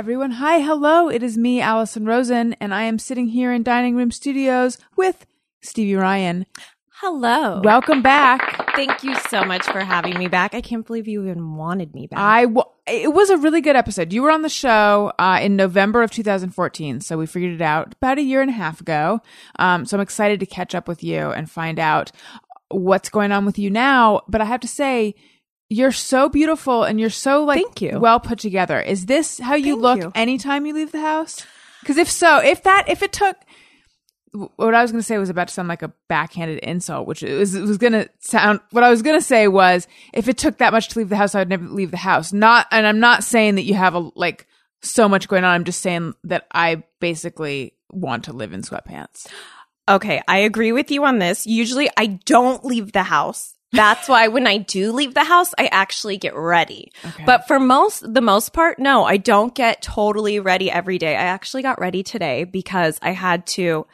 [0.00, 0.30] everyone.
[0.30, 1.10] Hi, hello.
[1.10, 5.26] It is me, Allison Rosen, and I am sitting here in Dining Room Studios with
[5.60, 6.46] Stevie Ryan.
[7.02, 7.60] Hello.
[7.62, 8.74] Welcome back.
[8.74, 10.54] Thank you so much for having me back.
[10.54, 12.18] I can't believe you even wanted me back.
[12.18, 14.10] I w- it was a really good episode.
[14.10, 17.92] You were on the show uh, in November of 2014, so we figured it out
[17.92, 19.20] about a year and a half ago.
[19.58, 22.10] Um, so I'm excited to catch up with you and find out
[22.70, 24.22] what's going on with you now.
[24.28, 25.14] But I have to say,
[25.70, 27.98] you're so beautiful and you're so like Thank you.
[27.98, 28.80] well put together.
[28.80, 30.12] Is this how you Thank look you.
[30.14, 31.46] anytime you leave the house?
[31.80, 33.36] Because if so, if that if it took
[34.32, 37.22] what I was going to say was about to sound like a backhanded insult, which
[37.22, 40.28] it was, it was going to sound, what I was going to say was, if
[40.28, 42.32] it took that much to leave the house, I would never leave the house.
[42.32, 44.46] Not, and I'm not saying that you have a, like,
[44.82, 45.52] so much going on.
[45.52, 49.26] I'm just saying that I basically want to live in sweatpants.
[49.88, 51.44] okay, I agree with you on this.
[51.44, 53.56] Usually I don't leave the house.
[53.72, 56.90] That's why when I do leave the house, I actually get ready.
[57.04, 57.24] Okay.
[57.24, 61.14] But for most, the most part, no, I don't get totally ready every day.
[61.14, 63.86] I actually got ready today because I had to.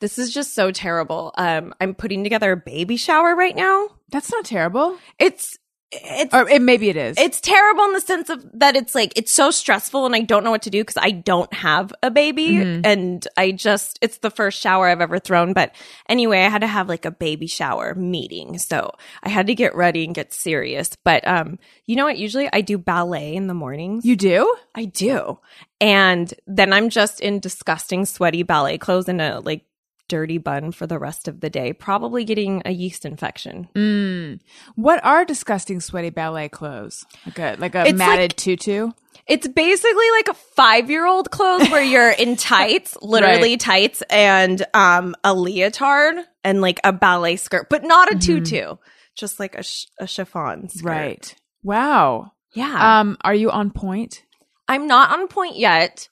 [0.00, 1.32] This is just so terrible.
[1.38, 3.88] Um, I'm putting together a baby shower right now.
[4.10, 4.98] That's not terrible.
[5.18, 5.56] It's,
[5.92, 7.16] it's, Or it, maybe it is.
[7.16, 10.42] it's terrible in the sense of that it's like it's so stressful and I don't
[10.42, 12.80] know what to do because I don't have a baby Mm-hmm.
[12.84, 15.52] and I just it's the first shower I've ever thrown.
[15.52, 15.74] But
[16.08, 18.58] anyway, I had to have like a baby shower meeting.
[18.58, 18.92] So
[19.22, 20.90] I had to get ready and get serious.
[21.04, 22.18] But um, you know what?
[22.18, 24.04] Usually I do ballet in the mornings.
[24.04, 24.54] you do?
[24.74, 25.38] I do.
[25.80, 29.64] And then I'm just in disgusting sweaty ballet clothes and a like
[30.08, 33.68] dirty bun for the rest of the day, probably getting a yeast infection.
[33.74, 34.40] Mm.
[34.74, 37.04] What are disgusting sweaty ballet clothes?
[37.26, 38.90] Like a, like a It's matted like- tutu?
[39.26, 43.60] It's basically like a five year old clothes where you're in tights, literally Right.
[43.60, 48.76] tights, and um a leotard and like a ballet skirt, but not a tutu,
[49.16, 50.84] just like a, sh- a chiffon skirt.
[50.88, 51.34] Right.
[51.64, 52.32] Wow.
[52.54, 53.00] Yeah.
[53.00, 54.22] Um, are you on pointe?
[54.68, 56.08] I'm not on pointe yet.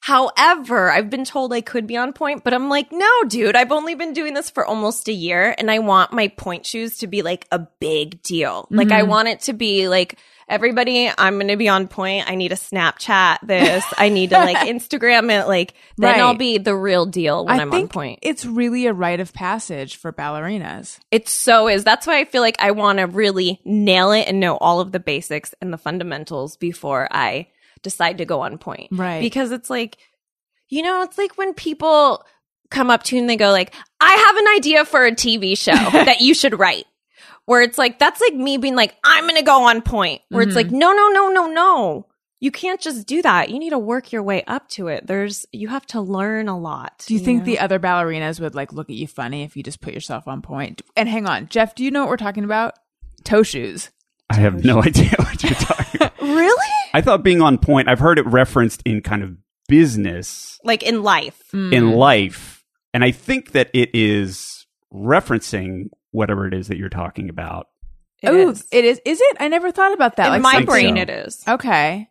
[0.00, 3.70] However, I've been told I could be on pointe, but I'm like, no, dude, I've
[3.70, 7.06] only been doing this for almost a year and I want my pointe shoes to
[7.06, 8.66] be like a big deal.
[8.70, 9.10] Like, I mm-hmm.
[9.10, 10.18] want it to be like,
[10.48, 12.28] everybody, I'm going to be on pointe.
[12.28, 13.84] I need to Snapchat this.
[13.96, 15.46] I need to like Instagram it.
[15.46, 16.20] Like, then Right.
[16.20, 18.18] I'll be the real deal when I am on pointe.
[18.22, 20.98] it's really a rite of passage for ballerinas.
[21.10, 21.84] It so is.
[21.84, 24.92] That's why I feel like I want to really nail it and know all of
[24.92, 27.48] the basics and the fundamentals before I
[27.82, 28.88] decide to go on pointe.
[28.92, 29.20] Right.
[29.20, 29.98] Because it's like,
[30.68, 32.24] you know, it's like when people
[32.70, 35.56] come up to you and they go like, I have an idea for a TV
[35.58, 36.84] show that you should write.
[37.46, 40.20] Where it's like, that's like me being like, I'm going to go on pointe.
[40.28, 40.56] Where it's Mhm.
[40.56, 42.06] like, no, no, no, no, no.
[42.38, 43.50] You can't just do that.
[43.50, 45.06] You need to work your way up to it.
[45.06, 47.04] There's, you have to learn a lot.
[47.06, 47.44] Do you think know?
[47.46, 50.40] the other ballerinas would like look at you funny if you just put yourself on
[50.42, 50.80] pointe?
[50.96, 52.74] And hang on, Jeff, do you know what we're talking about?
[53.24, 53.90] Toe shoes.
[54.30, 56.20] I have no idea what you're talking about.
[56.22, 56.66] really?
[56.92, 59.36] I thought being on point, I've heard it referenced in kind of
[59.68, 61.40] business Like in life.
[61.52, 61.72] Mm.
[61.72, 62.64] in life.
[62.92, 67.68] And I think that it is referencing whatever it is that you're talking about.
[68.24, 69.00] Oh, it is.
[69.04, 69.36] Is it?
[69.40, 70.26] I never thought about that.
[70.34, 71.02] in like my brain, so.
[71.02, 71.44] it is.
[71.48, 72.08] Okay.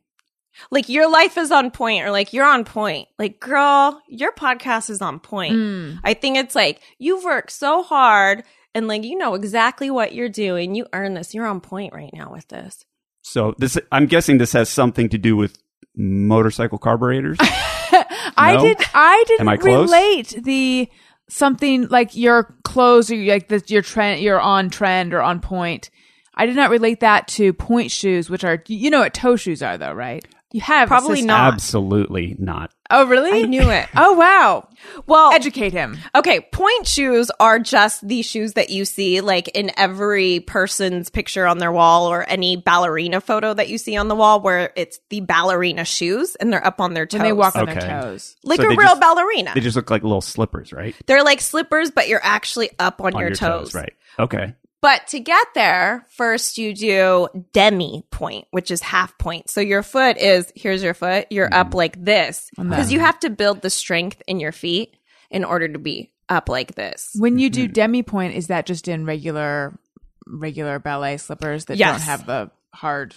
[0.72, 3.08] Like your life is on point, or like you're on point.
[3.20, 5.54] Like, girl, your podcast is on point.
[5.54, 6.00] Mm.
[6.04, 10.30] I think it's like you've worked so hard and like you know exactly what you're
[10.30, 10.74] doing.
[10.76, 11.34] You earn this.
[11.34, 12.86] You're on point right now with this.
[13.22, 15.58] So this, I'm guessing this has something to do with
[15.96, 17.38] motorcycle carburetors.
[17.42, 18.64] I No?
[18.64, 18.78] did.
[18.94, 19.90] I didn't Am I close?
[19.90, 20.90] relate the
[21.30, 24.22] something like your clothes or like the, your trend.
[24.22, 25.90] You're on trend or on point.
[26.36, 29.62] I did not relate that to pointe shoes, which are you know what toe shoes
[29.62, 30.26] are though, right?
[30.52, 31.54] You have Probably not.
[31.54, 32.72] Absolutely not.
[32.90, 33.44] Oh, really?
[33.44, 33.88] I knew it.
[33.96, 34.68] Oh, wow.
[35.06, 35.98] Well, Educate him.
[36.16, 41.46] okay, pointe shoes are just the shoes that you see like in every person's picture
[41.46, 45.00] on their wall or any ballerina photo that you see on the wall where it's
[45.10, 47.20] the ballerina shoes and they're up on their toes.
[47.20, 47.80] When they walk on Okay.
[47.80, 48.36] their toes.
[48.44, 49.52] like So a real just- ballerina.
[49.54, 50.96] They just look like little slippers, right?
[51.06, 53.76] They're like slippers, but you're actually up on, On your, toes.
[53.76, 53.94] right?
[54.18, 54.56] Okay.
[54.82, 59.50] But to get there, first you do demi pointe, which is half pointe.
[59.50, 63.30] So your foot is here's your foot, you're up like this because you have to
[63.30, 64.96] build the strength in your feet
[65.30, 67.12] in order to be up like this.
[67.18, 67.74] When you do Mm-hmm.
[67.74, 69.78] demi pointe, is that just in regular
[70.26, 71.92] regular ballet slippers that Yes.
[72.00, 73.16] don't have the hard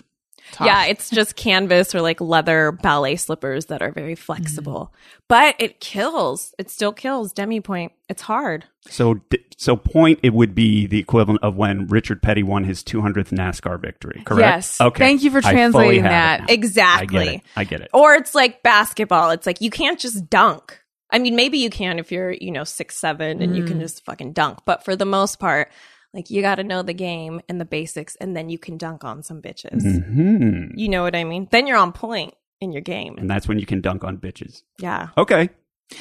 [0.50, 0.66] top?
[0.66, 4.92] Yeah, it's just canvas or like leather ballet slippers that are very flexible.
[4.92, 5.20] Mm.
[5.28, 6.54] But it kills.
[6.58, 7.92] It still kills demi pointe.
[8.08, 8.64] It's hard.
[8.88, 9.20] So,
[9.56, 13.80] so pointe it would be the equivalent of when Richard Petty won his 200th NASCAR
[13.80, 14.40] victory, correct?
[14.40, 14.80] Yes.
[14.80, 14.98] Okay.
[14.98, 16.50] Thank you for translating that.
[16.50, 17.18] Exactly.
[17.18, 17.42] I get it.
[17.56, 17.90] I get it.
[17.94, 19.30] Or it's like basketball.
[19.30, 20.80] It's like you can't just dunk.
[21.10, 23.80] I mean, maybe you can if you're, you know, six seven and you can mm.
[23.80, 24.60] just fucking dunk.
[24.64, 25.70] But for the most part,
[26.14, 29.04] like you got to know the game and the basics, and then you can dunk
[29.04, 29.82] on some bitches.
[29.82, 31.48] hmm You know what I mean?
[31.50, 32.34] Then you're on point.
[32.60, 33.16] in your game.
[33.18, 34.62] And that's when you can dunk on bitches.
[34.78, 35.08] Yeah.
[35.18, 35.50] Okay.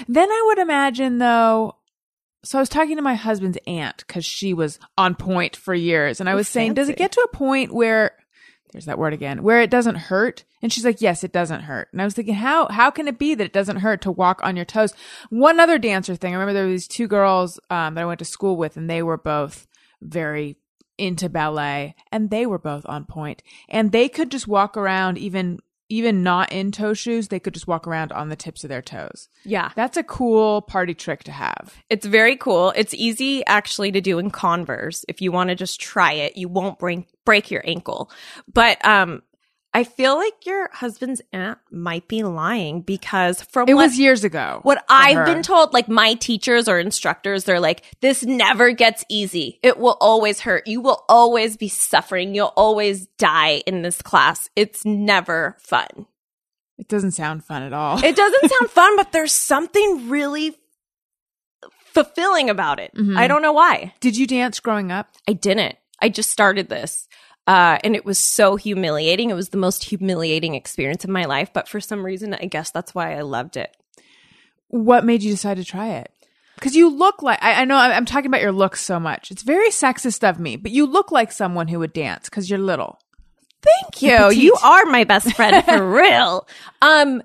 [0.08, 1.76] Then I would imagine though.
[2.44, 6.20] So I was talking to my husband's aunt because she was on pointe for years,
[6.20, 8.12] and I was saying, does it get to a point where
[8.72, 10.44] there's that word again, where it doesn't hurt?
[10.62, 11.90] And she's like, yes, it doesn't hurt.
[11.92, 14.40] And I was thinking, how how can it be that it doesn't hurt to walk
[14.44, 14.94] on your toes?
[15.30, 16.34] One other dancer thing.
[16.34, 18.90] I remember there were these two girls um, that I went to school with, and
[18.90, 19.68] they were both
[20.02, 20.58] very
[20.98, 25.60] into ballet, and they were both on pointe, and they could just walk around even
[25.92, 27.28] even not in toe shoes.
[27.28, 29.28] They could just walk around on the tips of their toes.
[29.44, 29.72] Yeah.
[29.76, 31.76] That's a cool party trick to have.
[31.90, 32.72] It's very cool.
[32.78, 35.04] It's easy actually to do in Converse.
[35.10, 38.10] If you want to just try it, you won't break break your ankle.
[38.52, 39.22] But um
[39.74, 44.26] I feel like your husband's aunt might be lying because from It what, was years
[44.26, 44.60] ago.
[44.64, 45.26] what I've her.
[45.26, 49.60] been told, like my teachers or instructors, they're like, this never gets easy.
[49.64, 50.68] It will always hurt.
[50.68, 52.36] You will always be suffering.
[52.36, 54.50] You'll always die in this class.
[54.58, 56.06] It's never fun.
[56.78, 58.04] It doesn't sound fun at all.
[58.04, 60.58] It doesn't sound fun, but there's something really
[61.94, 62.94] fulfilling about it.
[62.96, 63.18] Mhm.
[63.18, 63.94] I don't know why.
[64.00, 65.08] Did you dance growing up?
[65.28, 65.76] I didn't.
[66.02, 67.08] I just started this.
[67.48, 69.30] Uh, and it was so humiliating.
[69.30, 71.52] It was the most humiliating experience of my life.
[71.54, 73.76] But for some reason, I guess that's why I loved it.
[74.68, 76.12] What made you decide to try it?
[76.56, 79.32] Because you look like I, I know I'm I'm talking about your looks so much.
[79.32, 82.60] It's very sexist of me, but you look like someone who would dance because you're
[82.60, 83.00] little.
[83.64, 84.18] Thank you.
[84.18, 84.38] petite.
[84.38, 86.48] You are my best friend for real.
[86.82, 87.24] Um,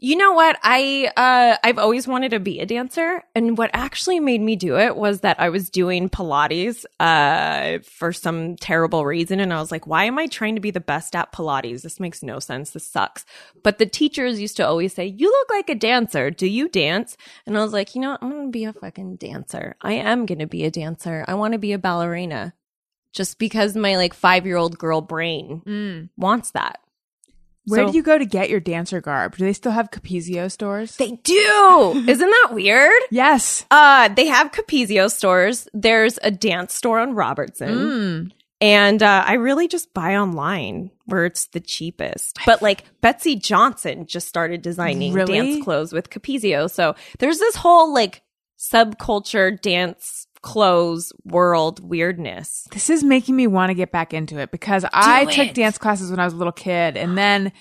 [0.00, 0.56] you know what?
[0.62, 4.78] I uh I've always wanted to be a dancer, and what actually made me do
[4.78, 9.72] it was that I was doing Pilates uh for some terrible reason, and I was
[9.72, 11.82] like, why am I trying to be the best at Pilates?
[11.82, 12.70] This makes no sense.
[12.70, 13.24] This sucks.
[13.64, 16.30] But the teachers used to always say, "You look like a dancer.
[16.30, 17.16] Do you dance?"
[17.46, 18.22] And I was like, you know, what?
[18.22, 19.76] I'm gonna be a fucking dancer.
[19.80, 21.24] I am gonna be a dancer.
[21.26, 22.54] I want to be a ballerina.
[23.12, 25.62] Just because my like five year old girl brain
[26.16, 26.80] wants that.
[27.68, 29.36] Where So- did you go to get your dancer garb?
[29.36, 30.96] Do they still have Capezio stores?
[30.96, 32.04] They do.
[32.08, 33.00] Isn't that weird?
[33.10, 33.64] yes.
[33.70, 35.68] Uh, they have Capezio stores.
[35.72, 37.68] There's a dance store on Robertson.
[37.68, 38.32] Mm.
[38.60, 42.38] And uh, I really just buy online where it's the cheapest.
[42.44, 45.34] But like Betsey Johnson just started designing Really?
[45.38, 46.68] dance clothes with Capezio.
[46.68, 48.22] So there's this whole like
[48.58, 52.66] subculture dance clothes world weirdness.
[52.72, 55.78] This is making me want to get back into it because I Do took dance
[55.78, 56.96] classes when I was a little kid.
[56.96, 57.52] And then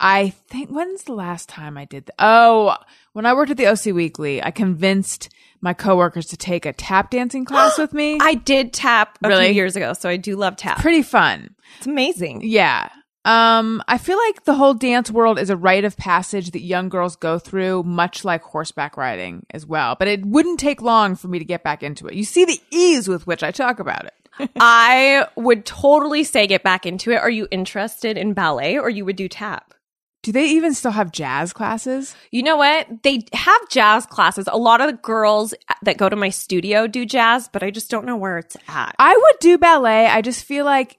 [0.00, 2.14] I think, when's the last time I did that?
[2.18, 2.74] Oh,
[3.12, 5.28] when I worked at the OC Weekly, I convinced
[5.60, 8.18] my coworkers to take a tap dancing class with me.
[8.20, 9.46] I did tap a Really?
[9.46, 10.78] few years ago, so I do love tap.
[10.80, 11.54] Pretty fun.
[11.78, 12.40] It's amazing.
[12.44, 12.88] Yeah.
[13.24, 16.90] Um, I feel like the whole dance world is a rite of passage that young
[16.90, 19.96] girls go through, much like horseback riding as well.
[19.98, 22.14] But it wouldn't take long for me to get back into it.
[22.14, 24.50] You see the ease with which I talk about it.
[24.60, 27.16] I would totally say get back into it.
[27.16, 29.74] Are you interested in ballet or you would do tap?
[30.22, 32.16] Do they even still have jazz classes?
[32.30, 33.02] You know what?
[33.02, 34.48] They have jazz classes.
[34.50, 37.90] A lot of the girls that go to my studio do jazz, but I just
[37.90, 38.94] don't know where it's at.
[38.98, 40.06] I would do ballet.
[40.06, 40.98] I just feel like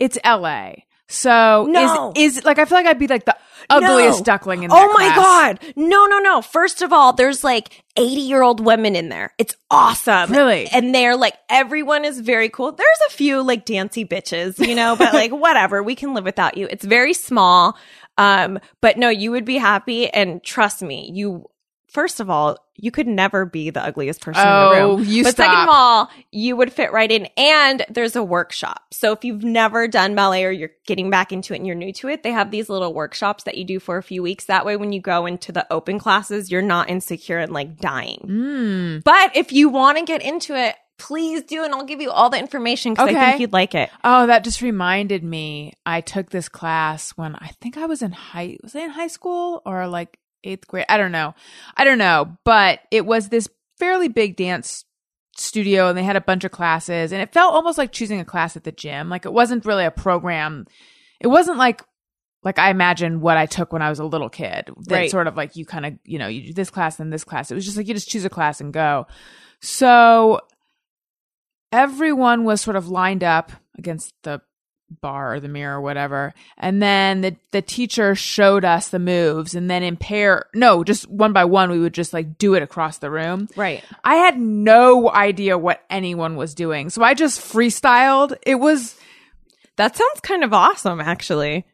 [0.00, 0.72] it's LA.
[1.12, 2.12] So No.
[2.16, 3.36] is is like I feel like I'd be like the
[3.68, 4.24] ugliest No.
[4.24, 4.78] duckling in there.
[4.80, 5.16] Oh my class.
[5.16, 5.72] god.
[5.76, 6.40] No, no, no.
[6.42, 9.32] First of all, there's like 80-year-old women in there.
[9.38, 10.32] It's awesome.
[10.32, 10.66] Really?
[10.68, 12.72] And they're like everyone is very cool.
[12.72, 16.56] There's a few like dancy bitches, you know, but like whatever, we can live without
[16.56, 16.66] you.
[16.70, 17.76] It's very small.
[18.18, 21.46] Um, but no, you would be happy and trust me, you
[21.88, 25.04] First of all, you could never be the ugliest person in the Oh, room.
[25.06, 27.26] you but second of all, you would fit right in.
[27.36, 28.82] And there's a workshop.
[28.90, 31.92] So if you've never done ballet or you're getting back into it and you're new
[31.94, 34.46] to it, they have these little workshops that you do for a few weeks.
[34.46, 38.26] That way, when you go into the open classes, you're not insecure and like dying.
[38.28, 39.04] Mm.
[39.04, 42.30] But if you want to get into it, please do, and I'll give you all
[42.30, 43.90] the information because I think you'd like it.
[44.04, 45.72] Oh, that just reminded me.
[45.86, 49.08] I took this class when I think I was in high was I in high
[49.08, 50.86] school or like eighth grade?
[50.88, 51.34] I don't know.
[51.76, 52.36] I don't know.
[52.44, 54.84] But it was this fairly big dance
[55.36, 58.24] studio and they had a bunch of classes and it felt almost like choosing a
[58.24, 59.08] class at the gym.
[59.08, 60.66] Like it wasn't really a program.
[61.20, 61.82] It wasn't like
[62.44, 64.68] like I imagine what I took when I was a little kid.
[64.88, 65.10] That Right.
[65.10, 67.50] sort of like you kind of, you know, you do this class and this class.
[67.50, 69.06] It was just like you just choose a class and go.
[69.60, 70.40] So
[71.72, 74.40] everyone was sort of lined up against the
[75.00, 76.34] bar or the mirror or whatever.
[76.58, 81.08] And then the, the teacher showed us the moves and then in pair, no, just
[81.08, 83.48] one by one, we would just like do it across the room.
[83.56, 83.82] Right.
[84.04, 86.90] I had no idea what anyone was doing.
[86.90, 88.36] So I just freestyled.
[88.46, 88.96] It was
[89.76, 91.64] That sounds kind of awesome, actually.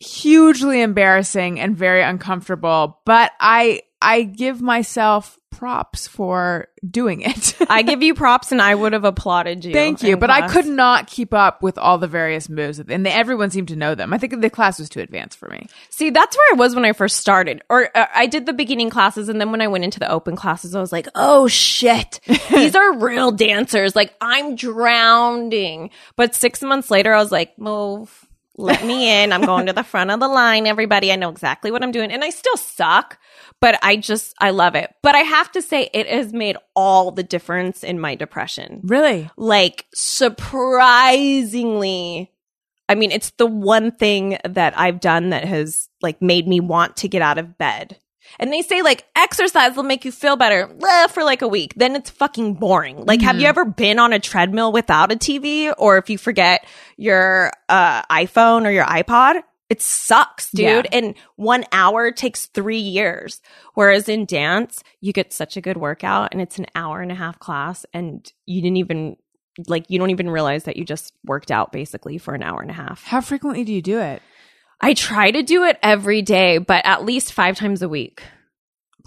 [0.00, 7.56] hugely embarrassing and very uncomfortable, but I, I give myself props for doing it.
[7.70, 9.72] I give you props and I would have applauded you.
[9.72, 13.50] Thank you, but I could not keep up with all the various moves, and everyone
[13.50, 14.12] seemed to know them.
[14.12, 15.68] I think the class was too advanced for me.
[15.90, 17.62] See, that's where I was when I first started.
[17.70, 20.36] Or uh, I did the beginning classes and then when I went into the open
[20.36, 22.20] classes, I was like, "Oh shit.
[22.50, 23.96] These are real dancers.
[23.96, 28.26] Like I'm drowning." But 6 months later, I was like, "Move.
[28.56, 29.32] Let me in.
[29.32, 31.12] I'm going to the front of the line, everybody.
[31.12, 33.18] I know exactly what I'm doing." And I still suck,
[33.60, 34.94] but I just I love it.
[35.02, 38.80] But I have to say it has made all the difference in my depression.
[38.84, 39.30] Really?
[39.36, 42.30] Like surprisingly
[42.88, 46.98] I mean, it's the one thing that I've done that has like made me want
[46.98, 47.98] to get out of bed.
[48.38, 51.74] And they say like exercise will make you feel better eh, for like a week.
[51.76, 53.04] Then it's fucking boring.
[53.04, 55.72] Like, have you ever been on a treadmill without a TV?
[55.78, 56.66] Or if you forget
[56.96, 60.60] your uh, iPhone or your iPod, it sucks, dude.
[60.60, 60.82] Yeah.
[60.92, 63.40] And one hour takes three years.
[63.74, 67.14] Whereas in dance, you get such a good workout and it's an hour and a
[67.14, 69.16] half class and you didn't even
[69.68, 72.70] like you don't even realize that you just worked out basically for an hour and
[72.70, 73.04] a half.
[73.04, 74.22] How frequently do you do it?
[74.80, 78.22] I try to do it every day, but at least five times a week.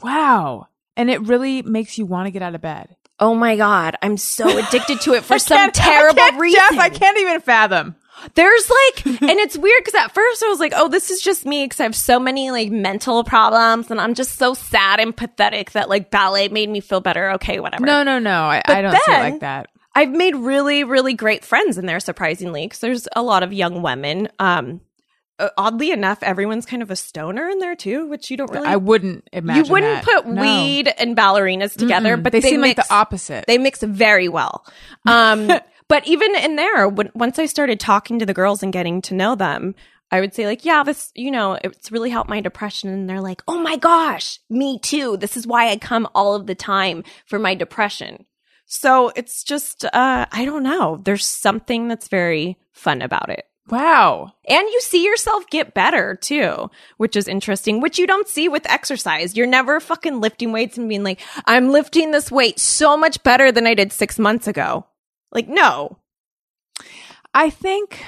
[0.01, 0.67] Wow.
[0.95, 2.95] And it really makes you want to get out of bed.
[3.19, 3.95] Oh my God.
[4.01, 6.59] I'm so addicted to it for some terrible I reason.
[6.59, 7.95] Jeff, I can't even fathom.
[8.33, 11.45] There's like, and it's weird because at first I was like, oh, this is just
[11.45, 15.15] me because I have so many like mental problems and I'm just so sad and
[15.15, 17.31] pathetic that like ballet made me feel better.
[17.33, 17.85] Okay, whatever.
[17.85, 18.43] No, no, no.
[18.43, 19.69] I, I don't see it like that.
[19.93, 23.81] I've made really, really great friends in there, surprisingly, because there's a lot of young
[23.81, 24.29] women.
[24.37, 24.81] Um,
[25.57, 28.67] oddly enough, everyone's kind of a stoner in there too, which you don't really.
[28.67, 29.65] I wouldn't imagine.
[29.65, 30.23] you wouldn't that.
[30.23, 30.41] put No.
[30.41, 32.23] weed and ballerinas together, Mm-mm.
[32.23, 33.45] but they, seem like the opposite.
[33.47, 34.65] They mix very well.
[35.07, 35.49] Um,
[35.87, 39.13] but even in there, when, once I started talking to the girls and getting to
[39.13, 39.73] know them,
[40.11, 42.89] I would say like, yeah, this, you know, it's really helped my depression.
[42.89, 45.15] And they're like, oh my gosh, me too.
[45.17, 48.25] This is why I come all of the time for my depression.
[48.65, 50.99] So it's just, uh, I don't know.
[51.03, 53.45] There's something that's very fun about it.
[53.69, 54.31] Wow.
[54.47, 58.69] And you see yourself get better too, which is interesting, which you don't see with
[58.69, 59.35] exercise.
[59.35, 63.51] You're never fucking lifting weights and being like, I'm lifting this weight so much better
[63.51, 64.85] than I did six months ago.
[65.31, 65.97] Like, no.
[67.33, 68.03] I think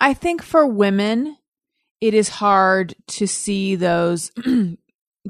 [0.00, 1.36] I think for women
[2.00, 4.32] it is hard to see those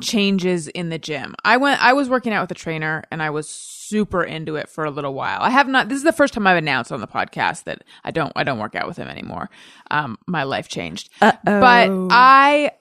[0.00, 1.34] changes in the gym.
[1.44, 4.68] I went I was working out with a trainer and I was super into it
[4.68, 5.40] for a little while.
[5.40, 8.12] I have not this is the first time I've announced on the podcast that I
[8.12, 9.50] don't I don't work out with him anymore.
[9.90, 11.10] Um my life changed.
[11.20, 12.72] But I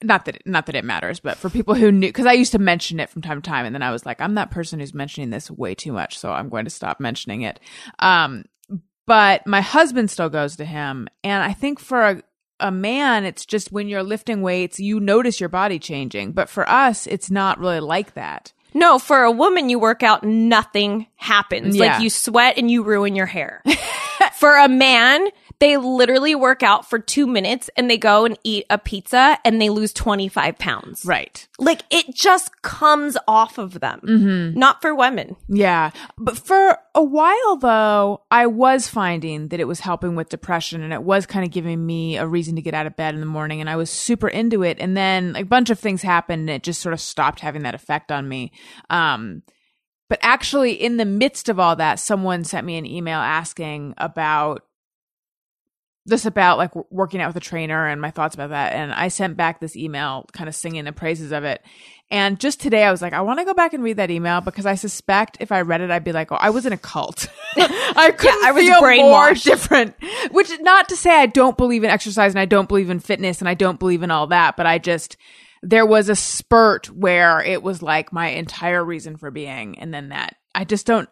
[0.00, 2.52] not that it, not that it matters, but for people who knew because I used
[2.52, 4.78] to mention it from time to time and then I was like I'm that person
[4.78, 7.58] who's mentioning this way too much, so I'm going to stop mentioning it.
[7.98, 8.44] Um
[9.06, 12.22] but my husband still goes to him and i think for a,
[12.60, 16.68] a man it's just when you're lifting weights you notice your body changing but for
[16.68, 21.74] us it's not really like that No, for a woman, you work out, nothing happens.
[21.74, 21.94] Yeah.
[21.94, 23.62] Like you sweat and you ruin your hair.
[24.34, 25.26] for a man,
[25.60, 29.60] they literally work out for two minutes and they go and eat a pizza and
[29.60, 31.04] they lose 25 pounds.
[31.04, 34.00] right Like it just comes off of them.
[34.04, 34.58] Mm-hmm.
[34.58, 35.36] Not for women.
[35.48, 40.82] yeah but for a while though i was finding that it was helping with depression
[40.82, 43.20] and it was kind of giving me a reason to get out of bed in
[43.20, 46.40] the morning and i was super into it and then a bunch of things happened
[46.42, 48.50] and it just sort of stopped having that effect on me
[48.90, 49.42] um
[50.08, 54.62] but actually in the midst of all that someone sent me an email asking about
[56.08, 58.72] this about like working out with a trainer and my thoughts about that.
[58.72, 61.62] And i sent back this email kind of singing the praises of it.
[62.10, 64.40] And just today i was like i want to go back and read that email
[64.40, 66.78] because i suspect if i read it i'd be like oh i was in a
[66.78, 67.28] cult.
[67.56, 69.44] I couldn't I was feel more brainwashed.
[69.44, 69.94] different.
[70.30, 73.00] Which is not to say i don't believe in exercise and i don't believe in
[73.00, 75.16] fitness and i don't believe in all that but i just
[75.62, 80.10] there was a spurt where it was like my entire reason for being and then
[80.10, 80.36] that.
[80.54, 81.08] I just don't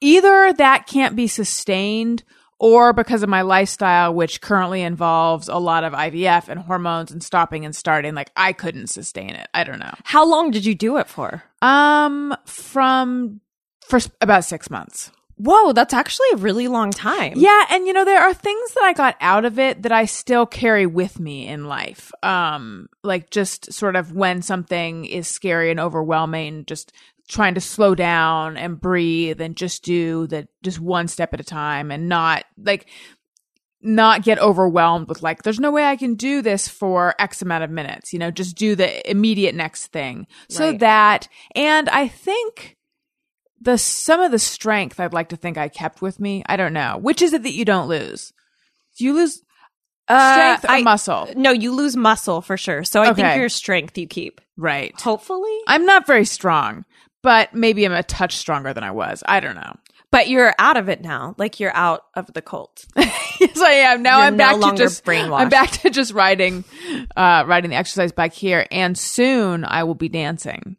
[0.00, 2.24] either that can't be sustained
[2.60, 7.22] or because of my lifestyle which currently involves a lot of IVF and hormones and
[7.22, 9.48] stopping and starting like I couldn't sustain it.
[9.52, 9.94] I don't know.
[10.04, 11.42] How long did you do it for?
[11.62, 13.40] Um from
[13.88, 15.10] for about 6 months.
[15.42, 17.32] Whoa, that's actually a really long time.
[17.36, 20.04] Yeah, and you know there are things that I got out of it that I
[20.04, 22.12] still carry with me in life.
[22.22, 26.92] Um like just sort of when something is scary and overwhelming just
[27.30, 31.44] trying to slow down and breathe and just do the just one step at a
[31.44, 32.86] time and not like
[33.82, 37.64] not get overwhelmed with like there's no way I can do this for x amount
[37.64, 40.26] of minutes, you know, just do the immediate next thing.
[40.50, 40.78] So Right.
[40.80, 42.76] that and I think
[43.62, 46.42] the some of the strength I'd like to think I kept with me.
[46.46, 46.98] I don't know.
[47.00, 48.32] Which is it that you don't lose?
[48.98, 49.40] Do you lose
[50.08, 51.28] uh, Strength or I- muscle?
[51.36, 52.84] No, you lose muscle for sure.
[52.84, 54.40] So I think your strength you keep.
[54.58, 54.98] Right.
[55.00, 55.56] Hopefully.
[55.66, 56.84] I'm not very strong,
[57.22, 59.22] but maybe I'm a touch stronger than I was.
[59.26, 59.74] I don't know.
[60.12, 61.36] But you're out of it now.
[61.38, 62.84] Like you're out of the cult.
[62.96, 64.02] yes, I am.
[64.02, 65.40] Now You're I'm no back to just brainwashed.
[65.40, 66.64] I'm back to just riding,
[67.16, 70.76] uh, riding the exercise bike here, and soon I will be dancing.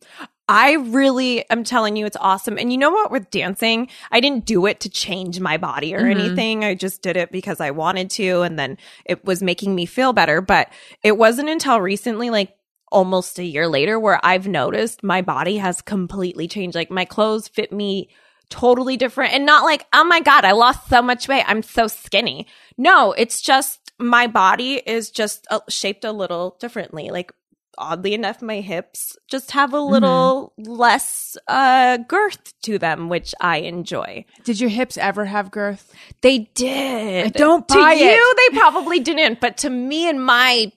[0.49, 2.57] I really am telling you, it's awesome.
[2.57, 3.09] And you know what?
[3.09, 6.19] With dancing, I didn't do it to change my body or Mm-hmm.
[6.19, 6.65] anything.
[6.65, 8.41] I just did it because I wanted to.
[8.41, 10.41] And then it was making me feel better.
[10.41, 10.67] But
[11.03, 12.53] it wasn't until recently, like
[12.91, 16.75] almost a year later, where I've noticed my body has completely changed.
[16.75, 18.09] Like my clothes fit me
[18.49, 21.45] totally different and not like, oh my God, I lost so much weight.
[21.47, 22.47] I'm so skinny.
[22.77, 27.09] No, it's just my body is just uh, shaped a little differently.
[27.09, 27.31] Like
[27.77, 33.57] oddly enough, my hips just have a little less uh, girth to them, which I
[33.57, 34.25] enjoy.
[34.43, 35.93] Did your hips ever have girth?
[36.21, 37.25] They did.
[37.25, 38.51] I don't to buy you, it.
[38.51, 40.71] they probably didn't, but to me and my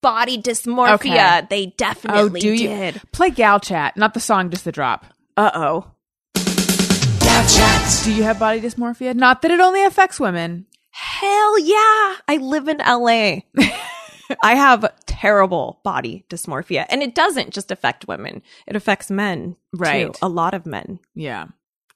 [0.00, 1.46] body dysmorphia, Okay.
[1.50, 3.96] they definitely oh, do you play gal chat?
[3.96, 5.06] Not the song, just the drop.
[5.36, 5.90] Uh oh.
[6.34, 8.00] Gal Chat.
[8.04, 9.14] Do you have body dysmorphia?
[9.14, 10.66] Not that it only affects women.
[10.90, 12.16] Hell yeah.
[12.26, 13.40] I live in LA.
[14.42, 16.86] I have terrible body dysmorphia.
[16.88, 19.56] And it doesn't just affect women, it affects men.
[19.72, 20.12] Right.
[20.12, 20.18] Too.
[20.22, 20.98] A lot of men.
[21.14, 21.46] Yeah.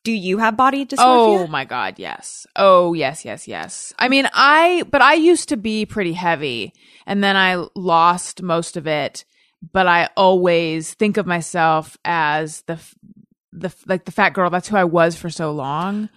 [0.04, 0.99] Do you have body dysmorphia?
[0.99, 2.47] Oh my god, yes.
[2.56, 3.92] Oh yes, yes, yes.
[3.99, 6.73] I mean, I but I used to be pretty heavy
[7.06, 9.25] and then I lost most of it,
[9.73, 12.80] but I always think of myself as the
[13.52, 14.50] the like the fat girl.
[14.50, 16.09] That's who I was for so long.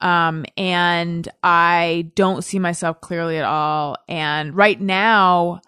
[0.00, 5.60] Um and I don't see myself clearly at all and right now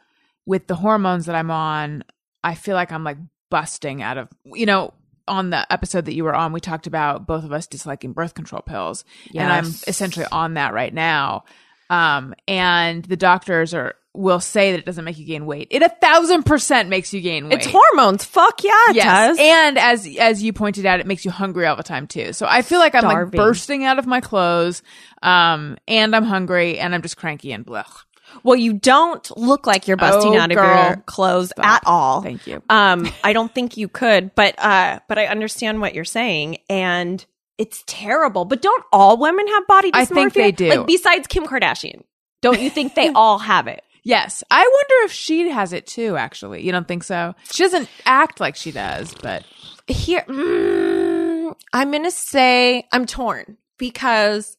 [0.47, 2.05] with the hormones that I'm on,
[2.45, 3.19] I feel like I'm like
[3.51, 4.95] busting out of you know
[5.29, 8.35] on the episode that you were on, we talked about both of us disliking birth
[8.35, 9.05] control pills,
[9.35, 11.45] and I'm essentially on that right now.
[11.91, 15.67] Um, and the doctors are will say that it doesn't make you gain weight.
[15.71, 17.55] It a thousand percent makes you gain weight.
[17.55, 18.25] It's hormones.
[18.25, 19.39] Fuck yeah, it Yes, does.
[19.41, 22.33] and as as you pointed out, it makes you hungry all the time too.
[22.33, 24.83] So I feel like I'm like bursting out of my clothes,
[25.23, 27.91] um, and I'm hungry, and I'm just cranky and blech.
[28.43, 30.85] Well, you don't look like you're busting Oh, out of girl.
[30.87, 31.65] your clothes Stop.
[31.65, 32.23] at all.
[32.23, 32.63] Thank you.
[32.69, 37.25] Um, I don't think you could, but uh, but I understand what you're saying, and
[37.59, 38.45] it's terrible.
[38.45, 39.97] But don't all women have body dysmorphia?
[40.01, 40.69] I think they do.
[40.71, 42.03] Like besides Kim Kardashian,
[42.43, 43.83] don't you think they all have it?
[44.07, 46.17] Yes, I wonder if she has it too.
[46.17, 47.35] Actually, you don't think so?
[47.51, 49.45] She doesn't act like she does, but
[49.87, 54.57] Here, mm, I'm gonna say I'm torn because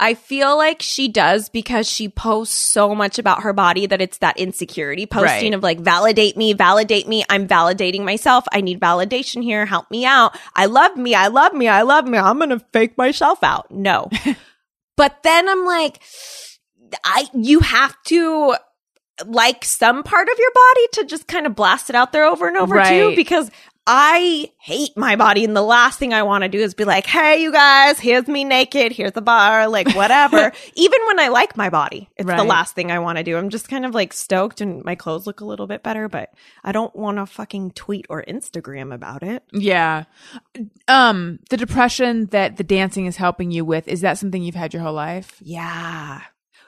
[0.00, 4.18] I feel like she does because she posts so much about her body that it's
[4.18, 5.54] that insecurity posting Right.
[5.54, 7.24] of like validate me, validate me.
[7.30, 8.44] I'm validating myself.
[8.52, 9.66] I need validation here.
[9.66, 10.36] Help me out.
[10.56, 11.14] I love me.
[11.14, 11.68] I love me.
[11.68, 12.18] I love me.
[12.18, 13.70] I'm gonna fake myself out.
[13.70, 14.10] No,
[14.96, 16.00] but then I'm like,
[17.04, 18.56] I you have to
[19.26, 22.48] like some part of your body to just kind of blast it out there over
[22.48, 23.48] and over too because
[23.86, 27.06] I hate my body and the last thing I want to do is be like,
[27.06, 31.56] "Hey you guys, here's me naked, here's the bar, like whatever." Even when I like
[31.56, 33.36] my body, it's the last thing I want to do.
[33.36, 36.32] I'm just kind of like stoked and my clothes look a little bit better, but
[36.62, 39.42] I don't want to fucking tweet or Instagram about it.
[39.52, 40.04] yeah.
[40.88, 44.72] Um, the depression that the dancing is helping you with is that something you've had
[44.72, 45.36] your whole life?
[45.42, 46.22] Yeah.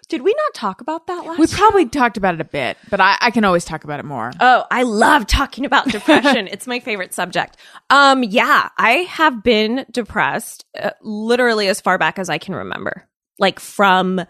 [0.08, 1.58] Did we not talk about that last We time?
[1.58, 4.30] probably talked about it a bit, but I, I can always talk about it more.
[4.38, 6.46] Oh, I love talking about depression.
[6.46, 7.56] it's my favorite subject.
[7.90, 13.08] Um, yeah, I have been depressed uh, literally as far back as I can remember.
[13.38, 14.20] Like from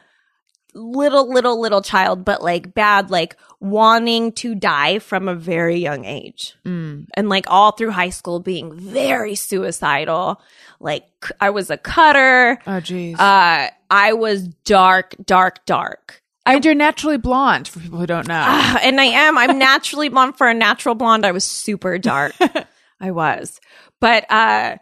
[0.77, 6.05] little, little, little child, but like bad, like wanting to die from a very young
[6.05, 6.55] age.
[6.65, 7.07] Mm.
[7.15, 10.41] And like all through high school being very suicidal.
[10.81, 11.07] Like
[11.41, 12.59] I was a cutter.
[12.67, 13.19] Oh, geez.
[13.19, 16.23] Uh, I was dark, dark, dark.
[16.45, 18.45] and you're naturally blonde for people who don't know.
[18.47, 19.39] Ah, and I am.
[19.39, 21.25] I'm naturally blonde for a natural blonde.
[21.25, 22.35] I was super dark.
[23.01, 23.61] I was.
[24.01, 24.77] But uh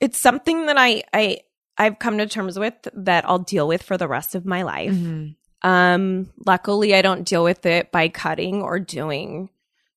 [0.00, 1.40] it's something that I I
[1.82, 4.92] I've come to terms with that I'll deal with for the rest of my life.
[4.92, 5.36] Mhm.
[5.62, 9.50] Um luckily I don't deal with it by cutting or doing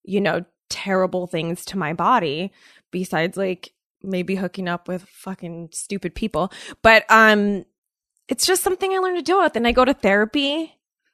[0.03, 2.51] you know terrible things to my body
[2.91, 3.71] besides like
[4.03, 6.51] maybe hooking up with fucking stupid people.
[6.81, 7.65] But um
[8.27, 10.71] it's just something I learned to deal with and I go to therapy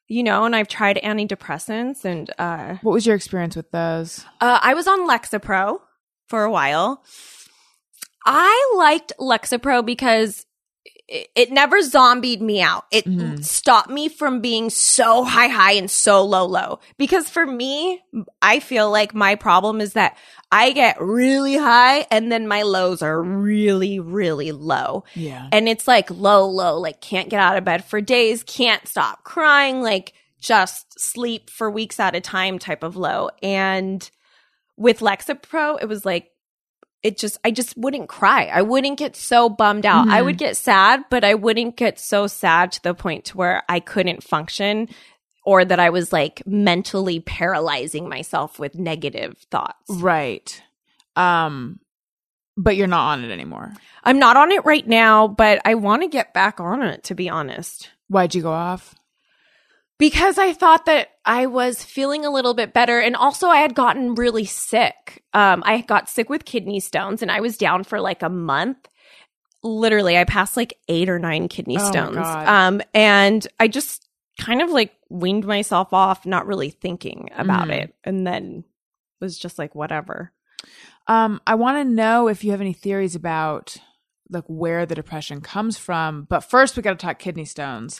[0.07, 4.25] you know, and I've tried antidepressants and uh, What was your experience with those?
[4.41, 5.79] uh I was on Lexapro
[6.27, 7.03] for a while.
[8.25, 10.45] I liked Lexapro because
[11.11, 12.85] it, it never zombied me out.
[12.89, 13.43] It Mhm.
[13.43, 16.79] stopped me from being so high high and so low low.
[16.97, 18.01] Because for me,
[18.41, 20.17] I feel like my problem is that
[20.51, 25.03] I get really high and then my lows are really really low.
[25.13, 25.47] Yeah.
[25.51, 29.23] And it's like low, low, like can't get out of bed for days, can't stop
[29.25, 33.29] crying, like just sleep for weeks at a time type of low.
[33.43, 34.09] And
[34.77, 36.30] with Lexapro, it was like,
[37.03, 38.45] it just, I just wouldn't cry.
[38.45, 40.07] I wouldn't get so bummed out.
[40.07, 40.25] I Mhm.
[40.25, 43.79] would get sad, but I wouldn't get so sad to the point to where I
[43.79, 44.87] couldn't function
[45.43, 49.89] or that I was like mentally paralyzing myself with negative thoughts.
[49.89, 50.61] Right.
[51.15, 51.79] Um,
[52.55, 53.73] but you're not on it anymore.
[54.03, 57.15] I'm not on it right now, but I want to get back on it to
[57.15, 57.89] be honest.
[58.09, 58.93] Why'd you go off?
[60.01, 62.99] Because I thought that I was feeling a little bit better.
[62.99, 65.23] And also, I had gotten really sick.
[65.31, 68.79] Um, I got sick with kidney stones and I was down for like a month.
[69.61, 72.17] Literally, I passed like eight or nine kidney Oh stones.
[72.17, 74.07] Um, and I just
[74.39, 77.83] kind of like weaned myself off, not really thinking about Mhm.
[77.83, 77.95] it.
[78.03, 78.63] And then
[79.19, 80.31] was just like, whatever.
[81.05, 83.77] Um, I want to know if you have any theories about
[84.31, 86.23] like where the depression comes from.
[86.27, 87.99] But first, we got to talk kidney stones.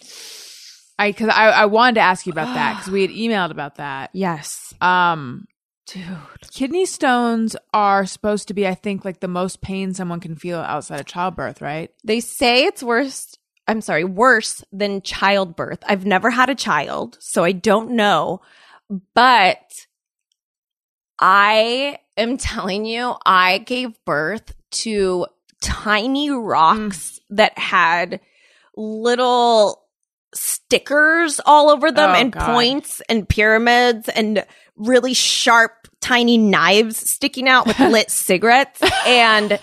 [1.01, 3.75] I because I, I wanted to ask you about that because we had emailed about
[3.75, 4.11] that.
[4.13, 4.73] Yes.
[4.81, 5.47] Um,
[5.87, 6.05] Dude.
[6.51, 10.59] kidney stones are supposed to be, I think, like the most pain someone can feel
[10.59, 11.89] outside of childbirth, right?
[12.03, 13.35] They say it's worse.
[13.67, 15.79] I'm sorry, worse than childbirth.
[15.87, 18.41] I've never had a child, so I don't know.
[19.15, 19.87] But
[21.19, 25.25] I am telling you, I gave birth to
[25.61, 28.19] tiny rocks that had
[28.75, 29.80] little
[30.33, 32.45] stickers all over them Oh, and God.
[32.53, 39.59] points and pyramids and really sharp tiny knives sticking out with lit cigarettes and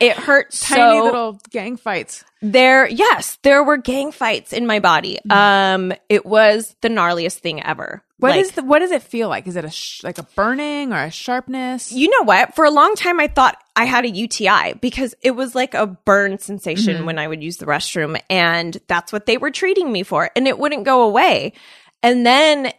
[0.00, 2.24] it hurt Tiny so little gang fights.
[2.40, 5.18] there, yes, there were gang fights in my body.
[5.28, 8.02] Um, it was the gnarliest thing ever.
[8.18, 9.46] What Like, is the what does it feel like?
[9.46, 11.92] Is it a sh- like a burning or a sharpness?
[11.92, 12.54] you know what?
[12.54, 15.86] For a long time, I thought I had a UTI because it was like a
[15.86, 17.04] burn sensation Mhm.
[17.04, 20.48] when I would use the restroom, and that's what they were treating me for, and
[20.48, 21.52] it wouldn't go away.
[22.02, 22.72] And then,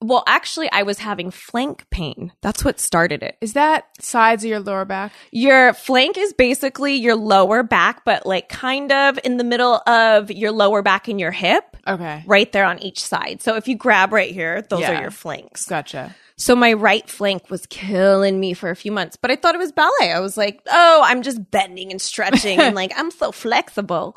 [0.00, 2.32] well, actually, I was having flank pain.
[2.40, 3.36] That's what started it.
[3.40, 5.10] Is that sides of your lower back?
[5.32, 10.30] Your flank is basically your lower back, but like kind of in the middle of
[10.30, 11.73] your lower back and your hip.
[11.86, 13.42] Okay, right there on each side.
[13.42, 14.98] So if you grab right here, those Yeah.
[14.98, 15.66] are your flanks.
[15.66, 16.14] gotcha.
[16.36, 19.58] So my right flank was killing me for a few months, but I thought it
[19.58, 20.12] was ballet.
[20.12, 24.16] I was like, oh, I'm just bending and stretching and like, I'm so flexible.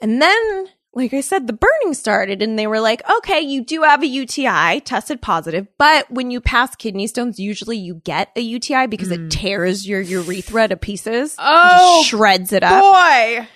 [0.00, 3.82] And then, like I said, the burning started and they were like, okay, you do
[3.82, 8.40] have a UTI, tested positive, but when you pass kidney stones, usually you get a
[8.40, 11.32] UTI because it tears your urethra to pieces.
[11.36, 11.38] Mm.
[11.40, 12.80] Oh, shreds it up.
[12.82, 13.46] Boy,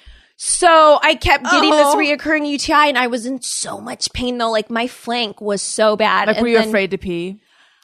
[0.43, 1.77] So I kept getting Oh.
[1.77, 4.51] this reoccurring UTI and I was in so much pain though.
[4.51, 6.29] Like my flank was so bad.
[6.29, 7.43] like And were you then- afraid to pee,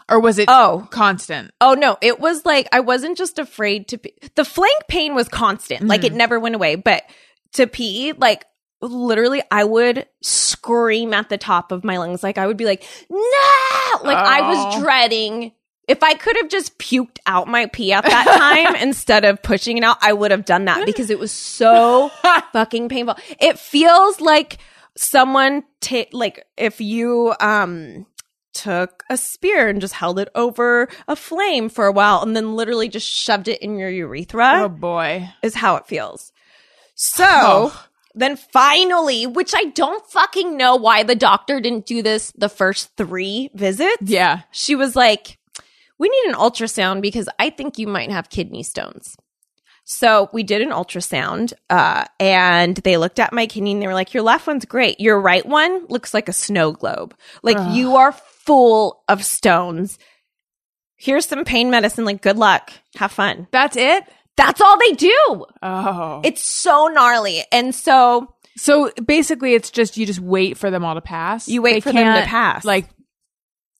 [0.08, 0.88] or was it Oh.
[0.90, 1.50] constant?
[1.60, 4.14] Oh no, it was like I wasn't just afraid to pee.
[4.36, 5.86] The flank pain was constant.
[5.86, 6.14] Like Mm-hmm.
[6.14, 6.76] it never went away.
[6.76, 7.02] But
[7.52, 8.46] to pee, like
[8.80, 12.22] literally I would scream at the top of my lungs.
[12.22, 13.18] Like I would be like, no!
[14.02, 14.80] Like I was Oh.
[14.80, 15.52] dreading
[15.88, 19.78] if I could have just puked out my pee at that time instead of pushing
[19.78, 22.10] it out, I would have done that because it was so
[22.52, 23.16] fucking painful.
[23.40, 24.58] It feels like
[24.96, 28.06] someone ta- like if you um
[28.54, 32.56] took a spear and just held it over a flame for a while and then
[32.56, 36.32] literally just shoved it in your urethra Oh boy, is how it feels.
[36.94, 37.84] So Oh.
[38.14, 42.96] then finally, which I don't fucking know why the doctor didn't do this the first
[42.96, 43.98] three visits.
[44.00, 44.40] yeah.
[44.52, 45.35] She was like,
[45.98, 49.16] we need an ultrasound because I think you might have kidney stones.
[49.88, 53.94] So we did an ultrasound, uh, and they looked at my kidney and they were
[53.94, 54.98] like, your left one's great.
[54.98, 57.14] Your right one looks like a snow globe.
[57.44, 57.76] Like Ugh.
[57.76, 59.96] you are full of stones.
[60.96, 62.04] Here's some pain medicine.
[62.04, 62.72] Like, good luck.
[62.96, 63.46] Have fun.
[63.52, 64.02] That's it.
[64.36, 65.44] That's all they do.
[65.62, 67.44] Oh, It's so gnarly.
[67.52, 71.46] And so so basically, it's just you just wait for them all to pass.
[71.46, 72.64] You wait They for them to pass.
[72.64, 72.88] Like,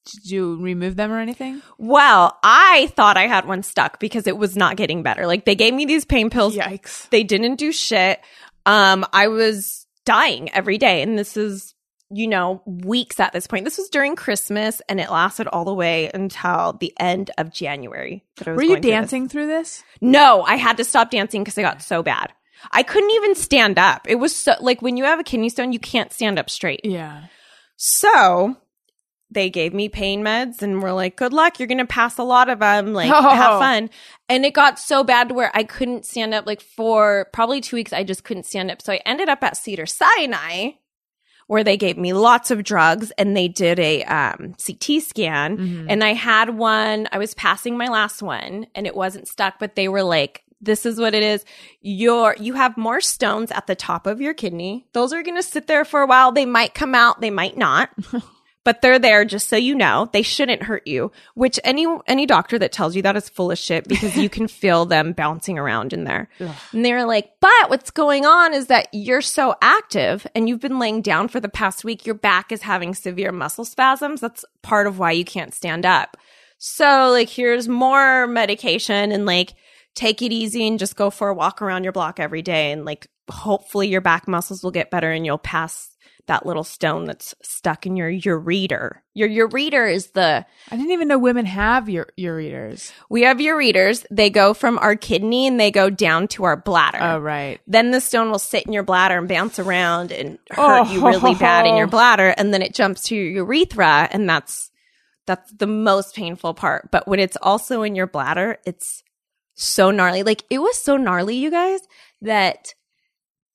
[0.06, 1.60] did you remove them or anything?
[1.78, 5.26] Well, I thought I had one stuck because it was not getting better.
[5.26, 6.56] Like they gave me these pain pills.
[6.56, 7.08] Yikes!
[7.10, 8.20] They didn't do shit.
[8.64, 11.02] Um, I was dying every day.
[11.02, 11.74] And this is,
[12.10, 13.64] you know, weeks at this point.
[13.64, 18.24] This was during Christmas and it lasted all the way until the end of January.
[18.36, 18.96] that I was Were you going through this.
[19.00, 19.82] dancing through this?
[20.00, 22.32] No, I had to stop dancing because I got so bad.
[22.70, 24.06] I couldn't even stand up.
[24.08, 26.80] It was so like when you have a kidney stone, you can't stand up straight.
[26.84, 27.24] Yeah.
[27.76, 28.56] So
[29.30, 31.58] they gave me pain meds and were like, good luck.
[31.58, 32.92] You're going to pass a lot of them.
[32.92, 33.20] Like, Oh.
[33.34, 33.90] have fun.
[34.28, 36.46] And it got so bad to where I couldn't stand up.
[36.46, 38.80] Like, for probably two weeks, I just couldn't stand up.
[38.82, 40.70] So I ended up at Cedars-Sinai
[41.48, 45.56] where they gave me lots of drugs and they did a um, CT scan.
[45.58, 45.86] Mhm.
[45.88, 49.76] And I had one, I was passing my last one and it wasn't stuck, but
[49.76, 51.44] they were like, this is what it is.
[51.80, 54.86] You're, you have more stones at the top of your kidney.
[54.92, 56.32] Those are going to sit there for a while.
[56.32, 57.90] They might come out, they might not.
[58.66, 60.10] but they're there just so you know.
[60.12, 63.58] They shouldn't hurt you, which any any doctor that tells you that is full of
[63.58, 66.28] shit because you can feel them bouncing around in there.
[66.72, 70.80] And they're like, "But what's going on is that you're so active and you've been
[70.80, 72.06] laying down for the past week.
[72.06, 74.20] Your back is having severe muscle spasms.
[74.20, 76.16] That's part of why you can't stand up.
[76.58, 79.54] So, like, here's more medication and like
[79.94, 82.84] take it easy and just go for a walk around your block every day and
[82.84, 85.95] like hopefully your back muscles will get better and you'll pass
[86.26, 88.96] that little stone that's stuck in your ureter.
[89.14, 92.92] Your ureter is the I didn't even know women have your ureters.
[93.08, 94.04] we have ureters.
[94.10, 96.98] They go from our kidney and they go down to our bladder.
[97.00, 97.60] Oh, right.
[97.66, 101.34] Then the stone will sit in your bladder and bounce around and hurt you really
[101.36, 101.90] bad in your Oh.
[101.90, 104.70] bladder, and then it jumps to your urethra, and that's
[105.26, 106.90] that's the most painful part.
[106.92, 109.02] But when it's also in your bladder, it's
[109.54, 110.22] so gnarly.
[110.22, 111.80] Like it was so gnarly, you guys,
[112.22, 112.74] that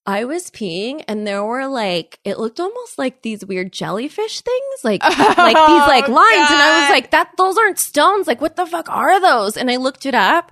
[0.05, 4.83] I was peeing and there were like it looked almost like these weird jellyfish things,
[4.83, 8.27] like like these like Oh, lines, and I was like, that those aren't stones.
[8.27, 9.57] Like what the fuck are those?
[9.57, 10.51] And I looked it up.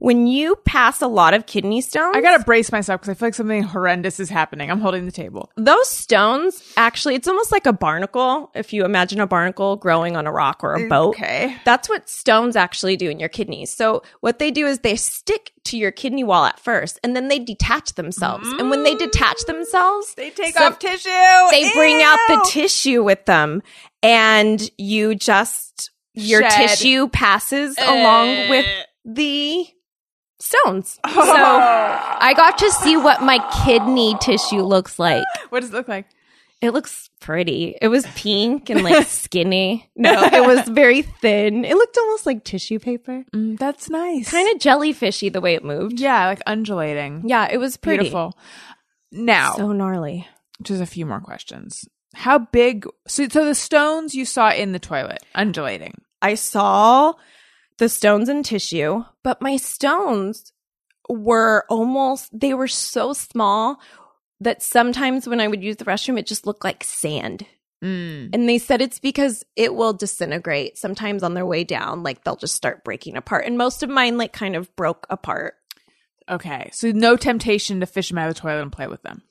[0.00, 3.26] When you pass a lot of kidney stones, I gotta brace myself because I feel
[3.28, 4.70] like something horrendous is happening.
[4.70, 5.50] I'm holding the table.
[5.56, 10.26] those stones actually it's almost like a barnacle if you imagine a barnacle growing on
[10.26, 11.56] a rock or a boat Okay.
[11.64, 15.52] that's what stones actually do in your kidneys so what they do is they stick
[15.64, 18.98] to your kidney wall at first and then they detach themselves and when they mm.
[19.00, 21.08] detach themselves They take So- off tissue.
[21.50, 23.62] they bring out the tissue with them
[24.02, 26.68] and you just your Shed.
[26.68, 28.82] tissue passes along with eh.
[29.04, 29.66] the
[30.40, 35.74] stones so i got to see what my kidney tissue looks like What does it
[35.74, 36.06] look like?
[36.60, 37.76] it looks pretty.
[37.80, 39.88] It was pink and like skinny.
[39.94, 41.64] No, it was very thin.
[41.64, 43.22] It looked almost like tissue paper.
[43.32, 44.28] Mm, that's nice.
[44.28, 46.00] Kind of jellyfishy the way it moved.
[46.00, 47.22] Yeah, like undulating.
[47.28, 47.98] Yeah, it was pretty.
[48.10, 48.36] Beautiful.
[49.12, 50.26] Now, So gnarly.
[50.60, 51.84] just a few more questions.
[52.14, 52.86] How big?
[53.06, 56.00] So, so the stones you saw in the toilet, undulating.
[56.20, 57.12] I saw
[57.78, 60.52] the stones and tissue, but my stones
[61.08, 63.80] were almost, they were so small
[64.40, 67.46] that sometimes when I would use the restroom, it just looked like sand.
[67.82, 68.30] Mm.
[68.32, 72.02] And they said it's because it will disintegrate sometimes on their way down.
[72.02, 73.46] Like they'll just start breaking apart.
[73.46, 75.54] And most of mine, like, kind of broke apart.
[76.28, 79.22] Okay, so no temptation to fish them out of the toilet and play with them.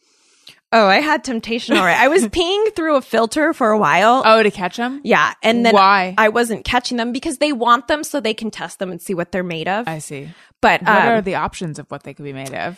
[0.74, 1.78] Oh, I had temptation.
[1.78, 1.98] All right.
[1.98, 4.22] I was peeing through a filter for a while.
[4.26, 5.00] Oh, to catch them?
[5.04, 5.34] Yeah.
[5.42, 6.14] And then Why?
[6.18, 9.14] I wasn't catching them because they want them so they can test them and see
[9.14, 9.88] what they're made of.
[9.88, 10.30] I see.
[10.62, 12.78] but What um, are the options of what they could be made of?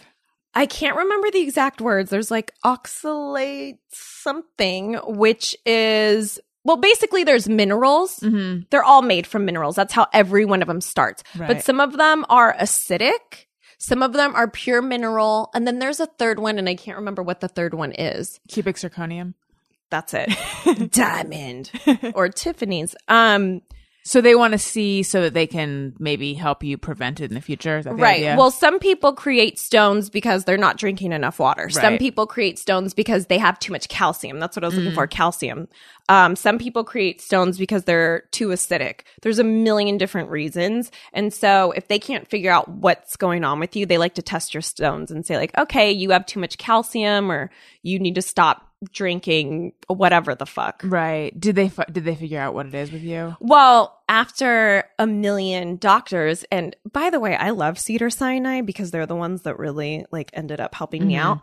[0.54, 2.10] I can't remember the exact words.
[2.10, 8.20] There's like oxalate something, which is, well, basically there's minerals.
[8.20, 8.62] Mm-hmm.
[8.70, 9.76] They're all made from minerals.
[9.76, 11.24] That's how every one of them starts.
[11.38, 11.48] Right.
[11.48, 13.46] But some of them are acidic.
[13.80, 15.50] Some of them are pure mineral.
[15.54, 18.40] And then there's a third one, and I can't remember what the third one is.
[18.48, 19.34] Cubic zirconium.
[19.90, 20.92] That's it.
[20.92, 21.72] Diamond
[22.14, 22.96] or Tiffany's.
[23.08, 23.62] Um,
[24.04, 27.36] So they want to see so that they can maybe help you prevent it in
[27.36, 27.84] the future.
[27.84, 28.16] The right.
[28.16, 28.36] idea?
[28.38, 31.70] Well, some people create stones because they're not drinking enough water.
[31.70, 34.40] Some people create stones because they have too much calcium.
[34.40, 34.78] That's what I was Mm.
[34.78, 35.68] looking for calcium.
[36.08, 39.02] Um, some people create stones because they're too acidic.
[39.22, 40.92] There's a million different reasons.
[41.14, 44.24] And so if they can't figure out what's going on with you, they like to
[44.24, 47.52] test your stones and say, like, okay, you have too much calcium or
[47.84, 50.82] you need to stop drinking whatever the fuck.
[50.86, 51.38] right.
[51.40, 53.36] Did they fi- did they figure out what it is with you?
[53.40, 59.16] Well, after a million doctors, and by the way, I love Cedars-Sinai because they're the
[59.16, 61.20] ones that really like ended up helping me Mhm.
[61.20, 61.42] out.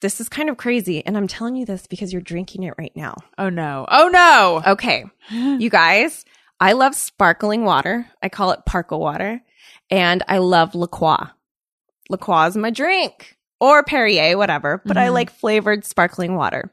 [0.00, 2.92] This is kind of crazy, and I'm telling you this because you're drinking it right
[2.96, 3.14] now.
[3.38, 3.86] Oh no.
[3.88, 4.62] Oh no.
[4.72, 6.24] Okay, you guys,
[6.58, 8.06] I love sparkling water.
[8.22, 9.42] I call it Parkle water,
[9.90, 11.28] and I love La Croix.
[12.10, 14.82] La Croix is my drink, or Perrier, whatever.
[14.84, 15.12] But I Mhm.
[15.12, 16.72] like flavored sparkling water.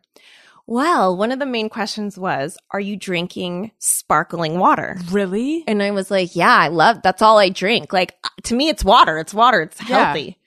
[0.66, 5.64] Well, one of the main questions was, "Are you drinking sparkling water?" Really?
[5.68, 7.94] And I was like, yeah, I love that's all I drink.
[7.94, 9.18] Like to me it's water.
[9.20, 9.62] It's water.
[9.62, 10.06] It's Yeah.
[10.06, 10.38] healthy.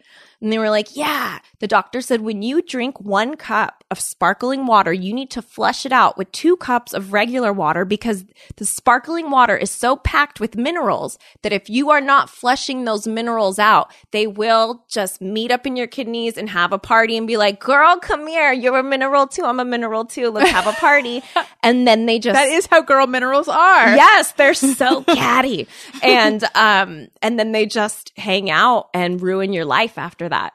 [0.42, 1.38] And they were like, yeah.
[1.60, 5.86] The doctor said when you drink one cup of sparkling water, you need to flush
[5.86, 8.24] it out with two cups of regular water because
[8.56, 13.06] the sparkling water is so packed with minerals that if you are not flushing those
[13.06, 17.28] minerals out, they will just meet up in your kidneys and have a party and
[17.28, 18.52] be like, girl, come here.
[18.52, 19.44] You're a mineral too.
[19.44, 20.30] I'm a mineral too.
[20.30, 21.22] Let's have a party.
[21.62, 23.94] and then they just That is how girl minerals are.
[23.96, 25.68] Yes, they're so catty.
[26.02, 30.52] And um and then they just hang out and ruin your life after that.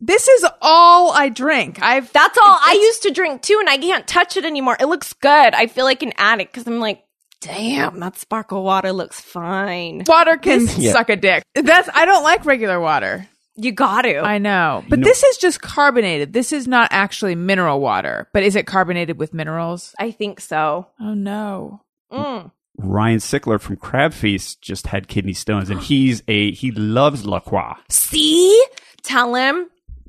[0.00, 1.82] This is all I drink.
[1.82, 4.76] I've That's all I used to drink too and I can't touch it anymore.
[4.80, 5.54] It looks good.
[5.54, 7.02] I feel like an addict cuz I'm like,
[7.42, 10.92] "Damn, that sparkle water looks fine." water can Yeah.
[10.92, 11.42] suck a dick.
[11.54, 13.28] That's I don't like regular water.
[13.56, 14.18] You got to.
[14.20, 14.84] I know.
[14.88, 16.32] But know- this is just carbonated.
[16.32, 18.28] This is not actually mineral water.
[18.32, 19.94] But is it carbonated with minerals?
[19.98, 20.86] I think so.
[21.00, 21.82] Oh no.
[22.12, 22.50] Mm.
[22.78, 27.40] Ryan Sickler from Crab Feast just had kidney stones, and he's a he loves La
[27.40, 27.74] Croix.
[27.90, 28.64] See?
[29.02, 29.68] Tell him.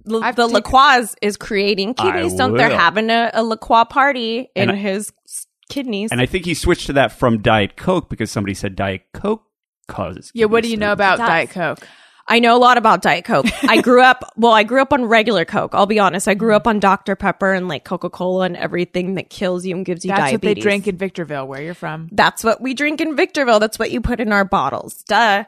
[0.09, 0.61] L- I've the taken- La
[1.01, 2.57] Croix is creating I kidney stones.
[2.57, 6.11] They're having a, a La Croix party in And I- his s- kidneys.
[6.11, 9.43] And I think he switched to that from Diet Coke because somebody said Diet Coke
[9.87, 10.31] causes.
[10.33, 11.17] Yeah, what do kidney you know about.
[11.17, 11.85] Diet Coke?
[12.27, 13.47] I know a lot about Diet Coke.
[13.63, 15.73] I grew up, well, I grew up on regular Coke.
[15.73, 16.27] I'll be honest.
[16.27, 17.15] I grew up on Dr.
[17.15, 20.49] Pepper and like Coca Cola and everything that kills you and gives you That's diabetes.
[20.49, 22.09] what they drink in Victorville, where you're from.
[22.11, 23.59] That's what we drink in Victorville.
[23.59, 25.03] That's what you put in our bottles.
[25.03, 25.45] Duh.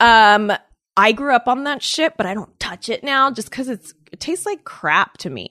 [0.00, 0.52] Um,
[0.96, 3.94] I grew up on that shit, but I don't touch it now just because it's
[4.12, 5.48] it tastes like crap to me.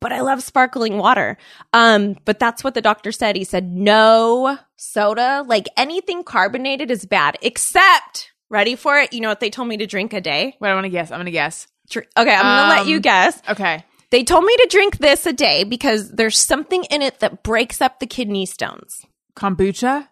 [0.00, 1.36] But I love sparkling water.
[1.74, 3.36] Um, but that's what the doctor said.
[3.36, 9.12] He said no soda, like anything carbonated is bad, except ready for it.
[9.12, 10.56] You know what they told me to drink a day?
[10.60, 11.10] Wait, I want to guess.
[11.10, 11.66] I'm going to guess.
[11.96, 13.40] Okay, I'm gonna let Um, you guess.
[13.48, 13.82] Okay.
[14.10, 17.80] They told me to drink this a day because there's something in it that breaks
[17.80, 19.06] up the kidney stones.
[19.34, 20.08] Kombucha?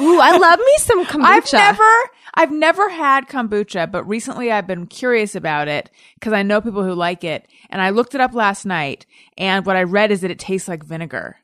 [0.00, 1.24] Ooh, I love me some kombucha.
[1.24, 6.42] I've never I've never had kombucha, but recently I've been curious about it because I
[6.42, 7.46] know people who like it.
[7.70, 10.68] And I looked it up last night, and what I read is that it tastes
[10.68, 11.36] like vinegar.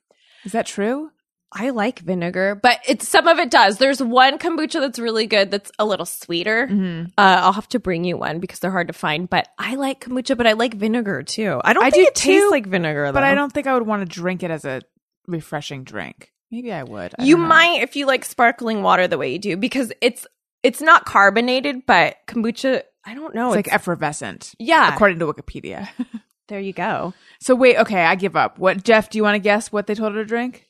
[0.45, 1.11] Is that true?
[1.57, 3.79] I like vinegar, but it's some of it does.
[3.79, 6.67] There's one kombucha that's really good that's a little sweeter.
[6.67, 7.07] Mm-hmm.
[7.17, 9.31] Uh, I'll have to bring you one because they're hard to find.
[9.31, 11.61] But I like kombucha, but I like vinegar too.
[11.65, 13.13] I don't I think do it tastes like vinegar, though.
[13.13, 14.83] But I don't think I would want to drink it as a
[15.29, 16.33] refreshing drink.
[16.51, 17.15] Maybe I would.
[17.19, 20.27] I You might if you like sparkling water the way you do because it's
[20.65, 22.83] it's not carbonated, but kombucha.
[23.05, 23.49] I don't know.
[23.49, 24.55] It's like effervescent.
[24.59, 24.93] yeah.
[24.93, 25.89] According to Wikipedia.
[26.49, 27.15] there you go.
[27.41, 28.59] so wait, okay, I give up.
[28.59, 30.67] What Jeff, do you want to guess what they told her to drink?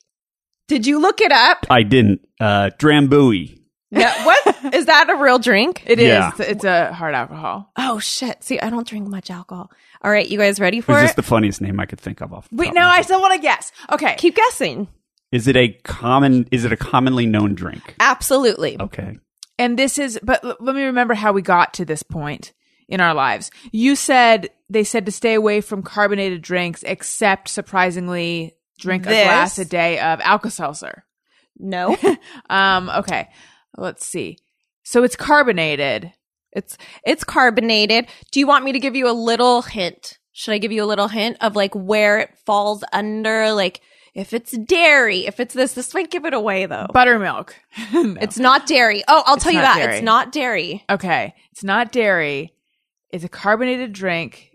[0.69, 1.67] Did you look it up?
[1.71, 2.27] I didn't.
[2.41, 3.59] Uh, Drambuie.
[3.91, 5.85] No, what is that a real drink?
[5.87, 6.09] It is.
[6.09, 6.31] Yeah.
[6.31, 7.71] It's, it's a hard alcohol.
[7.77, 8.43] Oh shit!
[8.43, 9.71] See, I don't drink much alcohol.
[10.03, 11.07] All right, you guys ready It for was it?
[11.07, 12.33] just the funniest name I could think of.
[12.33, 13.05] Off the Wait, top no, of I head.
[13.05, 13.71] still want to guess.
[13.93, 14.17] Okay.
[14.19, 14.89] Keep guessing.
[15.31, 16.49] Is it a common?
[16.51, 17.95] Is it a commonly known drink?
[18.01, 18.81] Absolutely.
[18.81, 19.17] Okay.
[19.59, 22.53] And this is, but l- let me remember how we got to this point
[22.89, 23.51] in our lives.
[23.71, 29.13] You said they said to stay away from carbonated drinks, except surprisingly, drink This?
[29.13, 31.05] a glass a day of Alka Seltzer.
[31.59, 31.97] No,
[32.51, 33.29] Um, okay,
[33.77, 34.39] let's see.
[34.83, 36.13] So it's carbonated.
[36.53, 38.07] it's it's carbonated.
[38.33, 40.19] Do you want me to give you a little hint?
[40.33, 43.53] Should I give you a little hint of like where it falls under?
[43.53, 43.81] Like
[44.15, 46.87] if it's dairy, if it's this, this might give it away though.
[46.93, 47.55] Buttermilk.
[47.93, 48.17] No.
[48.21, 49.03] It's not dairy.
[49.09, 49.95] Oh, I'll tell you that dairy.
[49.97, 50.85] it's not dairy.
[50.91, 51.35] okay.
[51.53, 52.53] It's not dairy.
[53.11, 54.54] It's a carbonated drink,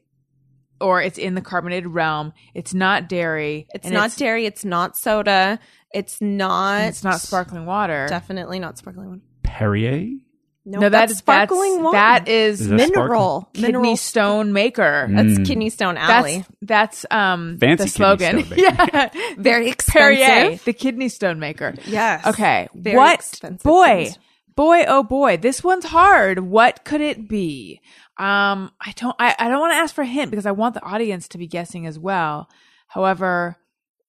[0.81, 2.33] or it's in the carbonated realm.
[2.53, 3.67] It's not dairy.
[3.73, 4.45] It's and not dairy.
[4.45, 5.59] It's not soda.
[5.93, 6.83] It's not.
[6.89, 8.05] It's not sparkling water.
[8.09, 9.21] Definitely not sparkling water.
[9.43, 10.17] Perrier.
[10.65, 11.97] No, no, that's that's sparkling that's, water.
[11.97, 13.49] That is Is that mineral.
[13.53, 13.97] kidney Mineral.
[13.97, 15.07] stone maker.
[15.09, 15.47] That's Mm.
[15.47, 16.45] kidney stone alley.
[16.61, 18.43] That's that's um Fancy the slogan.
[18.43, 18.89] kidney stone maker.
[18.93, 20.19] yeah, Very expensive.
[20.19, 21.73] Perrier, the kidney stone maker.
[21.87, 22.27] Yes.
[22.27, 24.19] Okay, Very what expensive boy, things.
[24.55, 26.39] boy, oh boy, this one's hard.
[26.39, 27.81] What could it be?
[28.19, 30.73] Um, I don't, I, I don't want to ask for a hint because I want
[30.73, 32.49] the audience to be guessing as well.
[32.87, 33.55] However,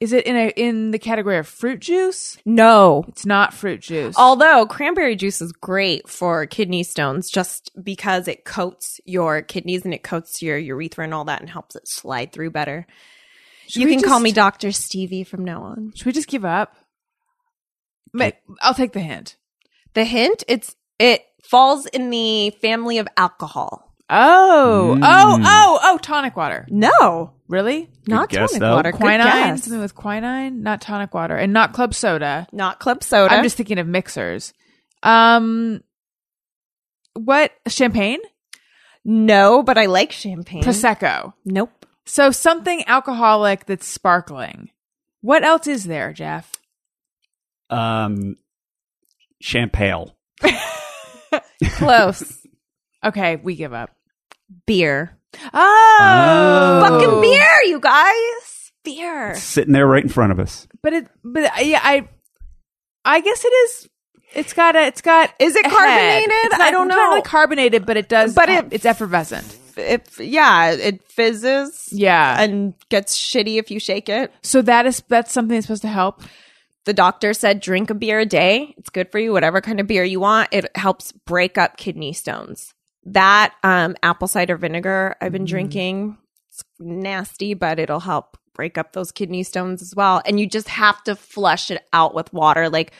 [0.01, 2.39] is it in a in the category of fruit juice?
[2.47, 3.05] No.
[3.07, 4.17] It's not fruit juice.
[4.19, 9.93] Although cranberry juice is great for kidney stones just because it coats your kidneys and
[9.93, 12.87] it coats your urethra and all that and helps it slide through better.
[13.69, 14.73] Should you can call me Dr.
[14.73, 15.93] Stevie from now on.
[15.95, 16.75] Should we just give up?
[18.13, 19.37] Ma- I'll take the hint.
[19.95, 23.90] The hint, it's it falls in the family of alcohol.
[24.11, 25.03] Oh, Mm.
[25.05, 26.67] oh, oh, oh, tonic water.
[26.69, 27.89] No, Really?
[28.09, 28.75] not guess, tonic though.
[28.75, 28.91] water.
[28.93, 29.21] Good Quinine?
[29.27, 29.63] guess.
[29.65, 30.63] Something with quinine?
[30.63, 31.37] Not tonic water.
[31.37, 32.47] And not club soda.
[32.53, 33.33] Not club soda.
[33.35, 34.53] I'm just thinking of mixers.
[35.03, 35.83] Um,
[37.15, 37.53] what?
[37.69, 38.19] Champagne?
[39.05, 40.63] no, but I like champagne.
[40.63, 41.33] Prosecco.
[41.45, 41.87] Nope.
[42.05, 44.71] So something alcoholic that's sparkling.
[45.23, 46.51] What else is there, Jeff?
[47.71, 48.37] Um,
[49.41, 50.11] champagne.
[51.77, 52.47] Close.
[53.05, 53.91] Okay, we give up.
[54.67, 55.17] Beer.
[55.53, 56.89] Oh, Oh.
[56.89, 58.73] Fucking beer, you guys.
[58.85, 59.35] Beer.
[59.37, 60.67] Sitting there right in front of us.
[60.83, 62.09] But it, but yeah, I,
[63.05, 63.89] I guess it is.
[64.35, 64.87] It's got a.
[64.87, 65.33] It's got.
[65.39, 66.31] Is it carbonated?
[66.53, 66.95] Not- I don't know.
[66.95, 68.35] it's not really carbonated, but it does.
[68.35, 69.59] But it- it's effervescent.
[69.77, 72.41] It, yeah, it fizzes Yeah.
[72.41, 74.33] and gets shitty if you shake it.
[74.43, 76.23] so that is that's something that's supposed to help.
[76.87, 78.75] The doctor said drink a beer a day.
[78.79, 80.49] It's good for you, whatever kind of beer you want.
[80.53, 82.75] It helps break up kidney stones.
[83.05, 86.19] That um, apple cider vinegar I've been drinking.
[86.51, 90.21] It's nasty, but it'll help break up those kidney stones as well.
[90.27, 92.69] And you just have to flush it out with water.
[92.69, 92.93] Like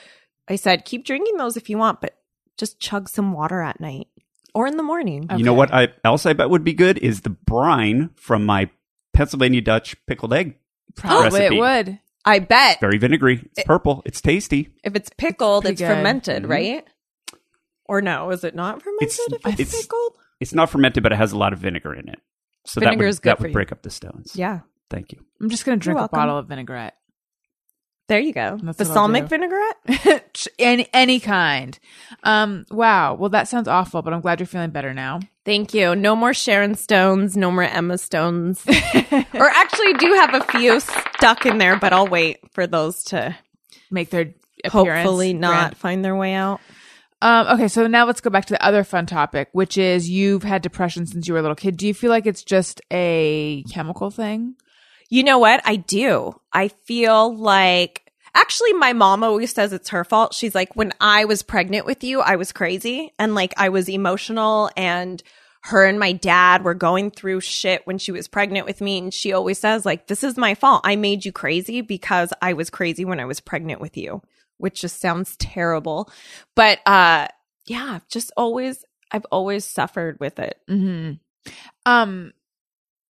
[0.49, 2.17] I said, keep drinking those if you want, but
[2.57, 4.09] just chug some water at night.
[4.55, 5.29] or in the morning.
[5.37, 8.69] You know what I, else I bet would be good is the brine from my
[9.13, 10.57] Pennsylvania Dutch pickled egg
[10.97, 11.57] Probably recipe.
[11.57, 11.99] it would.
[12.25, 13.49] I bet Very vinegary.
[13.57, 14.03] It's purple.
[14.05, 14.71] It's tasty.
[14.83, 15.89] if it's pickled, Pretty it's good.
[15.97, 16.49] fermented, Mhm.
[16.51, 16.85] right?
[17.91, 20.13] Or no, is it not fermented It's- if it's, it's- pickled?
[20.39, 22.21] It's not fermented, but it has a lot of vinegar in it.
[22.65, 23.53] So Vinegar that is would, good that for would you.
[23.55, 24.33] break up the stones.
[24.37, 24.61] Yeah.
[24.89, 25.19] Thank you.
[25.41, 26.17] I'm just gonna drink a welcome.
[26.19, 26.95] bottle of vinaigrette.
[28.09, 28.59] There you go.
[28.63, 30.41] That's Balsamic vinaigrette?
[30.59, 31.79] any any kind.
[32.25, 32.65] Um.
[32.71, 33.15] Wow.
[33.15, 35.21] Well, that sounds awful, but I'm glad you're feeling better now.
[35.45, 35.95] Thank you.
[35.95, 38.65] No more Sharon Stones, no more Emma Stones.
[39.35, 43.37] or actually do have a few stuck in there, but I'll wait for those to
[43.91, 44.33] Make their
[44.65, 44.73] appearance.
[45.05, 45.77] hopefully not Grand.
[45.77, 46.61] find their way out.
[47.23, 50.43] Um, okay, so now let's go back to the other fun topic, which is you've
[50.43, 51.77] had depression since you were a little kid.
[51.77, 54.55] Do you feel like it's just a chemical thing?
[55.11, 55.61] You know what?
[55.65, 56.41] I do.
[56.53, 60.35] I feel like actually my mom always says it's her fault.
[60.35, 63.89] She's like, when I was pregnant with you, I was crazy and like I was
[63.89, 65.23] emotional and
[65.63, 68.99] her and my dad were going through shit when she was pregnant with me.
[68.99, 70.83] And she always says, like, this is my fault.
[70.85, 74.23] I made you crazy because I was crazy when I was pregnant with you,
[74.61, 76.11] which just sounds terrible.
[76.55, 77.29] But uh
[77.67, 80.59] yeah, just always I've always suffered with it.
[80.69, 81.15] Mm-hmm.
[81.87, 82.33] Um,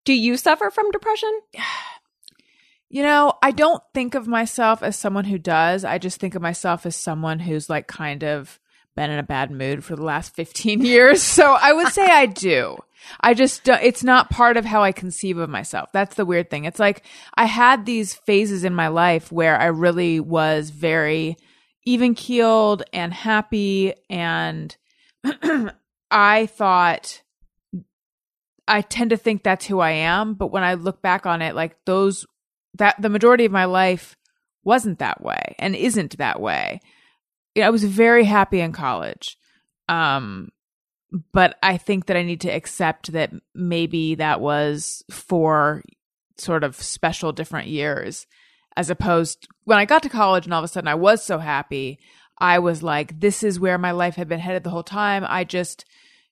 [0.05, 1.31] Do you suffer from depression?
[2.89, 5.85] you know, I don't think of myself as someone who does.
[5.85, 8.59] I just think of myself as someone who's like kind of
[8.95, 11.21] been in a bad mood for the last 15 years.
[11.21, 12.77] So I would say I do.
[13.19, 15.89] I just, it's not part of how I conceive of myself.
[15.91, 16.65] That's the weird thing.
[16.65, 17.03] It's like
[17.35, 21.37] I had these phases in my life where I really was very
[21.85, 23.93] even keeled and happy.
[24.09, 24.75] And
[26.11, 27.21] I thought,
[28.67, 30.35] I tend to think that's who I am.
[30.35, 32.25] But when I look back on it, like those,
[32.75, 34.15] that the majority of my life
[34.63, 36.79] wasn't that way and isn't that way.
[37.61, 39.37] I was very happy in college.
[39.89, 40.49] Um,
[41.31, 45.83] but I think that I need to accept that maybe that was for
[46.37, 48.25] sort of special different years
[48.77, 51.39] as opposed when I got to college and all of a sudden I was so
[51.39, 51.99] happy,
[52.37, 55.25] I was like, this is where my life had been headed the whole time.
[55.27, 55.85] I just,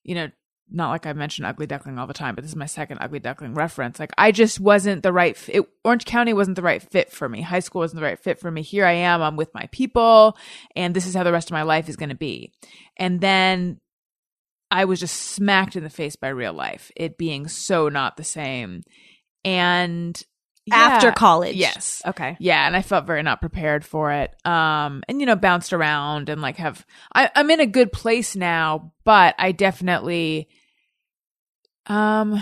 [0.03, 0.29] you know,
[0.71, 3.19] not like I mention Ugly Duckling all the time, but this is my second Ugly
[3.19, 3.99] Duckling reference.
[3.99, 5.35] Like I just wasn't the right.
[5.35, 7.41] F- it, Orange County wasn't the right fit for me.
[7.41, 8.61] High school wasn't the right fit for me.
[8.61, 9.21] Here I am.
[9.21, 10.37] I'm with my people,
[10.75, 12.53] and this is how the rest of my life is going to be.
[12.97, 13.79] And then
[14.71, 18.23] I was just smacked in the face by real life, it being so not the
[18.23, 18.83] same.
[19.43, 20.21] And
[20.71, 21.55] After college.
[21.55, 22.37] yes, Okay.
[22.39, 24.31] yeah, and I felt very not prepared for it.
[24.45, 28.35] Um, and you know, bounced around and like have I, I'm in a good place
[28.35, 30.49] now, but I definitely,
[31.87, 32.41] um,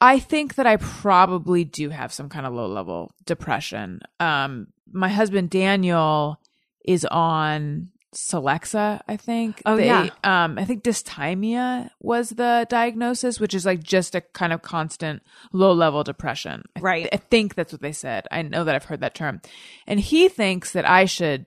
[0.00, 4.00] I think that I probably do have some kind of low level depression.
[4.20, 6.40] Um, my husband Daniel
[6.84, 9.60] is on Celexa, I think.
[9.66, 10.08] Oh, They- yeah.
[10.24, 15.22] Um, I think dysthymia was the diagnosis, which is like just a kind of constant
[15.52, 16.62] low level depression.
[16.76, 17.08] I Right.
[17.12, 18.26] I think that's what they said.
[18.30, 19.40] I know that I've heard that term.
[19.86, 21.46] And he thinks that I should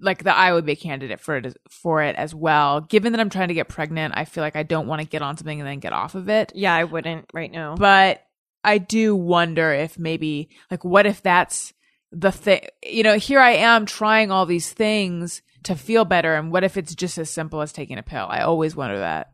[0.00, 2.82] like that I would be a candidate for it for it as well.
[2.82, 5.22] Given that I'm trying to get pregnant, I feel like I don't want to get
[5.22, 6.52] on something and then get off of it.
[6.54, 7.74] Yeah, I wouldn't right now.
[7.74, 8.22] But
[8.62, 11.72] I do wonder if maybe like what if that's
[12.18, 16.50] the thing you know, here I am trying all these things to feel better and
[16.52, 18.26] what if it's just as simple as taking a pill?
[18.28, 19.32] I always wonder that.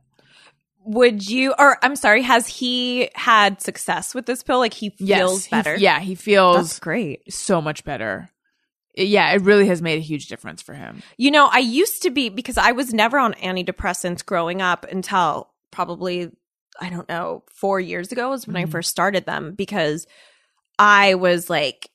[0.85, 4.59] Would you, or I'm sorry, has he had success with this pill?
[4.59, 5.77] Like he feels he- better?
[5.77, 7.33] yeah, he feels That's great.
[7.33, 8.31] so much better.
[8.97, 11.03] Yeah, it really has made a huge difference for him.
[11.17, 15.51] You know, I used to be, because I was never on antidepressants growing up until
[15.71, 16.31] probably,
[16.81, 18.73] I don't know, four years ago was when I Mhm.
[18.73, 20.07] first started them because
[20.79, 21.89] I was like,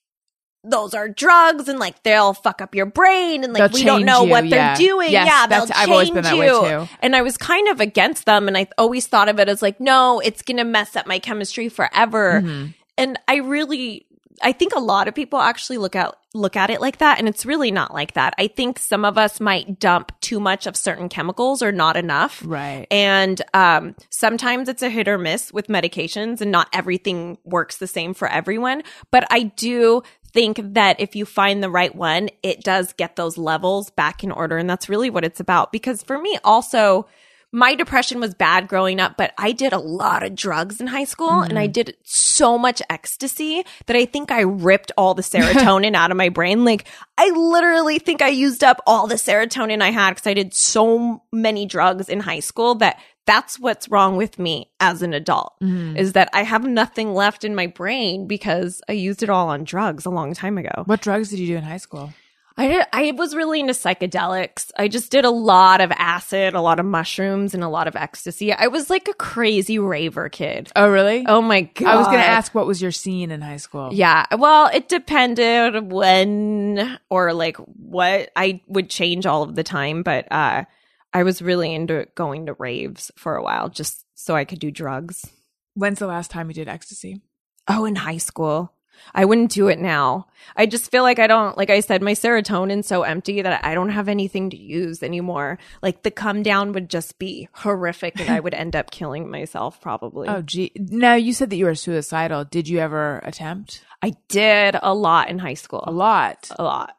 [0.63, 4.05] those are drugs and like they'll fuck up your brain and like They'll we don't
[4.05, 5.11] know you, what they're doing.
[5.11, 6.49] Yes, yeah, they'll that's- I've always been change you.
[6.61, 6.87] too.
[7.01, 9.79] And I was kind of against them and I always thought of it as like,
[9.79, 12.41] no, it's going to mess up my chemistry forever.
[12.43, 12.73] Mhm.
[12.97, 14.05] And I really
[14.41, 17.27] I think a lot of people actually look at look at it like that and
[17.27, 18.33] it's really not like that.
[18.37, 22.41] I think some of us might dump too much of certain chemicals or not enough.
[22.45, 22.87] Right.
[22.91, 27.87] And um, sometimes it's a hit or miss with medications, and not everything works the
[27.87, 28.83] same for everyone.
[29.11, 33.37] But I do think that if you find the right one, it does get those
[33.37, 34.57] levels back in order.
[34.57, 35.71] And that's really what it's about.
[35.71, 37.07] Because for me, also,
[37.51, 41.05] my depression was bad growing up, but I did a lot of drugs in high
[41.05, 41.71] school and I mm-hmm.
[41.71, 46.29] did so much ecstasy that I think I ripped all the serotonin out of my
[46.29, 46.65] brain.
[46.65, 46.85] Like,
[47.17, 51.23] I literally think I used up all the serotonin I had because I did so
[51.31, 55.97] many drugs in high school that that's what's wrong with me as an adult mm-hmm.
[55.97, 59.63] is that I have nothing left in my brain because I used it all on
[59.63, 60.83] drugs a long time ago.
[60.85, 62.13] What drugs did you do in high school?
[62.59, 64.71] I did, I was really into psychedelics.
[64.75, 67.95] I just did a lot of acid, a lot of mushrooms, and a lot of
[67.95, 68.51] ecstasy.
[68.51, 70.71] I was like a crazy raver kid.
[70.75, 71.23] Oh, really?
[71.27, 71.87] Oh my god!
[71.87, 73.89] I was going to ask what was your scene in high school?
[73.93, 74.25] Yeah.
[74.35, 80.31] Well, it depended when or like what I would change all of the time, but
[80.31, 80.65] uh
[81.13, 84.71] I was really into going to raves for a while just so I could do
[84.71, 85.25] drugs.
[85.73, 87.21] When's the last time you did ecstasy?
[87.67, 88.73] Oh, in high school.
[89.13, 90.27] I wouldn't do it now.
[90.55, 93.73] I just feel like I don't, like I said, my serotonin's so empty that I
[93.73, 95.57] don't have anything to use anymore.
[95.81, 99.81] Like the come down would just be horrific and I would end up killing myself
[99.81, 100.27] probably.
[100.27, 100.71] Oh, gee.
[100.77, 102.45] Now, you said that you were suicidal.
[102.45, 103.83] Did you ever attempt?
[104.01, 105.83] I did a lot in high school.
[105.85, 106.49] A lot.
[106.57, 106.95] a lot.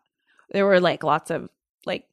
[0.50, 1.48] There were like lots of
[1.86, 2.04] like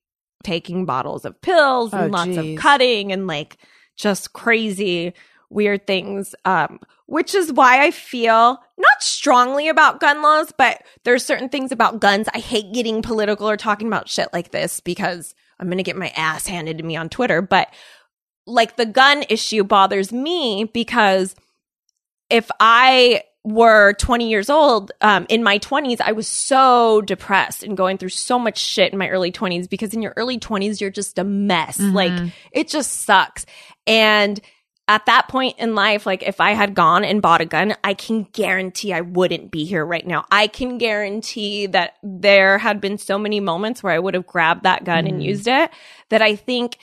[0.43, 2.37] taking bottles of pills and Oh, lots geez.
[2.57, 3.57] of cutting and like
[3.95, 5.13] just crazy
[5.49, 11.25] weird things um which is why I feel not strongly about gun laws but there's
[11.25, 15.35] certain things about guns I hate getting political or talking about shit like this because
[15.59, 17.69] I'm going to get my ass handed to me on Twitter but
[18.47, 21.35] like the gun issue bothers me because
[22.29, 27.77] if I were 20 years old, um, in my 20s, I was so depressed and
[27.77, 30.89] going through so much shit in my early 20s because in your early 20s, you're
[30.89, 31.79] just a mess.
[31.79, 32.11] Like
[32.51, 33.45] it just sucks.
[33.85, 34.41] And
[34.87, 37.95] at that point in life, like if I had gone and bought a gun, I
[37.95, 40.25] can guarantee I wouldn't be here right now.
[40.29, 44.63] I can guarantee that there had been so many moments where I would have grabbed
[44.63, 45.25] that gun and mm.
[45.25, 45.71] used it
[46.09, 46.77] that I think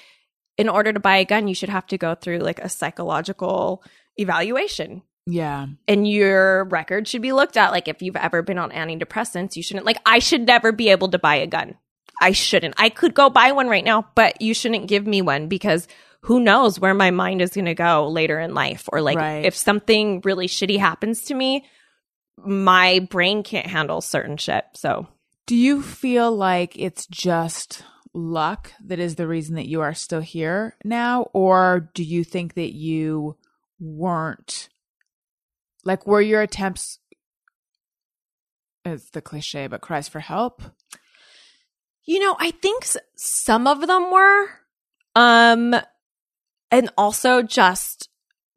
[0.59, 3.85] in order to buy a gun, you should have to go through like a psychological
[4.17, 5.67] evaluation Yeah.
[5.87, 7.71] and your record should be looked at.
[7.71, 11.09] Like if you've ever been on antidepressants, you shouldn't like I should never be able
[11.11, 11.77] to buy a gun.
[12.21, 12.75] I shouldn't.
[12.79, 15.89] I could go buy one right now, but you shouldn't give me one because
[16.23, 19.45] who knows where my mind is going to go later in life or like Right.
[19.45, 21.65] if something really shitty happens to me,
[22.39, 24.65] my brain can't handle certain shit.
[24.75, 25.07] So,
[25.47, 30.21] Do you feel like it's just luck that is the reason that you are still
[30.21, 31.23] here now?
[31.33, 33.37] Or do you think that you
[33.81, 34.69] weren't
[35.85, 36.99] like were your attempts
[38.85, 40.63] it's the cliche, but cries for help?
[42.05, 42.85] you know, I think
[43.17, 44.47] some of them were
[45.15, 45.75] um
[46.73, 48.09] and also just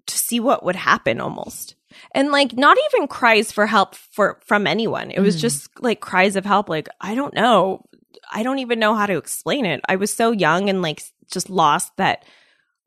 [0.08, 1.76] to see what would happen almost.
[2.14, 5.12] And like not even cries for help for from anyone.
[5.12, 5.42] It was Mhm.
[5.42, 7.86] just like cries of help like I don't know.
[8.32, 9.82] I don't even know how to explain it.
[9.88, 11.02] I was so young and like
[11.32, 12.26] just lost that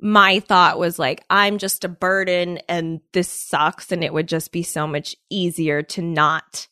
[0.01, 4.53] my thought was like I'm just a burden and this sucks and it would just
[4.53, 6.69] be so much easier to not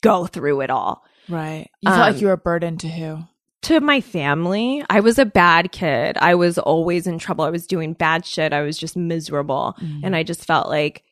[0.00, 1.68] go through it all Right.
[1.80, 3.18] You felt like Um, you were a burden to who?
[3.62, 4.84] To my family.
[4.88, 6.16] I was a bad kid.
[6.18, 7.44] I was always in trouble.
[7.44, 8.52] I was doing bad shit.
[8.52, 9.76] I was just miserable.
[10.04, 11.02] And I just felt like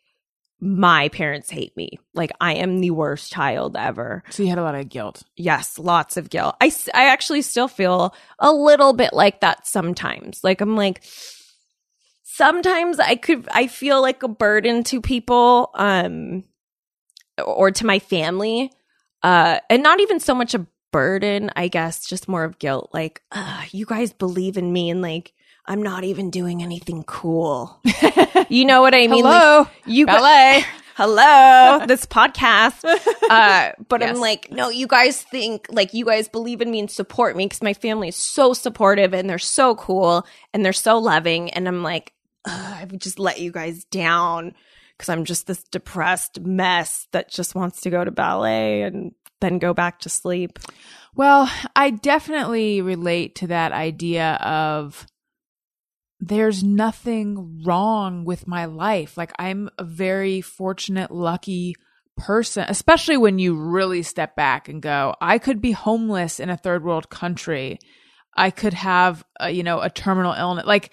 [0.60, 1.98] my parents hate me.
[2.14, 4.22] Like I am the worst child ever.
[4.30, 5.22] So you had a lot of guilt.
[5.36, 6.54] Yes, lots of guilt.
[6.60, 10.44] I, I actually still feel a little bit like that sometimes.
[10.44, 11.02] Like I'm like,
[12.22, 16.44] sometimes I could, I feel like a burden to people, um,
[17.44, 18.72] or to my family.
[19.22, 22.90] Uh, and not even so much a burden, I guess, just more of guilt.
[22.94, 25.32] Like, uh, you guys believe in me and like,
[25.66, 27.80] I'm not even doing anything cool.
[28.48, 29.24] you know what I mean?
[29.24, 29.66] Like, Hello.
[29.86, 30.62] you Ballet.
[30.96, 32.84] hello this podcast
[33.28, 36.88] uh but i'm like no you guys think like you guys believe in me and
[36.88, 40.96] support me because my family is so supportive and they're so cool and they're so
[40.96, 42.12] loving and i'm like
[42.44, 44.54] i would just let you guys down
[44.96, 49.58] because i'm just this depressed mess that just wants to go to ballet and then
[49.58, 50.58] go back to sleep
[51.14, 55.06] Well, I definitely relate to that idea of
[56.20, 59.16] there's nothing wrong with my life.
[59.16, 61.74] Like I'm a very fortunate, lucky
[62.16, 66.56] person, especially when you really step back and go, I could be homeless in a
[66.56, 67.78] third world country.
[68.36, 70.66] I could have, a, you know, a terminal illness.
[70.66, 70.90] Like,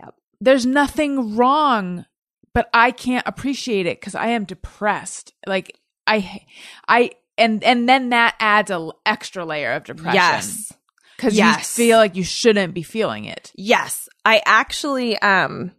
[0.00, 0.14] Yep.
[0.40, 2.06] there's nothing wrong,
[2.54, 5.32] but I can't appreciate it because I am depressed.
[5.46, 6.46] Like, I,
[6.88, 10.14] I, and and then that adds a l- extra layer of depression.
[10.14, 10.72] yes
[11.16, 11.58] because Yes.
[11.78, 13.50] you feel like you shouldn't be feeling it.
[13.56, 15.72] Yes, I actually um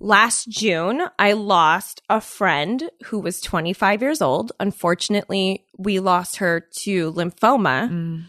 [0.00, 4.52] last June I lost a friend who was 25 years old.
[4.60, 8.24] Unfortunately, we lost her to lymphoma, Mm.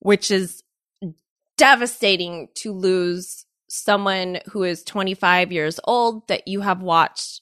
[0.00, 0.62] which is
[1.56, 7.40] devastating to lose someone who is 25 years old that you have watched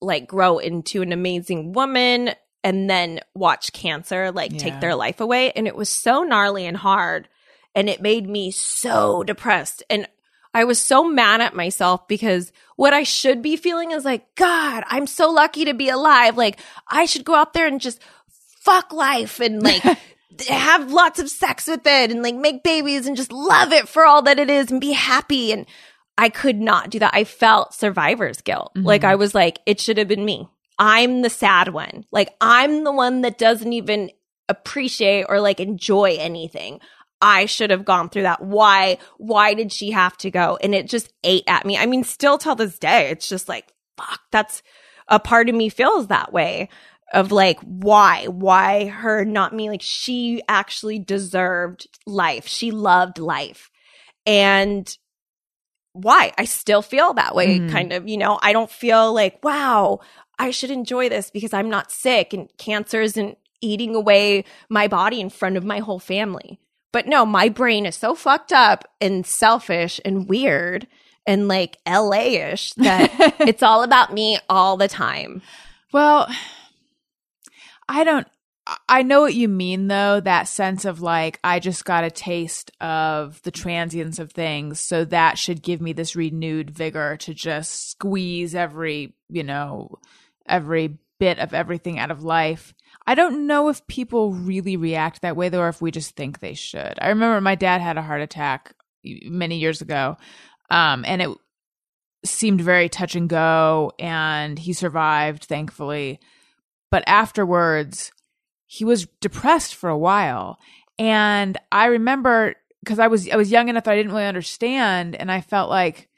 [0.00, 2.30] like grow into an amazing woman
[2.66, 4.58] and then watch cancer like Yeah.
[4.58, 7.28] take their life away and it was so gnarly and hard
[7.76, 10.08] and it made me so depressed and
[10.52, 14.84] I was so mad at myself because what I should be feeling is like, God,
[14.86, 16.38] I'm so lucky to be alive.
[16.38, 16.58] Like,
[16.88, 18.00] I should go out there and just
[18.62, 19.82] fuck life and like
[20.48, 24.06] have lots of sex with it and like make babies and just love it for
[24.06, 25.52] all that it is and be happy.
[25.52, 25.66] And
[26.16, 27.14] I could not do that.
[27.14, 28.72] I felt survivor's guilt.
[28.74, 28.86] Mm-hmm.
[28.86, 30.48] Like I was like, it should have been me.
[30.78, 32.04] I'm the sad one.
[32.12, 34.10] Like I'm the one that doesn't even
[34.48, 36.80] appreciate or like enjoy anything.
[37.20, 38.42] I should have gone through that.
[38.42, 38.98] Why?
[39.16, 40.58] Why did she have to go?
[40.62, 41.78] And it just ate at me.
[41.78, 44.62] I mean, still till this day, it's just like, fuck, that's
[45.08, 46.68] a part of me feels that way
[47.14, 48.26] of like, why?
[48.26, 49.70] Why her, not me?
[49.70, 52.46] Like, she actually deserved life.
[52.46, 53.70] She loved life.
[54.26, 54.86] And
[55.92, 56.32] why?
[56.36, 57.70] I still feel that way, Mhm.
[57.70, 60.00] kind of, you know, I don't feel like, wow,
[60.38, 65.20] I should enjoy this because I'm not sick and cancer isn't eating away my body
[65.20, 66.60] in front of my whole family.
[66.92, 70.86] But no, my brain is so fucked up and selfish and weird
[71.26, 73.10] and like LA ish that
[73.40, 75.42] it's all about me all the time.
[75.92, 76.28] Well,
[77.88, 78.26] I don't.
[78.88, 80.18] I know what you mean, though.
[80.18, 85.04] That sense of like, I just got a taste of the transience of things, so
[85.04, 90.00] that should give me this renewed vigor to just squeeze every, you know,
[90.48, 92.74] every bit of everything out of life.
[93.06, 96.40] I don't know if people really react that way, though, or if we just think
[96.40, 96.94] they should.
[97.00, 98.74] I remember my dad had a heart attack
[99.04, 100.16] many years ago,
[100.70, 101.30] um, and it
[102.24, 106.18] seemed very touch and go, and he survived, thankfully.
[106.90, 108.12] But afterwards,
[108.66, 110.58] he was depressed for a while,
[110.98, 115.14] and I remember because I was I was young enough that I didn't really understand,
[115.14, 116.08] and I felt like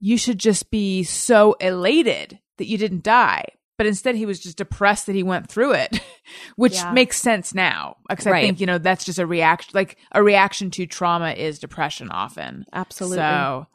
[0.00, 3.44] you should just be so elated that you didn't die.
[3.78, 6.00] But instead, he was just depressed that he went through it,
[6.56, 6.92] which Yeah.
[6.92, 7.96] makes sense now.
[8.08, 11.58] Because I think you know that's just a reaction, like a reaction to trauma is
[11.58, 12.64] depression often.
[12.72, 13.18] Absolutely.
[13.18, 13.66] So,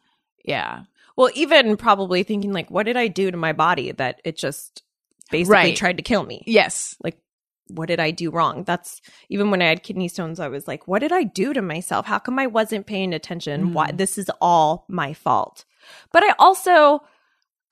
[0.43, 0.83] yeah,
[1.15, 4.81] Well, even probably thinking like, what did I do to my body that it just
[5.29, 5.75] basically Right.
[5.75, 6.43] tried to kill me?
[6.47, 7.17] yes, Like,
[7.67, 8.63] what did I do wrong?
[8.63, 11.61] That's even when I had kidney stones, I was like, what did I do to
[11.61, 12.05] myself?
[12.07, 13.73] How come I wasn't paying attention?
[13.73, 13.97] Why mm.
[13.97, 15.63] this is all my fault.
[16.11, 17.01] But I also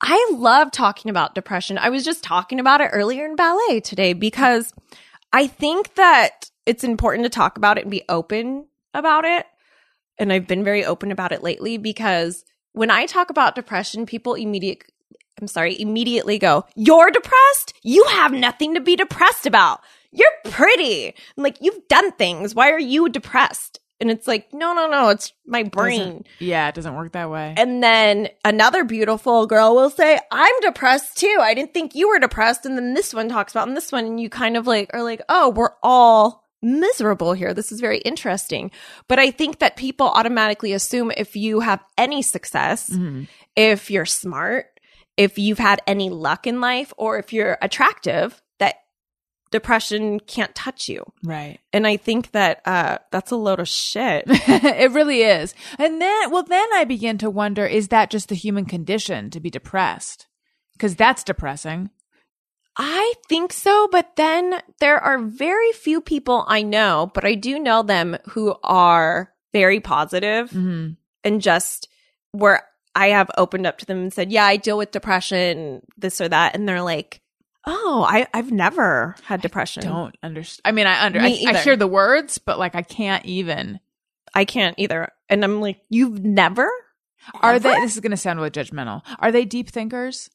[0.00, 1.78] I love talking about depression.
[1.78, 4.72] I was just talking about it earlier in ballet today because
[5.32, 9.46] I think that it's important to talk about it and be open about it.
[10.18, 14.34] And I've been very open about it lately because when I talk about depression, people
[14.34, 14.84] immediate
[15.40, 17.74] I'm sorry, immediately go, You're depressed?
[17.82, 19.80] You have nothing to be depressed about.
[20.12, 21.14] You're pretty.
[21.36, 22.54] Like you've done things.
[22.54, 23.79] Why are you depressed?
[24.00, 25.98] And it's like, no, no, no, it's my brain.
[25.98, 27.54] Doesn't- yeah, it doesn't work that way.
[27.56, 31.38] And then another beautiful girl will say, I'm depressed too.
[31.40, 32.64] I didn't think you were depressed.
[32.64, 35.02] And then this one talks about and this one, and you kind of like are
[35.02, 37.54] like, oh, we're all miserable here.
[37.54, 38.70] This is very interesting.
[39.08, 43.28] But I think that people automatically assume if you have any success, Mhm.
[43.56, 44.66] if you're smart,
[45.16, 48.40] if you've had any luck in life, or if you're attractive,
[49.50, 51.04] depression can't touch you.
[51.24, 51.58] Right.
[51.72, 54.24] And I think that uh, that's a load of shit.
[54.28, 55.54] it really is.
[55.78, 59.40] And then, well, then I begin to wonder is that just the human condition to
[59.40, 60.26] be depressed?
[60.74, 61.90] Because that's depressing.
[62.76, 67.58] I think so, but then there are very few people I know, but I do
[67.58, 70.90] know them who are very positive hmm
[71.22, 71.88] and just
[72.32, 72.62] where
[72.94, 76.28] I have opened up to them and said, "Yeah, I deal with depression, this or
[76.28, 77.20] that," and they're like,
[77.66, 79.84] "Oh, I I've never had depression.
[79.84, 80.62] I Don't understand.
[80.64, 81.20] I mean, I under.
[81.20, 83.80] I, I hear the words, but like I can't even.
[84.34, 86.70] I can't either." And I'm like, "You've never?"
[87.34, 87.74] Are they?
[87.80, 89.02] This is going to sound really judgmental.
[89.18, 90.30] Are they deep thinkers?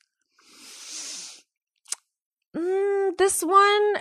[2.55, 3.93] Mm, this one,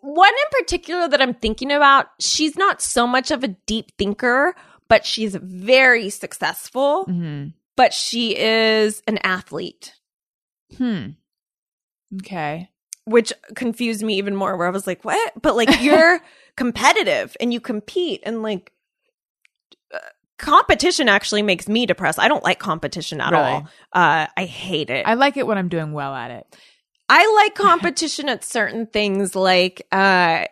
[0.00, 4.54] one in particular that I'm thinking about, she's not so much of a deep thinker,
[4.88, 9.92] but she's very successful, hmm but she is an athlete,
[10.78, 11.08] Hmm.
[12.22, 12.70] Okay.
[13.04, 15.32] which confused me even more where I was like, what?
[15.40, 16.20] But like, you're
[16.56, 18.72] competitive and you compete and like,
[19.94, 19.98] uh,
[20.38, 22.18] competition actually makes me depressed.
[22.18, 23.42] I don't like competition at Really?
[23.42, 23.68] all.
[23.92, 25.06] Uh, I hate it.
[25.06, 26.46] I like it when I'm doing well at it.
[27.08, 30.44] I like competition at certain things like uh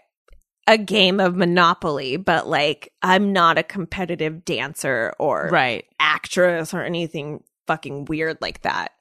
[0.66, 5.84] a game of Monopoly, but like I'm not a competitive dancer or Right.
[6.00, 8.92] actress or anything fucking weird like that.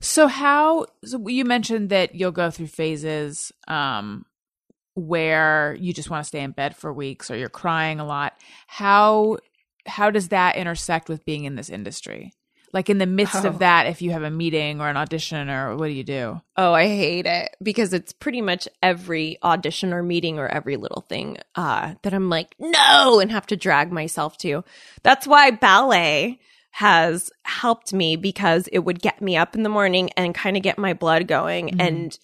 [0.00, 0.86] So how?
[1.04, 4.24] So you mentioned that you'll go through phases um,
[4.94, 8.34] where you just want to stay in bed for weeks, or you're crying a lot.
[8.66, 9.38] How
[9.86, 12.32] how does that intersect with being in this industry?
[12.72, 13.48] Like in the midst Oh.
[13.48, 16.40] of that, if you have a meeting or an audition, or what do you do?
[16.56, 21.02] Oh, I hate it because it's pretty much every audition or meeting or every little
[21.08, 24.62] thing uh that I'm like, "No!" and have to drag myself to.
[25.02, 26.38] That's why ballet
[26.76, 30.62] has helped me because it would get me up in the morning and kind of
[30.62, 31.80] get my blood going Mhm.
[31.80, 32.18] and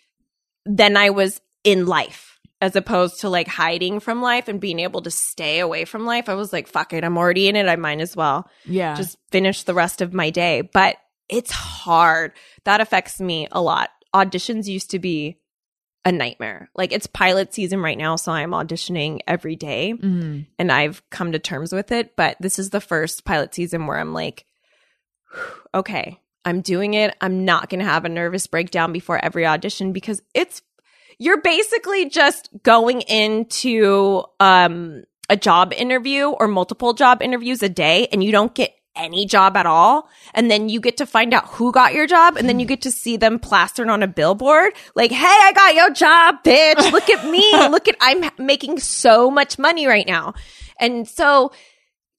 [0.66, 5.00] then I was in life as opposed to like hiding from life and being able
[5.02, 6.28] to stay away from life.
[6.28, 7.66] I was like, fuck it, I'm already in it.
[7.66, 8.94] I might as well Yeah.
[8.94, 10.60] just finish the rest of my day.
[10.60, 10.96] But
[11.30, 12.32] it's hard.
[12.64, 13.88] That affects me a lot.
[14.14, 15.38] Auditions used to be
[16.04, 16.68] a nightmare.
[16.74, 20.46] Like it's pilot season right now, so I'm auditioning every day Mhm.
[20.58, 22.16] and I've come to terms with it.
[22.16, 24.44] But this is the first pilot season where I'm like,
[25.74, 27.16] okay, I'm doing it.
[27.20, 30.60] I'm not going to have a nervous breakdown before every audition because it's,
[31.18, 38.08] you're basically just going into um, a job interview or multiple job interviews a day
[38.12, 40.08] and you don't get any job at all.
[40.34, 42.82] And then you get to find out who got your job and then you get
[42.82, 44.72] to see them plastered on a billboard.
[44.94, 46.92] Like, hey, I got your job, bitch.
[46.92, 47.50] Look at me.
[47.68, 50.34] Look at, I'm making so much money right now.
[50.78, 51.52] And so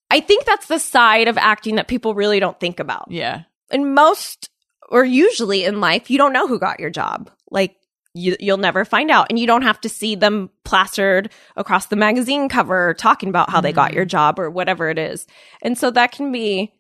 [0.10, 3.08] I think that's the side of acting that people really don't think about.
[3.10, 3.44] Yeah.
[3.72, 4.50] And most
[4.90, 7.32] or usually in life, you don't know who got your job.
[7.50, 7.76] Like,
[8.14, 9.28] you, you'll never find out.
[9.30, 13.60] And you don't have to see them plastered across the magazine cover talking about how
[13.62, 15.26] they got your job or whatever it is.
[15.62, 16.74] And so that can be,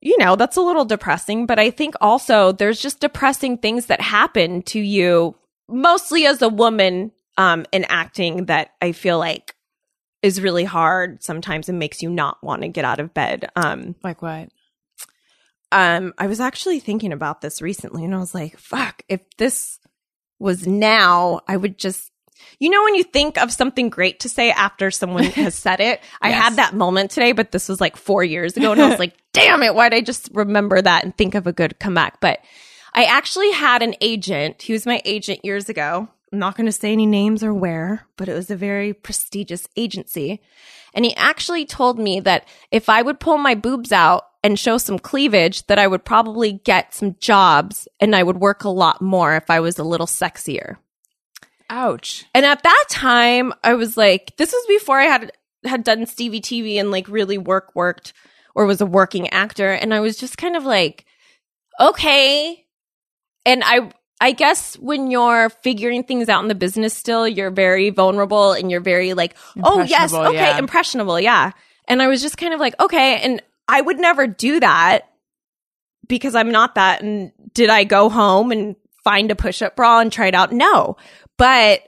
[0.00, 1.46] you know, that's a little depressing.
[1.46, 5.36] But I think also there's just depressing things that happen to you,
[5.68, 9.54] mostly as a woman um, in acting, that I feel like
[10.22, 13.50] is really hard sometimes and makes you not want to get out of bed.
[13.56, 14.48] Um, Like what?
[15.72, 19.78] um i was actually thinking about this recently and i was like fuck if this
[20.40, 22.10] was now i would just
[22.58, 26.00] you know when you think of something great to say after someone has said it?
[26.20, 26.42] I Yes.
[26.42, 29.14] had that moment today but this was like four years ago and i was like
[29.32, 32.20] damn it why'd i just remember that and think of a good comeback?
[32.20, 32.40] But
[32.94, 36.08] i actually had an agent he was my agent years ago.
[36.32, 39.68] I'm not going to say any names or where but it was a very prestigious
[39.76, 40.40] agency.
[40.94, 44.78] And he actually told me that if I would pull my boobs out and show
[44.78, 49.02] some cleavage, that I would probably get some jobs and I would work a lot
[49.02, 50.76] more if I was a little sexier.
[51.68, 52.24] Ouch.
[52.34, 55.32] And at that time, I was like, this was before I had
[55.64, 58.12] had done Stevie TV and like really work worked
[58.54, 59.70] or was a working actor.
[59.70, 61.04] And I was just kind of like,
[61.78, 62.64] okay.
[63.46, 67.90] And I I guess when you're figuring things out in the business still, you're very
[67.90, 70.58] vulnerable and you're very like, oh yes, okay, yeah.
[70.58, 71.52] impressionable, yeah.
[71.88, 75.02] And I was just kind of like, okay, and I would never do that
[76.08, 77.02] because I'm not that.
[77.02, 80.52] And did I go home and find a push-up bra and try it out?
[80.52, 80.96] No.
[81.38, 81.82] But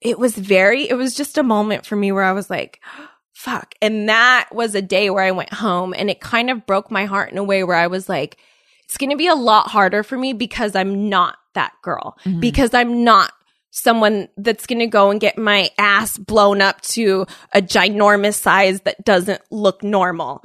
[0.00, 2.80] it was very, it was just a moment for me where I was like,
[3.34, 3.74] fuck.
[3.82, 7.06] And that was a day where I went home and it kind of broke my
[7.06, 8.38] heart in a way where I was like,
[8.84, 12.40] it's going to be a lot harder for me because I'm not that girl, mm-hmm.
[12.40, 13.32] because I'm not
[13.70, 18.80] someone that's going to go and get my ass blown up to a ginormous size
[18.82, 20.44] that doesn't look normal.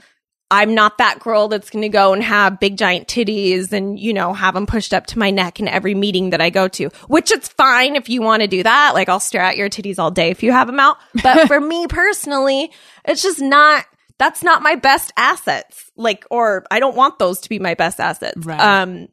[0.51, 4.13] I'm not that girl that's going to go and have big giant titties and, you
[4.13, 6.89] know, have them pushed up to my neck in every meeting that I go to,
[7.07, 8.93] which it's fine if you want to do that.
[8.93, 10.97] Like I'll stare at your titties all day if you have them out.
[11.23, 12.71] But for me personally,
[13.05, 13.85] it's just not,
[14.19, 15.91] that's not my best assets.
[15.95, 18.45] Like, or I don't want those to be my best assets.
[18.45, 18.59] Right.
[18.59, 19.07] Um,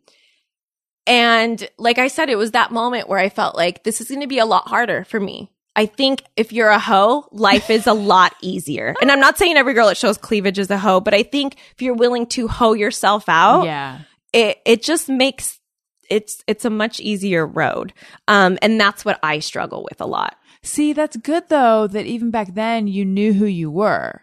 [1.07, 4.21] and like I said, it was that moment where I felt like this is going
[4.21, 5.52] to be a lot harder for me.
[5.75, 8.95] I think if you're a hoe, life is a lot easier.
[9.01, 11.57] And I'm not saying every girl that shows cleavage is a hoe, but I think
[11.75, 14.01] if you're willing to hoe yourself out, Yeah.
[14.35, 15.59] it it just makes
[16.11, 17.95] it's it's a much easier road.
[18.29, 20.37] Um and that's what I struggle with a lot.
[20.63, 24.23] See, that's good though that even back then you knew who you were.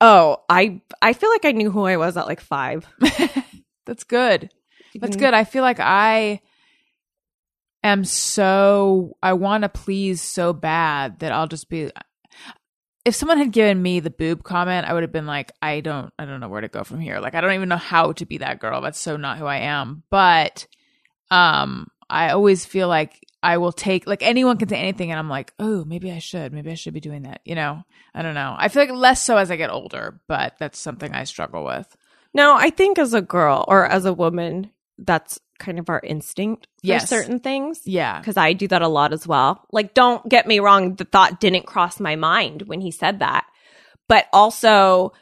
[0.00, 2.86] Oh, I I feel like I knew who I was at like 5.
[3.86, 4.50] That's good.
[4.94, 5.20] That's Mhm.
[5.20, 5.34] good.
[5.34, 6.40] I feel like I
[7.82, 11.90] am so I want to please so bad that I'll just be
[13.04, 16.12] if someone had given me the boob comment, I would have been like, I don't
[16.18, 17.20] I don't know where to go from here.
[17.20, 18.80] Like I don't even know how to be that girl.
[18.80, 20.02] That's so not who I am.
[20.10, 20.66] But
[21.30, 25.30] um I always feel like I will take like anyone can say anything and I'm
[25.30, 26.52] like, oh, maybe I should.
[26.52, 27.40] Maybe I should be doing that.
[27.44, 27.82] You know?
[28.14, 28.54] I don't know.
[28.58, 31.96] I feel like less so as I get older, but that's something I struggle with.
[32.34, 34.70] No, I think as a girl or as a woman,
[35.04, 37.08] that's kind of our instinct for Yes.
[37.08, 37.80] certain things.
[37.84, 38.18] Yeah.
[38.18, 39.64] because I do that a lot as well.
[39.72, 43.46] Like, don't get me wrong, the thought didn't cross my mind when he said that,
[44.08, 45.12] but also,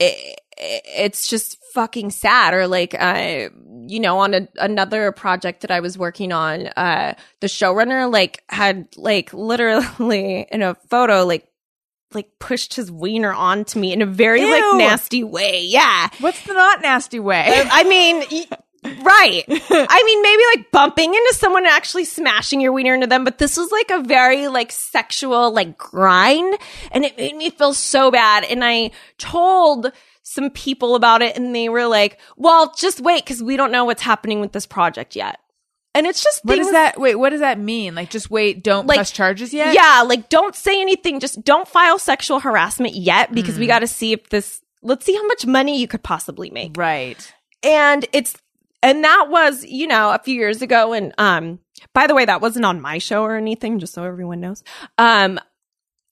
[0.00, 2.54] it, it's just fucking sad.
[2.54, 3.48] Or like, uh,
[3.86, 8.42] you know, on a, another project that I was working on, uh, the showrunner like
[8.48, 11.46] had like literally in a photo like.
[12.14, 14.50] Like pushed his wiener onto me in a very Ew.
[14.50, 15.62] like nasty way.
[15.64, 16.08] Yeah.
[16.20, 17.46] What's the not nasty way?
[17.48, 18.46] Uh, I mean, y-
[19.02, 19.44] right.
[19.48, 23.38] I mean, maybe like bumping into someone and actually smashing your wiener into them, but
[23.38, 26.58] this was like a very like sexual like grind
[26.92, 28.44] and it made me feel so bad.
[28.44, 29.90] And I told
[30.22, 33.84] some people about it and they were like, well, just wait because we don't know
[33.84, 35.38] what's happening with this project yet.
[35.94, 36.98] And it's just What does that?
[36.98, 37.94] Wait, what does that mean?
[37.94, 39.74] Like, just wait, don't Like, press charges yet.
[39.74, 41.20] Yeah, like don't say anything.
[41.20, 43.60] Just don't file sexual harassment yet because Mm.
[43.60, 44.60] we got to see if this.
[44.82, 46.76] Let's see how much money you could possibly make.
[46.76, 47.32] right.
[47.62, 48.34] And it's
[48.82, 50.92] and that was you know a few years ago.
[50.92, 51.60] And um,
[51.94, 53.78] by the way, that wasn't on my show or anything.
[53.78, 54.62] Just so everyone knows.
[54.98, 55.38] Um,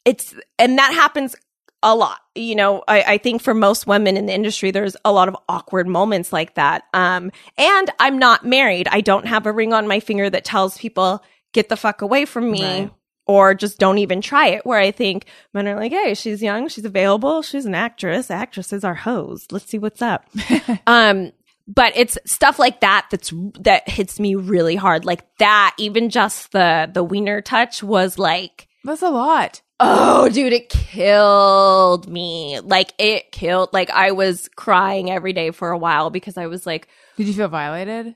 [0.05, 1.35] it's and that happens
[1.83, 2.20] a lot.
[2.35, 5.37] You know, I, I think for most women in the industry, there's a lot of
[5.49, 6.85] awkward moments like that.
[6.95, 8.89] Um, and I'm not married.
[8.91, 11.22] I don't have a ring on my finger that tells people
[11.53, 12.62] get the fuck away from me.
[12.64, 12.91] Right.
[13.24, 14.66] Or just don't even try it.
[14.66, 18.33] Where I think men are like, "Hey, she's young, she's available, she's an actress.
[18.33, 19.47] Actresses are hoes.
[19.53, 20.28] Let's see what's up."
[20.89, 21.30] um,
[21.68, 25.05] but it's stuff like that that's that hits me really hard.
[25.05, 29.62] Like that, even just the the wiener touch was like, That's a lot.
[29.85, 32.61] Oh, dude, it killed me.
[32.61, 33.70] Like it killed.
[33.72, 37.35] Like I was crying every day for a while because I was like, Did you
[37.35, 38.14] feel violated?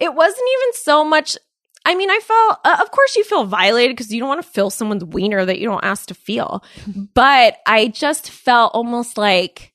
[0.00, 1.36] it wasn't even so much.
[1.84, 4.48] I mean, I felt, uh, of course, you feel violated because you don't want to
[4.48, 6.64] feel someone's wiener that you don't ask to feel.
[7.14, 9.72] but I just felt almost like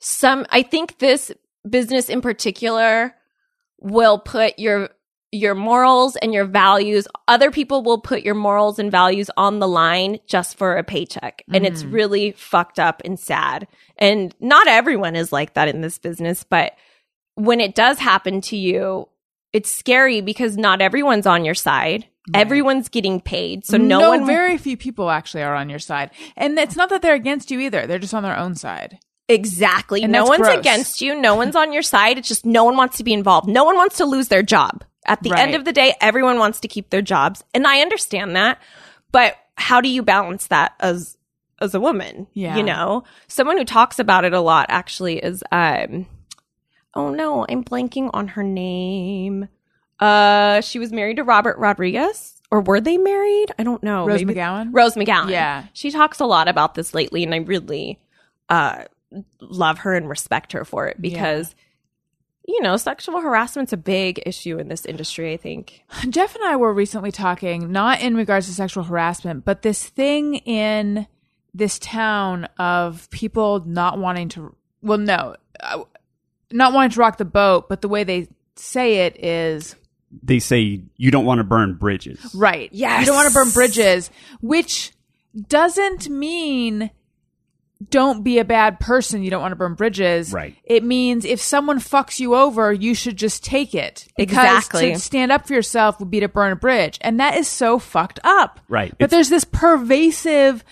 [0.00, 1.32] some, I think this
[1.68, 3.14] business in particular
[3.80, 4.90] will put your,
[5.32, 9.66] your morals and your values, other people will put your morals and values on the
[9.66, 11.42] line just for a paycheck.
[11.52, 11.94] And it's mm-hmm.
[11.94, 13.66] really fucked up and sad.
[13.96, 16.74] And not everyone is like that in this business, but
[17.34, 19.08] when it does happen to you,
[19.54, 22.06] it's scary because not everyone's on your side.
[22.34, 23.66] Everyone's getting paid.
[23.66, 27.02] So no, one very few people actually are on your side, and it's not that
[27.02, 27.86] they're against you either.
[27.86, 29.00] They're just on their own side.
[29.28, 30.02] exactly.
[30.02, 30.58] And no one's gross.
[30.58, 31.20] against you.
[31.20, 32.18] No one's on your side.
[32.18, 33.48] It's just no one wants to be involved.
[33.48, 34.84] No one wants to lose their job.
[35.04, 35.40] At the Right.
[35.40, 37.42] end of the day, everyone wants to keep their jobs.
[37.54, 38.58] And I understand that.
[39.10, 41.16] But how do you balance that as
[41.60, 42.26] as a woman?
[42.34, 42.56] Yeah.
[42.56, 43.04] You know?
[43.28, 46.06] Someone who talks about it a lot actually is um
[46.94, 49.48] oh no, I'm blanking on her name.
[50.00, 52.40] Uh she was married to Robert Rodriguez.
[52.50, 53.46] Or were they married?
[53.58, 54.04] I don't know.
[54.06, 54.68] Rose Maybe- McGowan.
[54.72, 55.30] Rose McGowan.
[55.30, 55.64] Yeah.
[55.72, 57.98] She talks a lot about this lately, and I really
[58.50, 58.84] uh,
[59.40, 61.54] love her and respect her for it because,
[62.46, 65.84] you know, sexual harassment's a big issue in this industry, I think.
[66.08, 70.36] Jeff and I were recently talking, not in regards to sexual harassment, but this thing
[70.36, 71.06] in
[71.54, 75.82] this town of people not wanting to, well, no, uh,
[76.50, 79.76] not wanting to rock the boat, but the way they say it is
[80.22, 82.34] They say you don't want to burn bridges.
[82.34, 82.68] right.
[82.72, 83.00] Yes.
[83.00, 84.92] You don't want to burn bridges, which
[85.48, 86.90] doesn't mean
[87.90, 89.22] don't be a bad person.
[89.22, 90.32] You don't want to burn bridges.
[90.32, 90.56] Right.
[90.64, 94.06] It means if someone fucks you over, you should just take it.
[94.16, 94.92] Because Exactly.
[94.92, 96.98] To stand up for yourself would be to burn a bridge.
[97.00, 98.60] And that is so fucked up.
[98.68, 98.90] Right.
[98.98, 100.64] But It's- there's this pervasive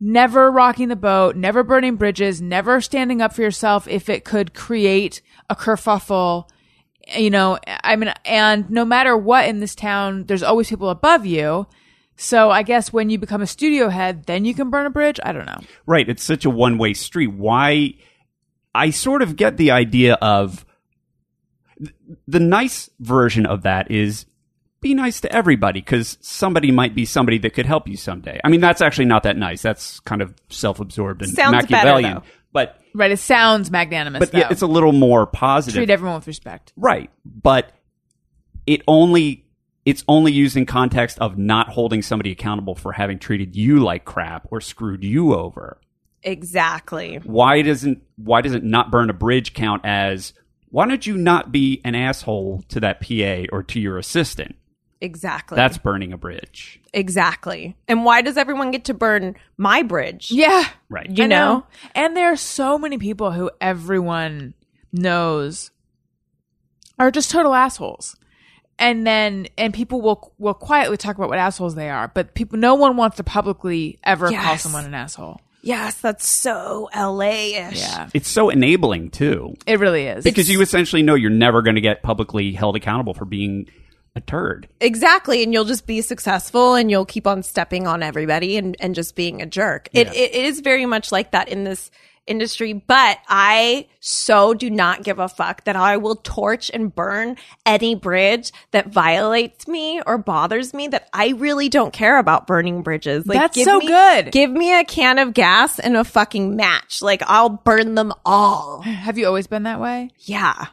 [0.00, 4.54] never rocking the boat, never burning bridges, never standing up for yourself if it could
[4.54, 6.48] create a kerfuffle.
[7.16, 11.24] You know, I mean, and no matter what in this town, there's always people above
[11.26, 11.66] you.
[12.20, 15.20] So I guess when you become a studio head, then you can burn a bridge.
[15.22, 15.60] I don't know.
[15.86, 16.08] Right.
[16.08, 17.28] It's such a one way street.
[17.28, 17.94] Why?
[18.74, 20.66] I sort of get the idea of
[22.26, 24.26] the nice version of that is
[24.80, 28.40] be nice to everybody because somebody might be somebody that could help you someday.
[28.44, 29.62] I mean, that's actually not that nice.
[29.62, 32.14] That's kind of self absorbed and Sounds Machiavellian.
[32.14, 32.22] though.
[32.52, 33.12] but Right?
[33.12, 34.18] It sounds magnanimous.
[34.18, 35.78] but yeah, it's a little more positive.
[35.78, 36.72] treat everyone with respect.
[36.76, 37.10] Right.
[37.24, 37.72] But
[38.66, 39.44] it only
[39.88, 44.04] it's only used in context of not holding somebody accountable for having treated you like
[44.04, 45.80] crap or screwed you over.
[46.22, 47.16] Exactly.
[47.24, 50.34] Why doesn't why does it not burn a bridge count as
[50.68, 54.56] why don't you not be an asshole to that PA or to your assistant?
[55.00, 55.56] Exactly.
[55.56, 56.80] That's burning a bridge.
[56.92, 57.76] exactly.
[57.86, 60.30] And why does everyone get to burn my bridge?
[60.30, 60.68] Yeah.
[60.90, 61.08] Right.
[61.08, 61.66] You I know?
[61.94, 64.52] And there are so many people who everyone
[64.92, 65.70] knows
[66.98, 68.16] are just total assholes.
[68.78, 72.58] And then and people will will quietly talk about what assholes they are, but people
[72.58, 75.40] no one wants to publicly ever call someone an asshole.
[75.62, 77.80] Yes, that's so LA-ish.
[77.80, 78.08] Yeah.
[78.14, 79.56] It's so enabling too.
[79.66, 80.22] It really is.
[80.22, 83.68] Because you essentially know you're never going to get publicly held accountable for being
[84.14, 84.68] a turd.
[84.80, 85.42] Exactly.
[85.42, 89.16] And you'll just be successful and you'll keep on stepping on everybody and, and just
[89.16, 89.88] being a jerk.
[89.92, 91.90] It, it, it is very much like that in this
[92.28, 97.36] industry, but I so do not give a fuck that I will torch and burn
[97.66, 102.82] any bridge that violates me or bothers me that I really don't care about burning
[102.82, 103.26] bridges.
[103.26, 104.30] Like, That's give so me- good.
[104.32, 107.02] Give me a can of gas and a fucking match.
[107.02, 108.82] Like I'll burn them all.
[108.82, 110.10] Have you always been that way?
[110.20, 110.66] Yeah.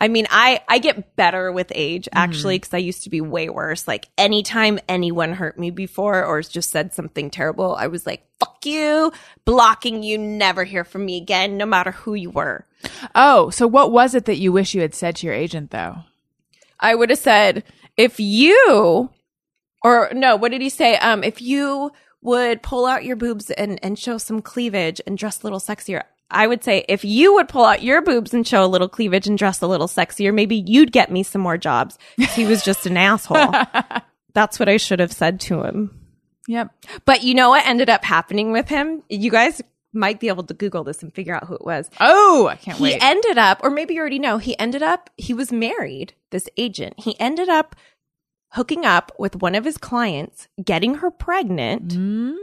[0.00, 3.48] I mean, I, I get better with age actually because I used to be way
[3.48, 3.88] worse.
[3.88, 8.64] Like anytime anyone hurt me before or just said something terrible, I was like, fuck
[8.64, 9.12] you,
[9.44, 12.64] blocking you, never hear from me again, no matter who you were.
[13.16, 15.96] Oh, so what was it that you wish you had said to your agent though?
[16.78, 17.64] I would have said,
[17.96, 19.10] if you,
[19.82, 20.96] or no, what did he say?
[20.98, 21.90] Um, if you
[22.22, 26.04] would pull out your boobs and, and show some cleavage and dress a little sexier,
[26.30, 29.26] I would say, if you would pull out your boobs and show a little cleavage
[29.26, 31.98] and dress a little sexier, maybe you'd get me some more jobs.
[32.34, 33.52] He was just an asshole.
[34.34, 35.98] That's what I should have said to him.
[36.46, 36.70] Yep.
[37.04, 39.02] But you know what ended up happening with him?
[39.08, 39.60] You guys
[39.94, 41.88] might be able to Google this and figure out who it was.
[41.98, 43.02] Oh, I can't He wait.
[43.02, 46.94] ended up, or maybe you already know, he ended up, he was married, this agent.
[46.98, 47.74] He ended up
[48.52, 52.34] hooking up with one of his clients, getting her pregnant, Mm.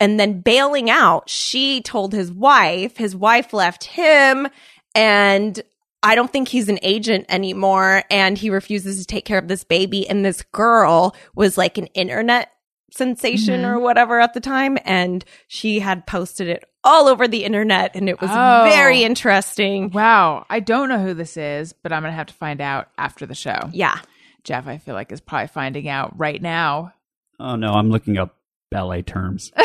[0.00, 1.28] And then bailing out.
[1.30, 4.48] She told his wife, his wife left him,
[4.94, 5.62] and
[6.02, 8.02] I don't think he's an agent anymore.
[8.10, 10.08] And he refuses to take care of this baby.
[10.08, 12.50] And this girl was like an internet
[12.90, 13.66] sensation Mhm.
[13.68, 14.78] or whatever at the time.
[14.86, 17.94] And she had posted it all over the internet.
[17.94, 18.66] And it was Oh.
[18.72, 19.90] very interesting.
[19.90, 20.46] Wow.
[20.48, 23.26] I don't know who this is, but I'm going to have to find out after
[23.26, 23.68] the show.
[23.70, 23.98] Yeah.
[24.42, 26.94] Jeff, I feel like, is probably finding out right now.
[27.38, 28.36] Oh no, I'm looking up
[28.70, 29.52] ballet terms.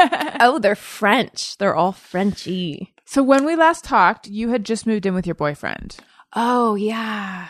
[0.40, 1.56] Oh, they're French.
[1.58, 2.94] They're all Frenchy.
[3.04, 5.96] so when we last talked, you had just moved in with your boyfriend.
[6.34, 7.48] Oh, yeah.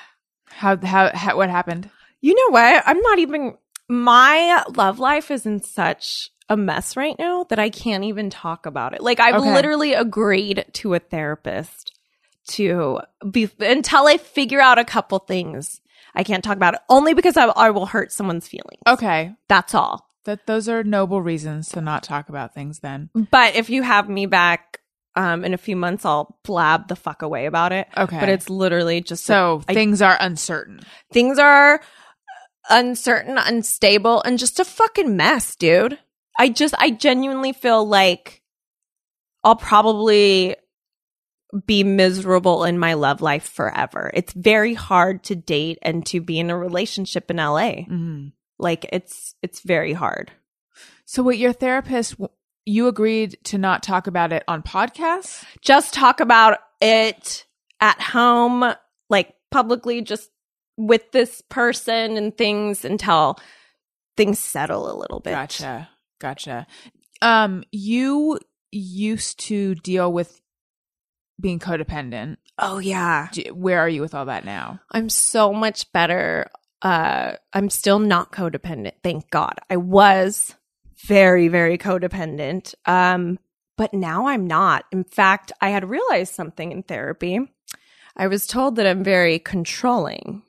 [0.49, 1.91] How, how, how what happened?
[2.21, 2.83] You know what?
[2.87, 3.57] I'm not even.
[3.89, 8.67] My love life is in such a mess right now that I can't even talk
[8.67, 9.01] about it.
[9.01, 9.53] Like, I've Okay.
[9.55, 11.93] literally agreed to a therapist
[12.49, 15.81] to be until I figure out a couple things.
[16.15, 18.83] I can't talk about it only because I, I will hurt someone's feelings.
[18.87, 19.35] Okay.
[19.49, 20.10] That's all.
[20.25, 23.09] That those are noble reasons to not talk about things then.
[23.31, 24.79] But if you have me back
[25.17, 27.89] um, in a few months, I'll blab the fuck away about it.
[27.97, 28.21] Okay.
[28.21, 30.81] But it's literally just so I- things are uncertain.
[31.13, 31.81] things are
[32.69, 35.99] uncertain, unstable, and just a fucking mess, dude.
[36.39, 38.43] I just, I genuinely feel like
[39.43, 40.55] I'll probably
[41.67, 44.11] be miserable in my love life forever.
[44.15, 47.83] It's very hard to date and to be in a relationship in LA.
[47.83, 48.29] hmm
[48.61, 50.31] Like it's, it's very hard.
[51.05, 52.15] So, what your therapist,
[52.65, 55.45] you agreed to not talk about it on podcasts?
[55.61, 57.47] Just talk about it
[57.81, 58.73] at home,
[59.09, 60.31] like publicly, just
[60.77, 63.39] with this person and things until
[64.17, 65.33] things settle a little bit.
[65.33, 65.89] Gotcha.
[66.21, 66.67] Gotcha.
[67.23, 68.39] Um, you
[68.71, 70.41] used to deal with
[71.41, 72.37] being codependent.
[72.59, 73.29] Oh yeah.
[73.53, 74.81] Where are you with all that now?
[74.91, 76.47] I'm so much better.
[76.83, 79.55] Uh, I'm still not codependent, thank God.
[79.69, 80.55] I was
[81.07, 82.75] very, very codependent.
[82.87, 83.39] Um,
[83.77, 84.85] but now I'm not.
[84.93, 87.41] In fact, I had realized something in therapy.
[88.17, 90.43] I was told that I'm very controlling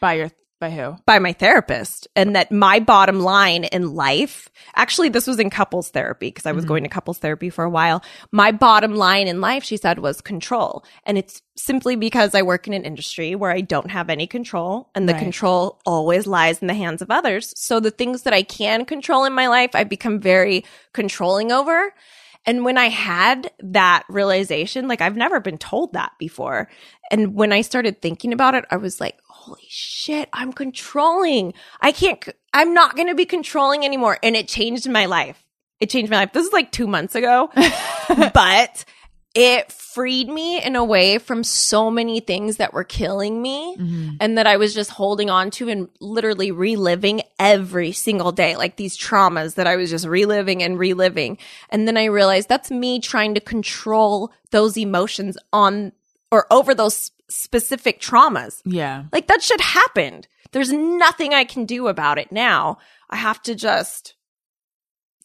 [0.00, 0.30] By your
[0.62, 0.96] by who?
[1.06, 5.90] by my therapist and that my bottom line in life actually this was in couples
[5.90, 6.68] therapy because i was Mhm.
[6.68, 10.20] going to couples therapy for a while my bottom line in life she said was
[10.20, 14.26] control and it's simply because i work in an industry where i don't have any
[14.26, 15.22] control and the Right.
[15.22, 19.24] control always lies in the hands of others so the things that i can control
[19.24, 21.92] in my life I've become very controlling over
[22.44, 26.68] and when I had that realization, like I've never been told that before.
[27.08, 31.52] And when I started thinking about it, I was like, holy shit, I'm controlling.
[31.80, 32.22] I can't,
[32.54, 34.18] I'm not going to be controlling anymore.
[34.22, 35.42] And it changed my life.
[35.80, 36.32] It changed my life.
[36.32, 37.50] This is like two months ago,
[38.34, 38.84] but
[39.34, 44.16] it freed me in a way from so many things that were killing me Mhm.
[44.20, 48.76] and that I was just holding on to and literally reliving every single day, like
[48.76, 51.38] these traumas that I was just reliving and reliving.
[51.70, 55.92] And then I realized that's me trying to control those emotions on
[56.30, 58.60] or over those specific traumas.
[58.64, 59.04] Yeah.
[59.12, 60.28] Like that shit happened.
[60.52, 62.78] There's nothing I can do about it now.
[63.10, 64.14] I have to just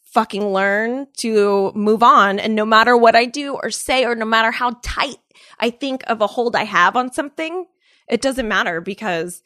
[0.04, 2.38] fucking learn to move on.
[2.38, 5.18] And no matter what I do or say, or no matter how tight
[5.60, 7.66] I think of a hold I have on something,
[8.08, 9.42] it doesn't matter because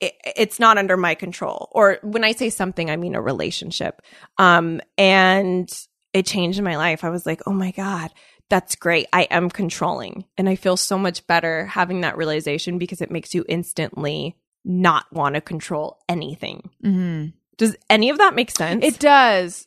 [0.00, 1.70] it, it's not under my control.
[1.72, 4.02] Or when I say something, I mean a relationship.
[4.36, 5.70] Um, and
[6.12, 7.04] it changed my life.
[7.04, 8.10] I was like, oh my God,
[8.48, 9.06] that's great.
[9.12, 10.24] I am controlling.
[10.38, 15.06] And I feel so much better having that realization because it makes you instantly not
[15.12, 16.70] want to control anything.
[16.82, 17.26] hmm
[17.56, 18.84] Does any of that make sense?
[18.84, 19.66] It does.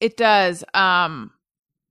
[0.00, 0.64] It does.
[0.74, 1.32] Um,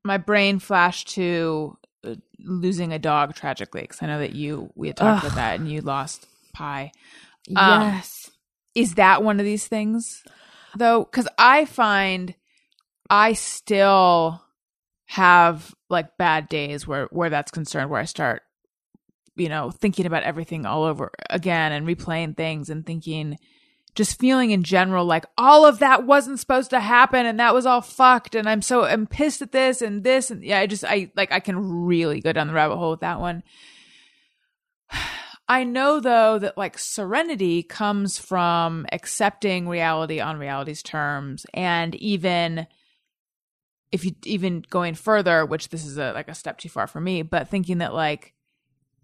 [0.03, 4.87] my brain flashed to uh, losing a dog tragically because I know that you we
[4.87, 5.31] had talked Ugh.
[5.31, 6.91] about that and you lost Pie.
[7.55, 8.31] Um, yes.
[8.75, 10.23] Is that one of these things
[10.75, 11.03] though?
[11.03, 12.33] Because I find
[13.09, 14.41] I still
[15.07, 18.43] have like bad days where where that's concerned, where I start,
[19.35, 23.37] you know, thinking about everything all over again and replaying things and thinking,
[23.95, 27.65] just feeling in general like all of that wasn't supposed to happen and that was
[27.65, 30.83] all fucked and I'm so I'm pissed at this and this and yeah, I just
[30.83, 33.43] I like I can really go down the rabbit hole with that one.
[35.49, 42.67] I know though that like serenity comes from accepting reality on reality's terms and even
[43.91, 46.99] if you even going further, which this is a like a step too far for
[46.99, 48.33] me, but thinking that like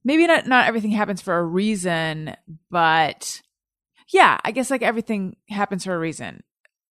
[0.04, 2.36] maybe not not everything happens for a reason,
[2.70, 3.42] but
[4.10, 6.44] yeah, I guess like everything happens for a reason.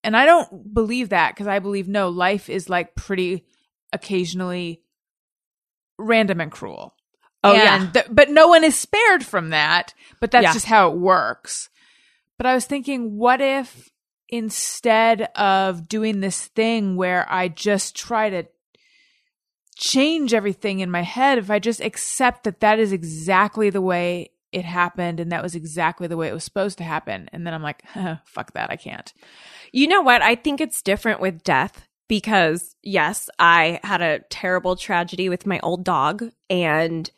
[0.04, 3.44] And I don't believe that because I believe no, life is like pretty
[3.92, 4.82] occasionally
[5.98, 6.94] random and cruel.
[7.44, 7.90] Oh, and yeah.
[7.90, 9.94] th- but no one is spared from that.
[10.20, 10.52] But that's Yeah.
[10.52, 11.68] just how it works.
[12.38, 13.90] But I was thinking, what if
[14.32, 18.44] instead of doing this thing where I just try to
[19.76, 24.30] change everything in my head, if I just accept that that is exactly the way
[24.50, 27.52] it happened and that was exactly the way it was supposed to happen, and then
[27.52, 27.84] I'm like,
[28.24, 29.12] fuck that, I can't.
[29.70, 30.22] You know what?
[30.22, 35.60] I think it's different with death because, yes, I had a terrible tragedy with my
[35.60, 36.24] old dog.
[36.48, 37.10] And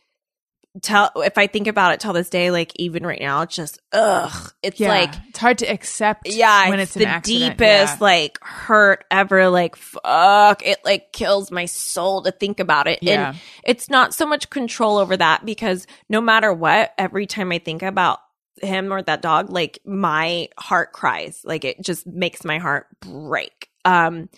[0.83, 3.81] tell if I think about it till this day, like even right now, it's just,
[3.93, 4.53] ugh.
[4.63, 6.29] It's Yeah, like, it's hard to accept.
[6.29, 7.59] yeah, when it's, it's, the accident.
[7.59, 7.99] deepest, Yeah.
[8.01, 9.49] like, hurt ever.
[9.51, 10.67] Like, fuck.
[10.67, 12.99] It like kills my soul to think about it.
[13.03, 13.29] Yeah.
[13.31, 17.59] And it's not so much control over that because no matter what, every time I
[17.59, 18.19] think about
[18.63, 21.41] him or that dog, like my heart cries.
[21.45, 23.69] Like it just makes my heart break.
[23.85, 24.29] Um,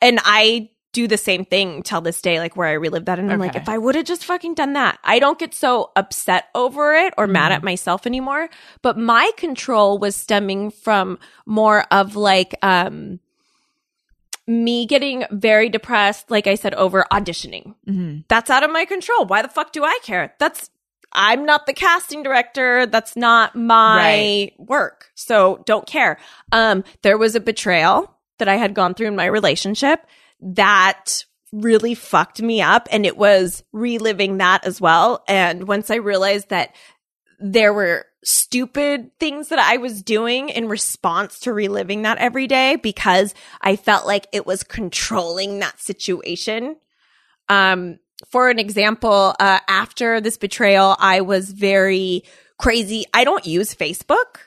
[0.00, 3.18] and I do the same thing till this day, like where I relive that.
[3.18, 5.90] And I'm like, if I would have just fucking done that, I don't get so
[5.94, 7.56] upset over it or mad Mhm.
[7.56, 8.48] at myself anymore.
[8.80, 13.20] But my control was stemming from more of like, um,
[14.46, 18.24] me getting very depressed, like I said, over auditioning Mhm.
[18.28, 19.26] that's out of my control.
[19.26, 20.34] Why the fuck do I care?
[20.38, 20.70] That's
[21.18, 22.84] I'm not the casting director.
[22.86, 24.52] That's not my Right.
[24.58, 25.10] work.
[25.14, 26.18] So don't care.
[26.52, 30.00] Um there was a betrayal that I had gone through in my relationship
[30.40, 35.24] that really fucked me up and it was reliving that as well.
[35.28, 36.74] And once I realized that
[37.38, 42.76] there were stupid things that I was doing in response to reliving that every day
[42.76, 46.76] because I felt like it was controlling that situation.
[47.48, 52.24] Um, for an example, uh, after this betrayal, I was very
[52.58, 53.04] crazy.
[53.14, 54.38] I don't use Facebook,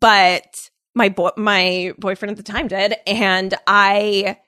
[0.00, 4.38] but my boy, my boyfriend at the time did, and I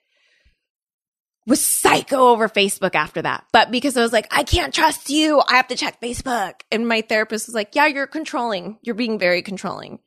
[1.48, 3.44] was psycho over Facebook after that.
[3.52, 6.60] But because I was like, I can't trust you, I have to check Facebook.
[6.70, 8.78] And my therapist was like, Yeah, you're controlling.
[8.82, 9.98] You're being very controlling.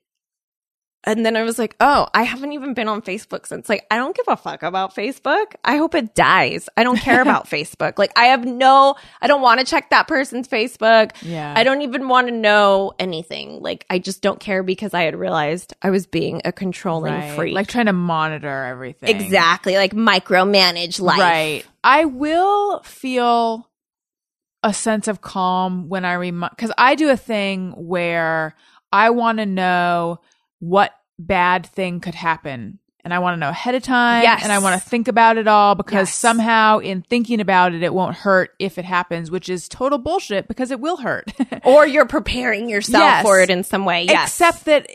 [1.03, 3.67] And then I was like, oh, I haven't even been on Facebook since.
[3.67, 5.55] Like, I don't give a fuck about Facebook.
[5.65, 6.69] I hope it dies.
[6.77, 7.97] I don't care about Facebook.
[7.97, 11.09] Like, I have no, I don't want to check that person's Facebook.
[11.23, 11.55] Yeah.
[11.57, 13.61] I don't even want to know anything.
[13.61, 17.35] Like, I just don't care because I had realized I was being a controlling Right.
[17.35, 17.55] freak.
[17.55, 19.09] Like trying to monitor everything.
[19.09, 19.77] exactly.
[19.77, 21.19] Like, micromanage life.
[21.19, 21.65] Right.
[21.83, 23.67] I will feel
[24.61, 28.55] a sense of calm when I remind, because I do a thing where
[28.91, 30.19] I want to know
[30.61, 32.79] what bad thing could happen.
[33.03, 34.21] And I want to know ahead of time.
[34.21, 34.43] Yes.
[34.43, 36.15] And I want to think about it all because Yes.
[36.15, 40.47] somehow in thinking about it, it won't hurt if it happens, which is total bullshit
[40.47, 41.33] because it will hurt.
[41.65, 43.23] Or you're preparing yourself Yes.
[43.25, 44.03] for it in some way.
[44.03, 44.29] Yes.
[44.39, 44.87] Except that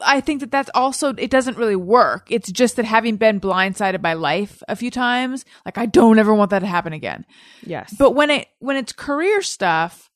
[0.00, 2.26] I think that that's also, it doesn't really work.
[2.30, 6.34] It's just that having been blindsided by life a few times, like I don't ever
[6.34, 7.24] want that to happen again.
[7.64, 7.94] yes.
[7.96, 10.09] But when it, when it's career stuff,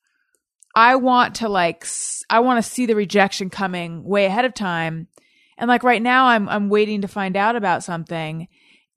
[0.75, 1.87] I want to like,
[2.29, 5.09] I want to see the rejection coming way ahead of time.
[5.57, 8.49] And like right now I'm, I'm waiting to find out about something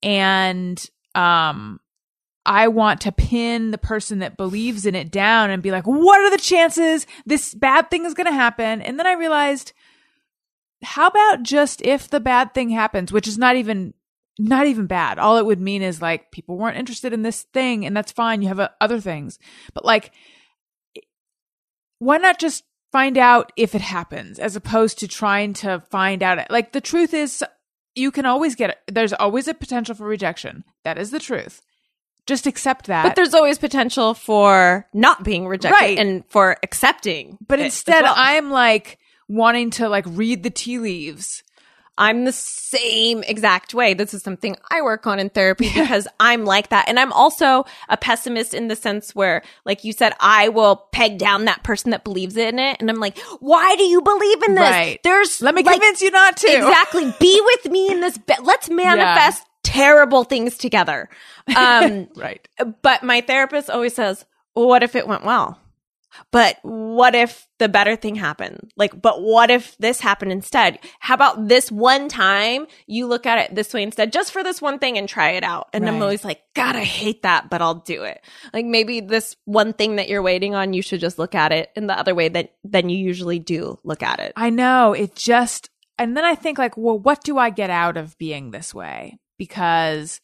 [0.01, 0.83] and,
[1.15, 1.79] um,
[2.45, 6.21] I want to pin the person that believes in it down and be like, what
[6.21, 8.81] are the chances this bad thing is going to happen?
[8.81, 9.73] And then I realized,
[10.81, 13.93] how about just if the bad thing happens, which is not even
[14.39, 15.17] not even bad.
[15.17, 18.41] All it would mean is like people weren't interested in this thing and that's fine.
[18.41, 19.39] You have uh, other things.
[19.73, 20.11] But like
[21.99, 26.37] why not just find out if it happens as opposed to trying to find out
[26.39, 26.47] it?
[26.49, 27.43] like the truth is
[27.95, 28.77] you can always get it.
[28.87, 30.63] there's always a potential for rejection.
[30.83, 31.61] That is the truth.
[32.27, 33.03] Just accept that.
[33.03, 35.97] but there's always potential for not being rejected Right.
[35.97, 37.37] and for accepting.
[37.47, 38.13] but instead well.
[38.15, 38.99] I'm like
[39.29, 41.41] wanting to like read the tea leaves.
[41.97, 43.93] I'm the same exact way.
[43.93, 46.87] This is something I work on in therapy because I'm like that.
[46.87, 51.17] And I'm also a pessimist in the sense where, like you said, I will peg
[51.17, 52.77] down that person that believes in it.
[52.79, 54.61] And I'm like, why do you believe in this?
[54.61, 54.99] Right.
[55.03, 56.47] There's Let me like, convince you not to.
[56.47, 57.13] Exactly.
[57.19, 58.17] Be with me in this.
[58.17, 61.09] Be- Let's manifest terrible things together.
[61.55, 62.45] Um, Right.
[62.81, 65.57] but my therapist always says, well, what if it went well?
[66.31, 68.72] But what if the better thing happened?
[68.76, 70.80] Like, but what if this happened instead?
[70.99, 74.61] How about this one time you look at it this way instead, just for this
[74.61, 75.68] one thing and try it out?
[75.73, 78.22] And I'm always like, God, I hate that, but I'll do it.
[78.53, 81.69] Like maybe this one thing that you're waiting on, you should just look at it
[81.76, 84.34] in the other way that than you usually do look at it.
[84.35, 87.98] I know it just, and then I think like, well, what do I get out
[87.98, 89.19] of being this way?
[89.38, 90.19] Because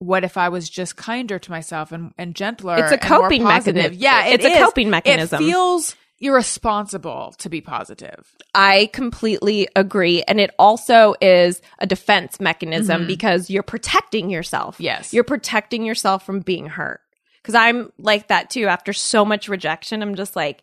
[0.00, 2.76] what if I was just kinder to myself and, and gentler?
[2.78, 3.92] It's a coping mechanism.
[3.96, 5.42] Yeah, it It's a coping mechanism.
[5.42, 8.34] It feels irresponsible to be positive.
[8.54, 10.22] I completely agree.
[10.24, 13.06] And it also is a defense mechanism Mhm.
[13.06, 14.76] because you're protecting yourself.
[14.80, 15.12] Yes.
[15.14, 17.00] You're protecting yourself from being hurt.
[17.42, 18.66] Because I'm like that too.
[18.66, 20.62] After so much rejection, I'm just like,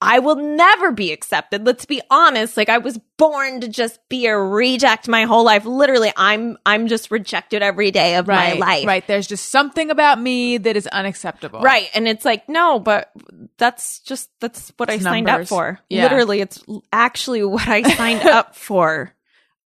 [0.00, 1.64] I will never be accepted.
[1.64, 2.56] Let's be honest.
[2.56, 5.64] Like I was born to just be a reject my whole life.
[5.64, 8.86] Literally, I'm I'm just rejected every day of right, my life.
[8.86, 9.06] Right.
[9.06, 11.60] There's just something about me that is unacceptable.
[11.60, 11.88] Right.
[11.94, 13.10] And it's like, no, but
[13.56, 15.46] that's just, that's what It's I signed numbers.
[15.46, 15.80] up for.
[15.88, 16.02] Yeah.
[16.02, 16.62] Literally, it's
[16.92, 19.14] actually what I signed up for,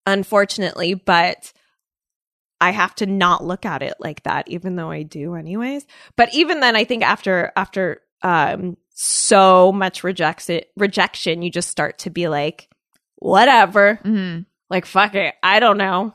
[0.06, 0.94] unfortunately.
[0.94, 1.52] But
[2.60, 5.86] I have to not look at it like that, even though I do anyways.
[6.14, 11.98] But even then, I think after, after, um, so much rejects rejection, you just start
[12.00, 12.68] to be like,
[13.16, 13.98] whatever.
[14.04, 14.44] Mhm.
[14.68, 15.34] Like, fuck it.
[15.42, 16.12] I don't know.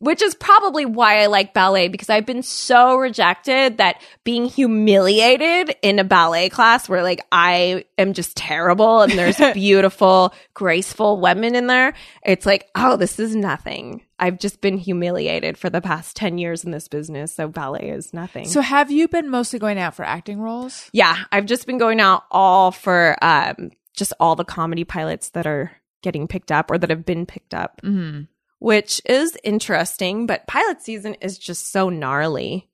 [0.00, 5.76] Which is probably why I like ballet because I've been so rejected that being humiliated
[5.82, 11.54] in a ballet class where like I am just terrible and there's beautiful, graceful women
[11.54, 11.94] in there,
[12.24, 14.03] it's like, oh, this is nothing.
[14.18, 17.34] I've just been humiliated for the past 10 years in this business.
[17.34, 18.46] So ballet is nothing.
[18.46, 20.88] So have you been mostly going out for acting roles?
[20.92, 25.46] Yeah, I've just been going out all for um just all the comedy pilots that
[25.46, 25.72] are
[26.02, 28.22] getting picked up or that have been picked up, Mm-hmm.
[28.58, 32.68] which is interesting, but pilot season is just so gnarly.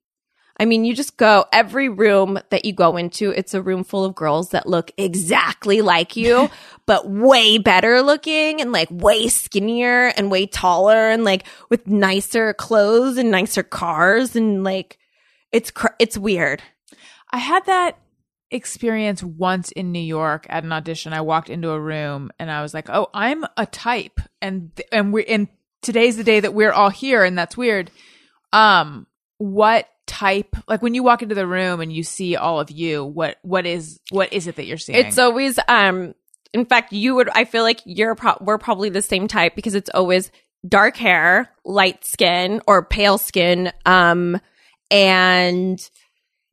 [0.60, 4.04] I mean, you just go every room that you go into, it's a room full
[4.04, 6.50] of girls that look exactly like you,
[6.86, 12.52] but way better looking and like way skinnier and way taller and like with nicer
[12.52, 14.98] clothes and nicer cars and like
[15.50, 16.62] it's cr- it's weird.
[17.30, 17.96] I had that
[18.50, 21.14] experience once in New York at an audition.
[21.14, 24.88] I walked into a room and I was like, "Oh, I'm a type." And th-
[24.92, 25.48] and we and
[25.80, 27.90] today's the day that we're all here and that's weird.
[28.52, 29.06] Um
[29.40, 33.02] what type like when you walk into the room and you see all of you,
[33.04, 34.98] what what is what is it that you're seeing?
[34.98, 36.14] It's always um
[36.52, 39.74] in fact you would I feel like you're pro- we're probably the same type because
[39.74, 40.30] it's always
[40.68, 44.38] dark hair, light skin or pale skin um
[44.90, 45.90] and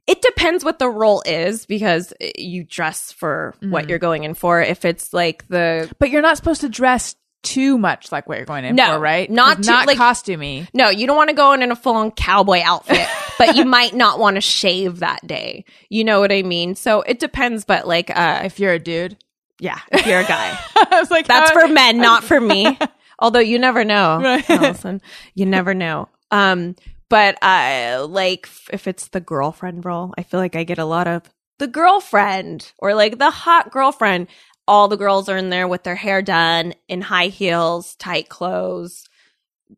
[0.05, 3.89] it depends what the role is because you dress for what Mhm.
[3.89, 4.61] you're going in for.
[4.61, 7.15] If it's like the but you're not supposed to dress
[7.47, 9.29] too much like what you're going in No, for, right?
[9.29, 10.67] not too- not like- costumey.
[10.73, 13.07] no, you don't want to go in in a full on cowboy outfit,
[13.37, 15.63] but you might not want to shave that day.
[15.89, 16.75] You know what I mean?
[16.75, 19.17] So it depends, but like, uh, If you're a dude,
[19.59, 20.57] yeah, if you're a guy.
[20.75, 22.77] I was like, That's uh, for men, not for me.
[23.19, 24.47] Although you never know, Right.
[24.49, 25.01] Allison.
[25.33, 26.09] You never know.
[26.29, 26.75] Um,
[27.09, 31.07] but uh, like if it's the girlfriend role, I feel like I get a lot
[31.07, 31.23] of
[31.57, 34.27] the girlfriend or like the hot girlfriend.
[34.67, 39.07] All the girls are in there with their hair done in high heels, tight clothes.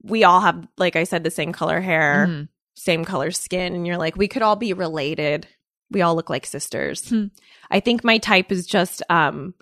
[0.04, 2.48] We all have, like I said, the same color hair, Mhm.
[2.76, 5.48] same color skin, and you're like, we could all be related.
[5.92, 7.10] We all look like sisters.
[7.10, 7.26] Hmm.
[7.72, 9.54] I think my type is just um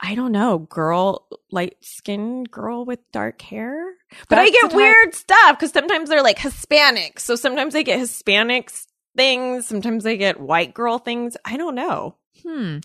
[0.00, 3.84] I don't know, girl, light skin girl with dark hair.
[4.28, 7.18] But I get weird stuff because sometimes they're like Hispanic.
[7.18, 9.66] So sometimes I get Hispanics things.
[9.66, 11.36] Sometimes I get white girl things.
[11.44, 12.14] I don't know.
[12.42, 12.78] Hmm.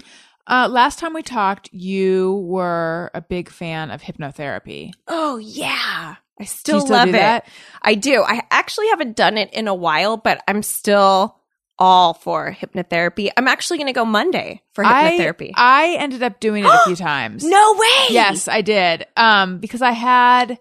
[0.46, 4.92] Uh, last time we talked, you were a big fan of hypnotherapy.
[5.08, 6.16] Oh yeah.
[6.40, 7.14] I still, still love it.
[7.14, 7.48] that?
[7.82, 8.24] I do.
[8.24, 11.40] I actually haven't done it in a while, but I'm still
[11.80, 13.30] all for hypnotherapy.
[13.38, 15.52] I'm actually going to go Monday for hypnotherapy.
[15.56, 17.44] I, I ended up doing it a few times.
[17.46, 18.08] no way.
[18.10, 19.06] Yes, I did.
[19.16, 20.60] Um, because I had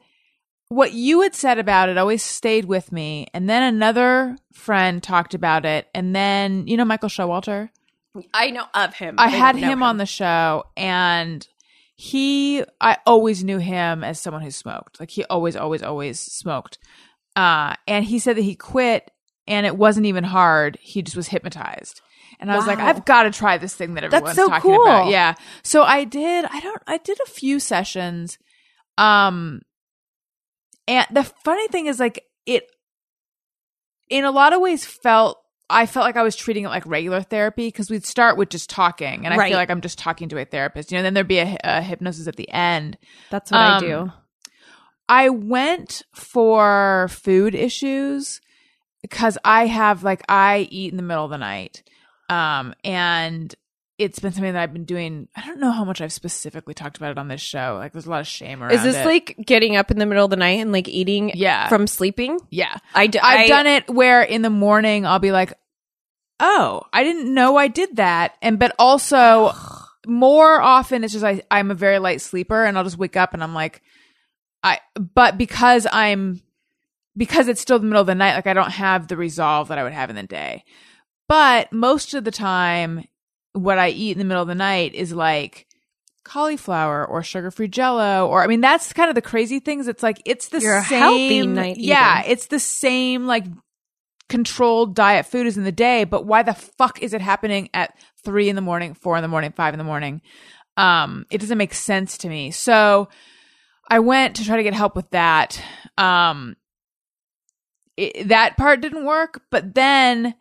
[0.69, 5.35] what you had said about it always stayed with me, and then another friend talked
[5.35, 7.71] about it, and then you know Michael Showalter.
[8.35, 9.17] I know of him.
[9.19, 11.47] I had don't him on the show, and
[11.97, 15.01] he I always knew him as someone who smoked.
[15.01, 16.79] Like he always, always, always smoked.
[17.35, 19.11] Uh, and he said that he quit,
[19.47, 20.79] and it wasn't even hard.
[20.81, 22.01] He just was hypnotized.
[22.41, 24.75] And I was like, I've got to try this thing that That's everyone's so talking
[24.75, 25.03] about.
[25.05, 25.13] cool.
[25.13, 25.35] Yeah.
[25.63, 26.45] So I did.
[26.45, 26.83] I don't.
[26.89, 28.37] I did a few sessions.
[28.99, 29.63] Um,
[30.89, 32.65] and the funny thing is, like it,
[34.11, 35.39] in a lot of ways, felt.
[35.73, 38.69] I felt like I was treating it like regular therapy because we'd start with just
[38.71, 39.49] talking, and I Right.
[39.51, 40.93] feel like I'm just talking to a therapist.
[40.93, 42.99] You know, then there'd be a, a hypnosis at the end.
[43.31, 44.13] That's what I Um, do.
[45.09, 48.41] I went for food issues
[49.03, 51.83] because I have like I eat in the middle of the night.
[52.29, 53.55] Um, and
[53.99, 55.29] it's been something that I've been doing.
[55.37, 57.77] I don't know how much I've specifically talked about it on this show.
[57.79, 59.05] Like, there's a lot of shame around Is this it.
[59.05, 61.69] like getting up in the middle of the night and like eating Yeah.
[61.69, 62.39] from sleeping?
[62.51, 62.79] yeah.
[62.95, 65.53] I d- I've I- done it where in the morning I'll be like,
[66.41, 69.53] "Oh, I didn't know I did that," and but also
[70.07, 73.35] more often it's just I I'm a very light sleeper and I'll just wake up
[73.35, 73.83] and I'm like,
[74.63, 74.81] I
[75.15, 76.41] but because I'm
[77.17, 79.79] because it's still the middle of the night, like I don't have the resolve that
[79.79, 80.65] I would have in the day.
[81.29, 83.07] But most of the time,
[83.53, 85.67] what I eat in the middle of the night is like
[86.25, 90.23] cauliflower or sugar-free jello or I mean that's kind of the crazy things it's like
[90.25, 92.31] it's the You're same healthy night yeah eater.
[92.31, 93.45] it's the same like
[94.33, 97.95] controlled diet food is in the day but why the fuck is it happening at
[98.25, 100.23] three in the morning four in the morning five in the morning?
[100.79, 102.51] Um it doesn't make sense to me.
[102.51, 103.09] So
[103.89, 105.63] i went to try to get help with that.
[105.99, 106.57] Um
[107.99, 110.35] it, that part didn't work but then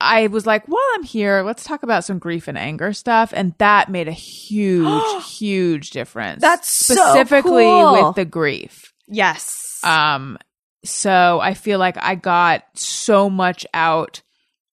[0.00, 3.34] i was like while i'm here let's talk about some grief and anger stuff.
[3.36, 6.40] And that made a huge huge difference.
[6.40, 8.06] That's so specifically cool.
[8.06, 8.94] with the grief.
[9.06, 9.78] Yes.
[9.84, 10.38] um,
[10.84, 14.22] so I feel like I got so much out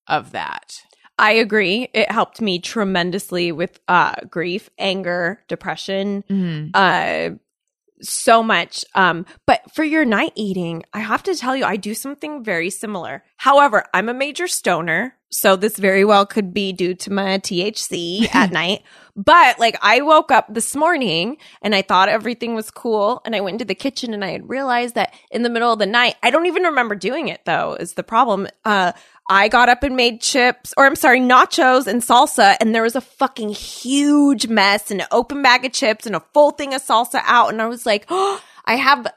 [0.08, 0.82] of that.
[1.20, 1.90] I agree.
[1.94, 6.70] It helped me tremendously with uh grief, anger, depression, Mm-hmm.
[6.74, 7.36] uh
[8.00, 8.86] so much.
[8.94, 12.70] Um but for your night eating, I have to tell you I do something very
[12.70, 13.24] similar.
[13.38, 18.34] However, I'm a major stoner, so this very well could be due to my THC
[18.34, 18.84] at night.
[19.16, 23.42] But like I woke up this morning and I thought everything was cool and I
[23.42, 26.16] went into the kitchen and I had realized that in the middle of the night,
[26.22, 28.48] I don't even remember doing it though, is the problem.
[28.64, 28.94] Uh
[29.30, 32.96] I got up and made chips, or I'm sorry, nachos and salsa, and there was
[32.96, 36.82] a fucking huge mess and an open bag of chips and a full thing of
[36.82, 37.50] salsa out.
[37.50, 39.08] And I was like, oh, I have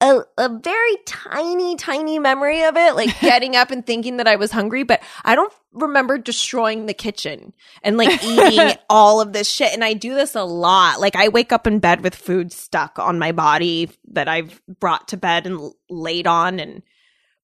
[0.00, 4.36] a, a very tiny, tiny memory of it, like getting up and thinking that I
[4.36, 7.52] was hungry, but I don't remember destroying the kitchen
[7.82, 9.72] and like eating all of this shit.
[9.72, 11.00] And I do this a lot.
[11.00, 15.08] Like I wake up in bed with food stuck on my body that I've brought
[15.08, 16.60] to bed and l- laid on.
[16.60, 16.82] And,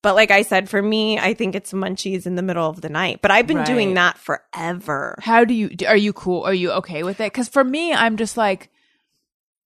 [0.03, 2.89] but like I said, for me, I think it's munchies in the middle of the
[2.89, 3.65] night, but I've been Right.
[3.65, 5.15] doing that forever.
[5.21, 6.43] How do you, are you cool?
[6.43, 7.33] Are you okay with it?
[7.33, 8.69] Cause for me, I'm just like,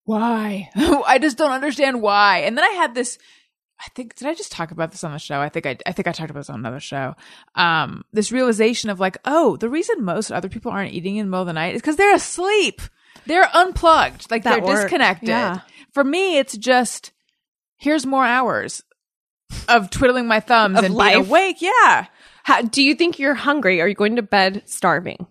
[0.08, 0.70] why?
[0.76, 2.40] I just don't understand why.
[2.40, 3.18] And then I had this,
[3.80, 5.40] I think, did I just talk about this on the show?
[5.42, 7.14] I think I, I think I talked about this on another show.
[7.56, 11.30] Um, this realization of like, oh, the reason most other people aren't eating in the
[11.30, 12.82] middle of the night is because they're asleep.
[13.26, 14.32] They're unplugged.
[14.32, 14.84] Like That they're worked.
[14.84, 15.28] disconnected.
[15.30, 15.60] Yeah.
[15.94, 17.12] For me, it's just,
[17.76, 18.82] here's more hours
[19.68, 21.14] of twiddling my thumbs Of and life.
[21.16, 21.62] being awake.
[21.62, 22.06] Yeah.
[22.44, 23.82] How, do you think you're hungry?
[23.82, 25.28] Are you going to bed starving?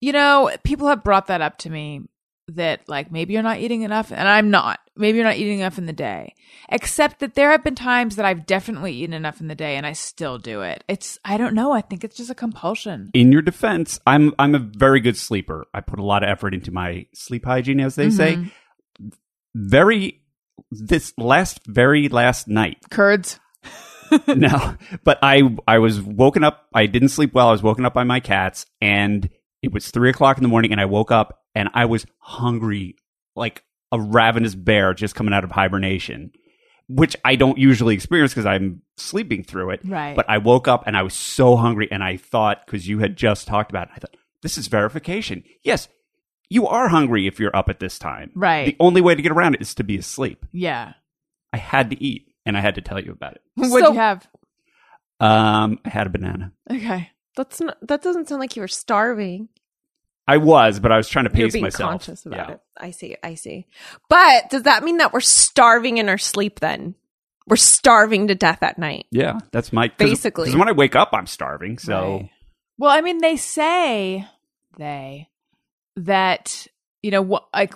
[0.00, 2.02] You know, people have brought that up to me
[2.48, 4.80] that like maybe you're not eating enough and I'm not.
[4.96, 6.34] Maybe you're not eating enough in the day.
[6.68, 9.86] Except that there have been times that I've definitely eaten enough in the day and
[9.86, 10.84] I still do it.
[10.88, 13.10] It's I don't know, I think it's just a compulsion.
[13.14, 15.66] In your defense, I'm I'm a very good sleeper.
[15.74, 18.36] I put a lot of effort into my sleep hygiene, as they say.
[18.36, 19.08] Mm-hmm.
[19.54, 20.22] Very
[20.70, 22.78] this last very last night.
[22.90, 23.40] Curds.
[24.28, 26.66] no, but I I was woken up.
[26.74, 27.48] I didn't sleep well.
[27.48, 29.28] I was woken up by my cats, and
[29.62, 30.72] it was three o'clock in the morning.
[30.72, 32.94] And I woke up and I was hungry,
[33.34, 36.30] like a ravenous bear just coming out of hibernation,
[36.88, 39.80] which I don't usually experience because I'm sleeping through it.
[39.84, 40.14] Right.
[40.14, 43.16] But I woke up and I was so hungry, and I thought because you had
[43.16, 45.42] just talked about it, I thought this is verification.
[45.64, 45.88] Yes,
[46.48, 48.30] you are hungry if you're up at this time.
[48.34, 48.66] Right.
[48.66, 50.46] The only way to get around it is to be asleep.
[50.52, 50.92] Yeah.
[51.52, 53.40] I had to eat, and I had to tell you about it.
[53.56, 54.28] What'd So- you have?
[55.18, 56.52] Um, I had a banana.
[56.70, 57.10] Okay.
[57.36, 59.48] That's not, that doesn't sound like you were starving.
[60.28, 61.90] I was, but I was trying to You're pace being myself.
[61.90, 62.54] conscious about Yeah.
[62.54, 62.60] it.
[62.76, 63.16] I see.
[63.22, 63.66] I see.
[64.08, 66.94] But does that mean that we're starving in our sleep then?
[67.46, 69.06] We're starving to death at night.
[69.12, 70.46] Yeah, that's my cause, Basically.
[70.46, 71.78] Because when I wake up, I'm starving.
[71.78, 72.30] So Right.
[72.78, 74.26] Well, I mean, they say
[74.76, 75.28] they
[75.96, 76.66] that
[77.02, 77.74] you know what like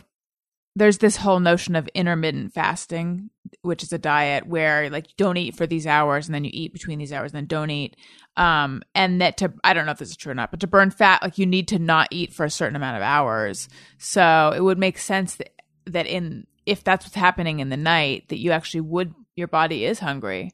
[0.76, 3.30] there's this whole notion of intermittent fasting,
[3.62, 6.50] which is a diet where like you don't eat for these hours and then you
[6.52, 7.96] eat between these hours and then don't eat.
[8.36, 10.66] Um, and that to I don't know if this is true or not, but to
[10.66, 13.68] burn fat, like you need to not eat for a certain amount of hours.
[13.98, 15.50] So it would make sense that
[15.86, 19.84] that in if that's what's happening in the night, that you actually would your body
[19.84, 20.52] is hungry.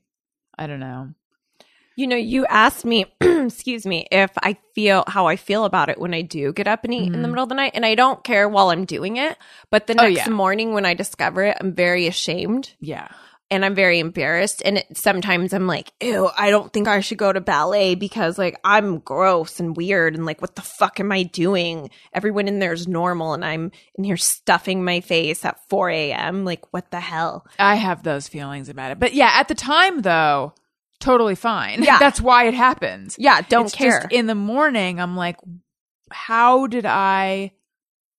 [0.59, 1.13] I don't know.
[1.97, 5.99] You know, you asked me, excuse me, if I feel how I feel about it
[5.99, 7.31] when I do get up and eat in the Mhm.
[7.31, 7.73] middle of the night.
[7.75, 9.37] And I don't care while I'm doing it.
[9.71, 10.29] But the Oh, next yeah.
[10.29, 13.09] morning when I discover it, I'm very ashamed Yeah.
[13.51, 14.61] and I'm very embarrassed.
[14.65, 18.37] And it, sometimes I'm like, ew, I don't think I should go to ballet because
[18.37, 20.15] like I'm gross and weird.
[20.15, 21.89] And like, what the fuck am I doing?
[22.13, 23.33] Everyone in there is normal.
[23.33, 26.45] And I'm in here stuffing my face at 4 a.m.
[26.45, 27.47] Like, what the hell?
[27.59, 28.99] I have those feelings about it.
[29.01, 30.53] But yeah, at the time though,
[31.01, 31.83] totally fine.
[31.83, 31.99] Yeah.
[32.01, 33.17] That's why it happens.
[33.19, 34.01] Yeah, don't It's care.
[34.03, 35.37] Just in the morning, I'm like,
[36.11, 37.53] how did I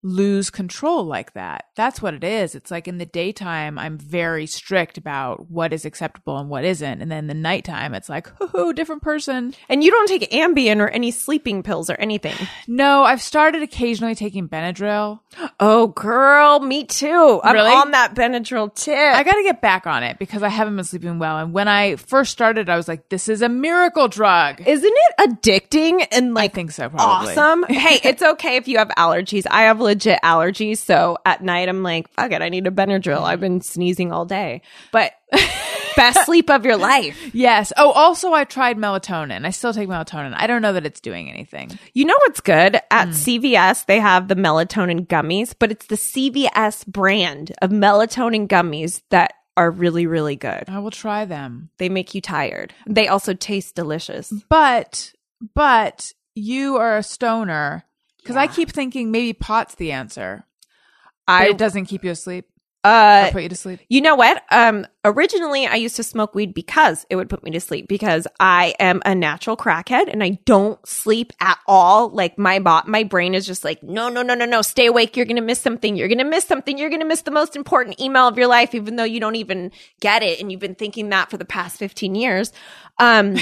[0.07, 1.65] lose control like that?
[1.75, 2.55] That's what it is.
[2.55, 7.01] It's like in the daytime, I'm very strict about what is acceptable and what isn't.
[7.01, 9.53] And then the nighttime, it's like, hoo different person.
[9.69, 12.35] and you don't take Ambien or any sleeping pills or anything.
[12.67, 15.19] No, I've started occasionally taking Benadryl.
[15.59, 17.41] Oh, girl, me too.
[17.43, 17.69] I'm Really?
[17.71, 18.97] on that Benadryl tip.
[18.97, 21.37] I got to get back on it because I haven't been sleeping well.
[21.37, 24.61] And when I first started, I was like, this is a miracle drug.
[24.65, 27.33] Isn't it addicting and like I think so, probably.
[27.35, 27.63] awesome?
[27.69, 29.45] hey, it's okay if you have allergies.
[29.51, 33.23] I have legit allergies, so at night I'm like, fuck it, I need a Benadryl.
[33.23, 34.61] I've been sneezing all day.
[34.91, 35.13] But
[35.95, 37.33] best sleep of your life.
[37.33, 37.73] Yes.
[37.75, 39.45] Oh, also, I tried melatonin.
[39.45, 40.33] I still take melatonin.
[40.35, 41.77] I don't know that it's doing anything.
[41.93, 42.79] You know what's good?
[42.91, 43.11] At hmm.
[43.11, 49.33] CVS, they have the melatonin gummies, but it's the CVS brand of melatonin gummies that
[49.57, 50.65] are really, really good.
[50.67, 51.71] I will try them.
[51.79, 52.73] They make you tired.
[52.85, 54.31] They also taste delicious.
[54.49, 55.13] But,
[55.55, 57.83] but you are a stoner
[58.27, 60.45] because I keep thinking maybe pot's the answer.
[61.25, 62.45] But I it doesn't keep you asleep
[62.87, 63.81] uh put you to sleep.
[63.89, 64.41] You know what?
[64.49, 68.27] Um, originally I used to smoke weed because it would put me to sleep because
[68.39, 72.09] I am a natural crackhead and I don't sleep at all.
[72.09, 75.17] Like my bot, my brain is just like, no, no, no, no, no, stay awake.
[75.17, 75.97] You're going to miss something.
[75.97, 76.77] You're going to miss something.
[76.77, 79.35] You're going to miss the most important email of your life, even though you don't
[79.35, 80.39] even get it.
[80.39, 82.53] And you've been thinking that for the past 15 years.
[82.99, 83.35] Um,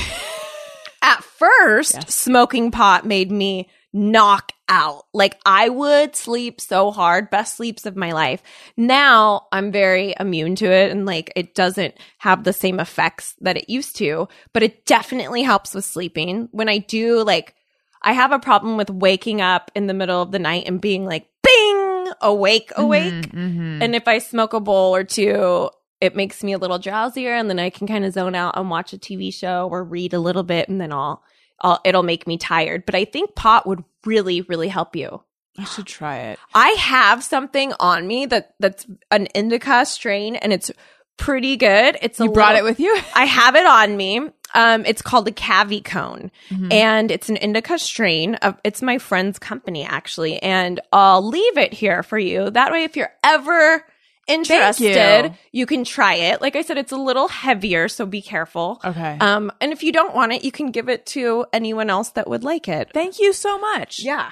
[1.02, 5.06] at first, smoking pot made me knock out.
[5.14, 8.42] Like I would sleep so hard, best sleeps of my life.
[8.78, 13.58] Now I'm very immune to it and like it doesn't have the same effects that
[13.58, 16.50] it used to, but it definitely helps with sleeping.
[16.52, 17.56] When I do like
[18.02, 21.06] I have a problem with waking up in the middle of the night and being
[21.06, 23.14] like bing, awake, awake.
[23.14, 23.82] Mm-hmm.
[23.82, 25.70] And if I smoke a bowl or two,
[26.02, 28.70] it makes me a little drowsier and then I can kind of zone out and
[28.70, 31.24] watch a TV show or read a little bit and then I'll,
[31.62, 32.86] I'll it'll make me tired.
[32.86, 35.22] But I think pot would really, really help you.
[35.58, 36.40] I should try it.
[36.54, 40.70] I have something on me that that's an indica strain and it's
[41.18, 41.98] pretty good.
[42.02, 42.94] It's a You brought little- it with you?
[43.16, 44.20] I have it on me.
[44.54, 46.72] Um, it's called a Cavi Cone, Mm-hmm.
[46.72, 48.36] and it's an indica strain.
[48.36, 52.50] Of, it's my friend's company actually, and I'll leave it here for you.
[52.52, 53.84] That way, if you're ever
[54.28, 55.32] interested, you.
[55.52, 55.66] you.
[55.66, 56.42] can try it.
[56.42, 58.82] Like I said, it's a little heavier, so be careful.
[58.84, 59.18] Okay.
[59.20, 62.28] Um, and if you don't want it, you can give it to anyone else that
[62.30, 62.90] would like it.
[62.94, 64.00] Thank you so much.
[64.04, 64.32] Yeah.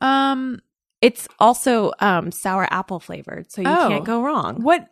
[0.00, 0.60] Um,
[1.00, 3.88] It's also um, sour apple flavored, so you Oh.
[3.88, 4.62] can't go wrong.
[4.62, 4.88] what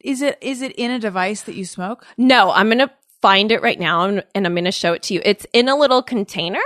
[0.00, 0.38] is it?
[0.40, 2.06] Is it in a device that you smoke?
[2.16, 2.90] No, I'm gonna
[3.20, 5.20] find it right now and, and I'm gonna show it to you.
[5.24, 6.62] It's in a little container,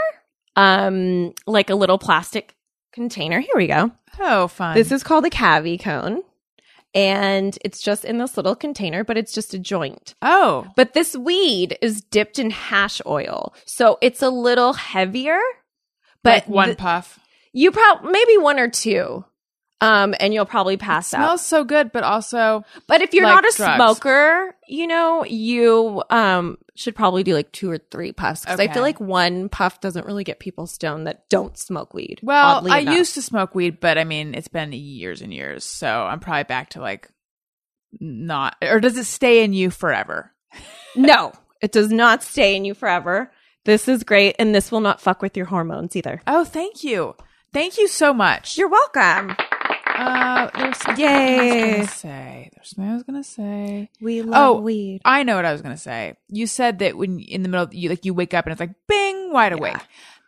[0.55, 2.55] um, like a little plastic
[2.93, 3.41] container.
[3.41, 3.91] Here we go.
[4.21, 4.77] Oh, fun.
[4.77, 6.23] This is called a cavi cone,
[6.95, 10.15] and it's just in this little container, but it's just a joint.
[10.23, 15.39] oh, But this weed is dipped in hash oil, so it's a little heavier.
[16.23, 17.19] But like one th- puff.
[17.53, 19.25] you probably maybe one or two,
[19.81, 21.19] um, and you'll probably pass out.
[21.19, 23.77] Smells so good, but also But if you're like not a drugs.
[23.77, 28.69] smoker, you know, you um should probably do like two or three puffs because I
[28.69, 32.21] feel like one puff doesn't really get people stoned that don't smoke weed.
[32.23, 32.97] Well, I enough.
[32.97, 36.45] used to smoke weed, but I mean, it's been years and years, so I'm probably
[36.45, 37.09] back to like
[38.01, 38.57] not.
[38.63, 40.33] Or does it stay in you forever?
[40.97, 43.31] no, it does not stay in you forever.
[43.65, 46.21] This is great, and this will not fuck with your hormones either.
[46.27, 47.15] Oh, thank you,
[47.53, 48.59] thank you so much.
[48.59, 49.37] You're welcome.
[49.95, 51.67] Uh, there was something I Yay.
[51.79, 52.51] was gonna say.
[52.55, 53.91] There's something I was gonna say.
[54.01, 54.61] We love Oh.
[54.61, 55.01] weed.
[55.05, 56.15] I know what I was gonna say.
[56.29, 58.75] You said that when in the middle, you like you wake up and it's like
[58.89, 59.77] bing, wide awake.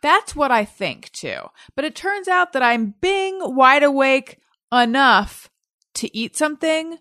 [0.01, 1.39] That's what I think too.
[1.75, 4.37] But it turns out that I'm bing, wide awake
[4.71, 5.49] enough
[5.95, 6.97] to eat something,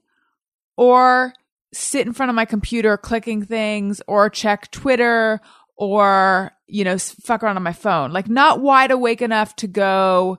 [0.76, 1.34] or
[1.72, 5.40] sit in front of my computer clicking things, or check Twitter,
[5.76, 8.10] or you know fuck around on my phone.
[8.12, 10.38] Like not wide awake enough to go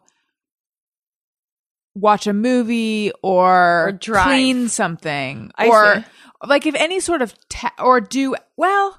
[1.99, 4.25] watch a movie or, Or drive.
[4.25, 6.05] clean something I or see.
[6.47, 8.97] like if any sort of ta- or do well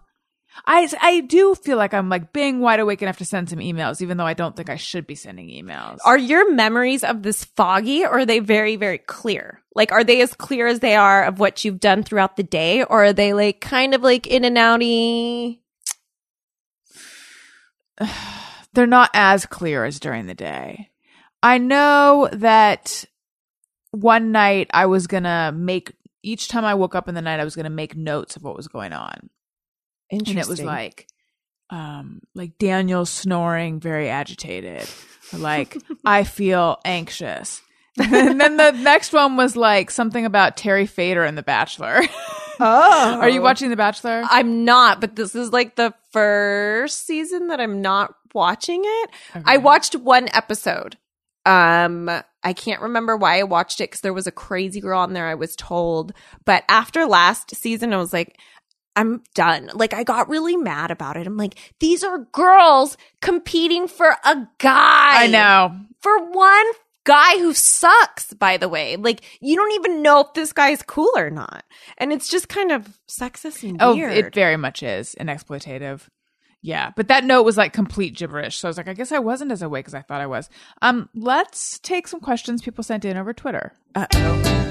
[0.66, 4.02] I, I do feel like I'm like being wide awake enough to send some emails,
[4.02, 5.98] even though I don't think I should be sending emails.
[6.04, 9.62] Are your memories of this foggy or are they very, very clear?
[9.76, 12.82] Like, are they as clear as they are of what you've done throughout the day
[12.82, 15.60] or are they like kind of like in and outy?
[18.74, 20.87] They're not as clear as during the day.
[21.42, 23.04] I know that
[23.90, 25.92] one night I was gonna make
[26.22, 28.56] each time I woke up in the night I was gonna make notes of what
[28.56, 29.30] was going on.
[30.10, 30.38] Interesting.
[30.38, 31.06] and it was like
[31.70, 34.88] um like daniel snoring very agitated
[35.34, 37.60] like i feel anxious
[37.98, 42.00] and then the next one was like something about terry fator and the bachelor
[42.60, 43.18] Oh.
[43.20, 44.24] Are you watching The Bachelor?
[44.28, 49.10] I'm not, but this is like the first season that I'm not watching it.
[49.44, 50.96] I watched one episode.
[51.48, 52.10] Um,
[52.42, 55.26] I can't remember why I watched it because there was a crazy girl on there,
[55.26, 56.12] I was told.
[56.44, 58.38] But after last season, I was like,
[58.94, 59.70] I'm done.
[59.74, 61.26] Like, I got really mad about it.
[61.26, 65.24] I'm like, these are girls competing for a guy.
[65.24, 65.74] I know.
[66.00, 66.66] For one
[67.04, 68.96] guy who sucks, by the way.
[68.96, 71.64] Like, you don't even know if this guy's cool or not.
[71.96, 74.12] And it's just kind of sexist and Oh, weird.
[74.12, 76.02] it very much is an exploitative.
[76.60, 78.56] Yeah, but that note was like complete gibberish.
[78.56, 80.48] So I was like, I guess I wasn't as awake as I thought I was.
[80.82, 83.72] Um, let's take some questions people sent in over Twitter.
[83.94, 84.68] Uh-oh.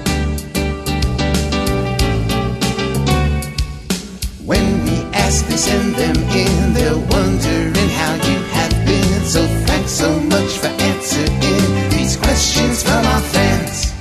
[4.44, 6.72] When we ask, they send them in.
[6.74, 9.24] They're wondering how you have been.
[9.24, 13.94] So thanks so much for answering these questions from our fans.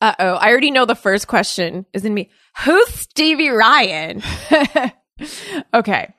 [0.00, 0.34] Uh oh.
[0.34, 2.30] I already know the first question is in me.
[2.64, 4.22] Who's Stevie Ryan?
[5.74, 6.12] Okay.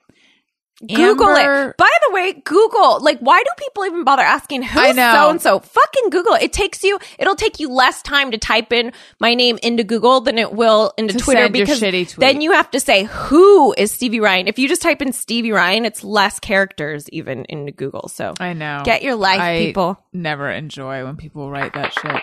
[0.86, 1.76] Google Amber- it.
[1.78, 3.02] By the way, Google.
[3.02, 5.58] Like, why do people even bother asking who's so and so?
[5.60, 6.34] Fucking Google.
[6.34, 6.42] it.
[6.44, 6.98] It takes you.
[7.18, 10.92] It'll take you less time to type in my name into Google than it will
[10.98, 11.80] into To Twitter because
[12.18, 14.48] then you have to say who is Stevie Ryan.
[14.48, 18.08] If you just type in Stevie Ryan, it's less characters even into Google.
[18.08, 18.82] So I know.
[18.84, 19.98] Get your life, I people.
[20.12, 22.22] Never enjoy when people write that shit.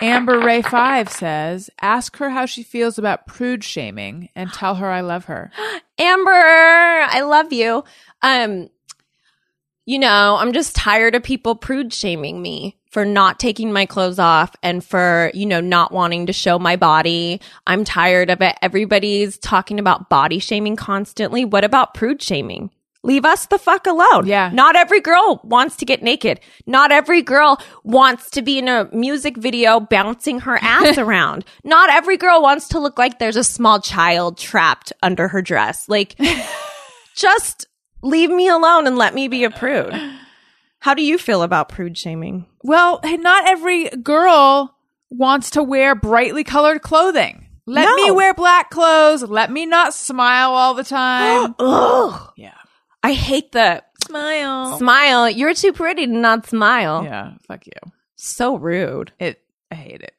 [0.00, 4.90] Amber Ray Five says, "Ask her how she feels about prude shaming, and tell her
[4.90, 5.50] I love her."
[5.98, 7.84] Amber, I love you.
[8.22, 8.68] Um,
[9.86, 14.18] you know, I'm just tired of people prude shaming me for not taking my clothes
[14.18, 17.40] off and for, you know, not wanting to show my body.
[17.66, 18.56] I'm tired of it.
[18.62, 21.44] Everybody's talking about body shaming constantly.
[21.44, 22.70] What about prude shaming?
[23.08, 24.26] Leave us the fuck alone.
[24.26, 24.50] Yeah.
[24.52, 26.40] Not every girl wants to get naked.
[26.66, 31.46] Not every girl wants to be in a music video bouncing her ass around.
[31.64, 35.88] Not every girl wants to look like there's a small child trapped under her dress.
[35.88, 36.16] Like,
[37.16, 37.66] just
[38.02, 39.94] leave me alone and let me be a prude.
[40.80, 42.44] How do you feel about prude shaming?
[42.62, 44.76] Well, not every girl
[45.10, 47.46] wants to wear brightly colored clothing.
[47.66, 47.96] Let No.
[47.96, 49.22] me wear black clothes.
[49.22, 51.54] Let me not smile all the time.
[51.58, 52.32] Ugh.
[52.36, 52.52] yeah.
[53.02, 54.78] I hate the Smile.
[54.78, 55.28] smile.
[55.30, 57.04] You're too pretty to not smile.
[57.04, 57.34] Yeah.
[57.46, 57.92] Fuck you.
[58.16, 59.12] So rude.
[59.18, 59.40] It.
[59.70, 60.14] I hate it.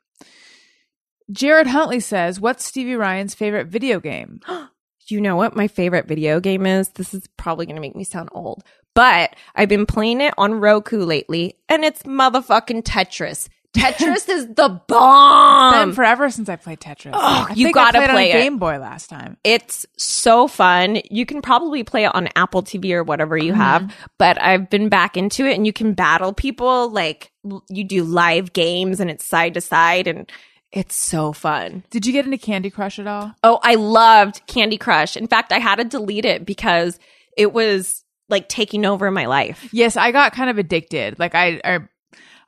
[1.31, 4.41] Jared Huntley says, "What's Stevie Ryan's favorite video game?"
[5.11, 6.89] You know what my favorite video game is?
[6.89, 10.53] This is probably going to make me sound old, but I've been playing it on
[10.53, 13.49] Roku lately and it's motherfucking Tetris.
[13.75, 15.73] Tetris is the bomb.
[15.89, 17.11] Been forever since I played Tetris.
[17.13, 18.41] Oh, I you think gotta I played play on it.
[18.41, 19.37] Game Boy last time.
[19.43, 20.99] It's so fun.
[21.11, 23.61] You can probably play it on Apple TV or whatever you Mm-hmm.
[23.61, 27.31] have, but I've been back into it and you can battle people like
[27.69, 30.31] you do live games and it's side to side and
[30.71, 31.83] it's so fun.
[31.89, 33.33] Did you get into Candy Crush at all?
[33.43, 35.15] Oh, I loved Candy Crush.
[35.17, 36.99] In fact, I had to delete it because
[37.37, 39.67] it was like taking over my life.
[39.71, 41.17] Yes, I got kind of addicted.
[41.17, 41.79] Like I, I,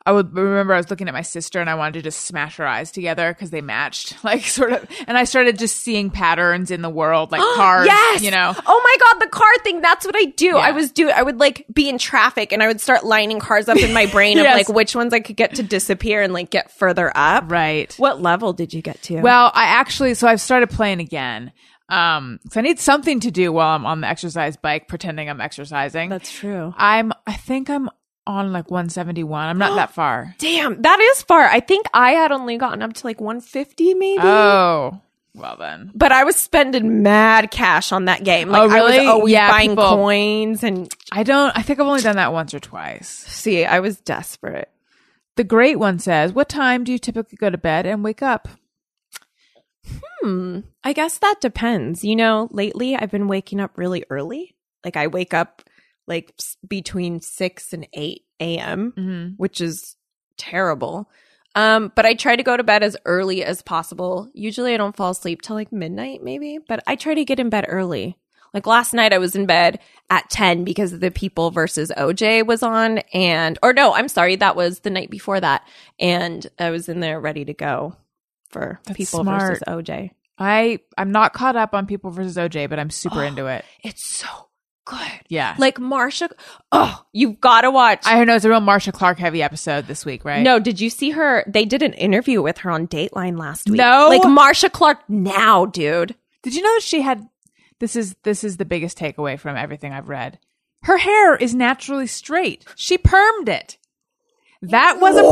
[0.04, 2.58] I would remember I was looking at my sister and I wanted to just smash
[2.58, 4.88] her eyes together because they matched, like sort of.
[5.08, 7.86] And I started just seeing patterns in the world, like cars.
[7.86, 8.22] yes.
[8.24, 8.54] you know.
[8.66, 9.82] Oh my god, the car thing.
[9.82, 10.48] That's what I do.
[10.48, 10.56] Yeah.
[10.58, 11.10] I was do.
[11.10, 14.06] I would like be in traffic and I would start lining cars up in my
[14.12, 17.52] brain of like which ones I could get to disappear and like get further up.
[17.52, 17.94] Right.
[17.98, 19.22] What level did you get to?
[19.22, 21.52] Well, I actually, so I've started playing again.
[21.90, 25.42] Um, so I need something to do while I'm on the exercise bike, pretending I'm
[25.42, 26.10] exercising.
[26.10, 26.74] that's true.
[26.78, 27.90] I'm, I think I'm
[28.32, 29.48] on like 171.
[29.48, 30.36] I'm not that far.
[30.40, 31.42] Damn, that is far.
[31.46, 34.22] I think I had only gotten up to like 150 maybe.
[34.24, 35.00] Oh,
[35.34, 35.92] well then.
[35.96, 38.50] but I was spending mad cash on that game.
[38.50, 38.98] Like Oh, really?
[38.98, 42.18] I was always Yeah, buying people- coins and I don't, I think I've only done
[42.18, 43.08] that once or twice.
[43.08, 44.70] see, I was desperate.
[45.38, 48.50] The great one says, What time do you typically go to bed and wake up?
[50.22, 50.60] Hmm.
[50.84, 52.04] I guess that depends.
[52.04, 54.56] You know, lately I've been waking up really early.
[54.84, 55.62] Like I wake up
[56.12, 56.34] like
[56.68, 59.28] between 6 and 8 a.m., Mm-hmm.
[59.38, 59.96] which is
[60.38, 61.10] terrible.
[61.56, 64.30] Um, but I try to go to bed as early as possible.
[64.34, 67.50] Usually I don't fall asleep till like midnight maybe, but I try to get in
[67.50, 68.18] bed early.
[68.54, 69.80] Like last night I was in bed
[70.10, 74.56] at 10 because the People versus OJ was on and or no, I'm sorry, that
[74.56, 75.66] was the night before that
[76.00, 77.96] and I was in there ready to go
[78.50, 79.42] for That's People smart.
[79.42, 80.12] versus OJ.
[80.38, 83.28] I, I'm not caught up on People versus OJ, but I'm super Oh.
[83.28, 83.64] into it.
[83.84, 84.28] It's so
[84.92, 85.22] good.
[85.30, 85.56] Yeah.
[85.58, 86.30] Like Marcia,
[86.72, 88.02] oh, you've got to watch.
[88.06, 90.44] I know it's a real Marcia Clark heavy episode this week, right?
[90.44, 91.44] No, did you see her?
[91.48, 93.78] They did an interview with her on Dateline last week.
[93.78, 94.08] No.
[94.10, 96.16] like Marcia Clark now, dude.
[96.44, 97.28] Did you know that she had
[97.80, 100.40] this is this is the biggest takeaway from everything I've read.
[100.84, 102.66] Her hair is naturally straight.
[102.76, 103.78] She permed it.
[104.62, 105.32] That was a perm.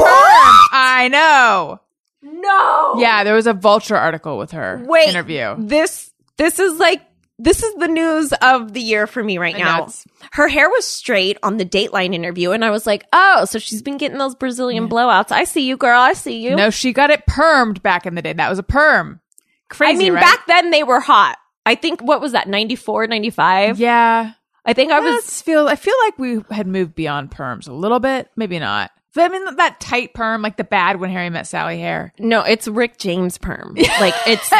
[0.71, 1.79] I know.
[2.21, 2.95] No.
[2.97, 5.09] Yeah, there was a Vulture article with her Wait.
[5.09, 5.55] interview.
[5.59, 7.01] This this is like
[7.39, 9.89] this is the news of the year for me right now.
[10.33, 13.81] Her hair was straight on the Dateline interview, and I was like, "Oh, so she's
[13.81, 15.99] been getting those Brazilian blowouts." I see you, girl.
[15.99, 16.55] I see you.
[16.55, 18.33] No, she got it permed back in the day.
[18.33, 19.21] That was a perm.
[19.69, 20.21] Crazy, I mean, right?
[20.21, 21.37] back then they were hot.
[21.65, 23.79] I think what was that 94, 95?
[23.79, 24.33] Yeah,
[24.65, 25.67] I think I was feel.
[25.67, 28.29] I feel like we had moved beyond perms a little bit.
[28.35, 28.91] Maybe not.
[29.15, 32.13] But I mean, that tight perm, like the bad when Harry met Sally hair.
[32.19, 33.75] no, it's Rick James perm.
[33.99, 34.51] like it's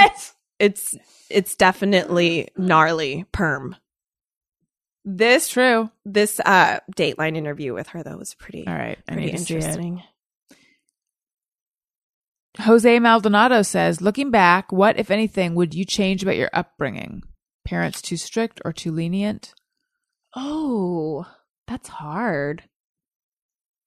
[0.60, 0.96] it's
[1.30, 3.76] it's definitely gnarly perm.
[5.06, 5.90] This True.
[6.06, 9.56] this uh Dateline interview with her though was pretty All right, pretty need to see
[9.56, 9.58] it.
[9.64, 10.04] interesting.
[12.60, 17.24] Jose Maldonado says, looking back, what, if anything, would you change about your upbringing?
[17.64, 19.54] Parents too strict or too lenient?
[20.36, 21.26] Oh,
[21.68, 22.64] that's hard.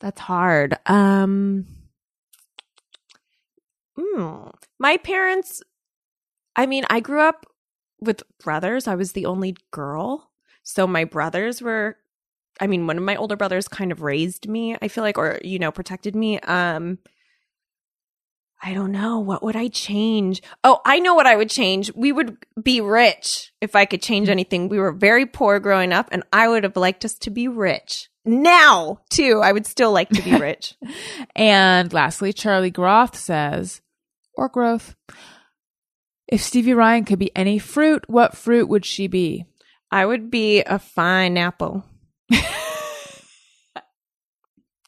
[0.01, 0.79] That's hard.
[0.87, 1.67] Um
[3.99, 5.63] mm, my parents
[6.57, 7.47] I mean, I grew up
[8.01, 8.87] with brothers.
[8.87, 10.31] I was the only girl.
[10.63, 11.97] So my brothers were
[12.61, 15.41] I mean, one of my older brothers kind of raised me, I feel like or
[15.43, 16.39] you know, protected me.
[16.41, 16.99] Um
[18.65, 19.19] I don't know.
[19.19, 20.41] What would I change?
[20.63, 21.93] Oh, I know what I would change.
[21.97, 24.69] We would be rich if I could change anything.
[24.69, 28.09] We were very poor growing up, and I would have liked us to be rich.
[28.25, 30.77] Now, too, I would still like to be rich.
[31.35, 33.81] And lastly, Charlie Groth says,
[34.35, 34.95] or growth.
[36.33, 39.45] If Stevie Ryan could be any fruit, what fruit would she be?
[39.91, 41.85] I would be a fine apple.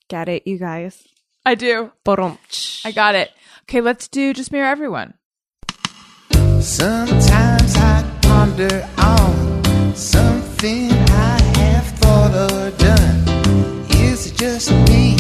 [0.09, 1.07] Get it, you guys?
[1.45, 1.93] I do.
[2.03, 2.87] Ba-dum-tsh.
[2.87, 3.31] I got it.
[3.65, 5.13] Okay, let's do Just Me Or Everyone.
[6.63, 13.85] Sometimes I ponder on something I have thought or done.
[13.91, 15.19] Is it just me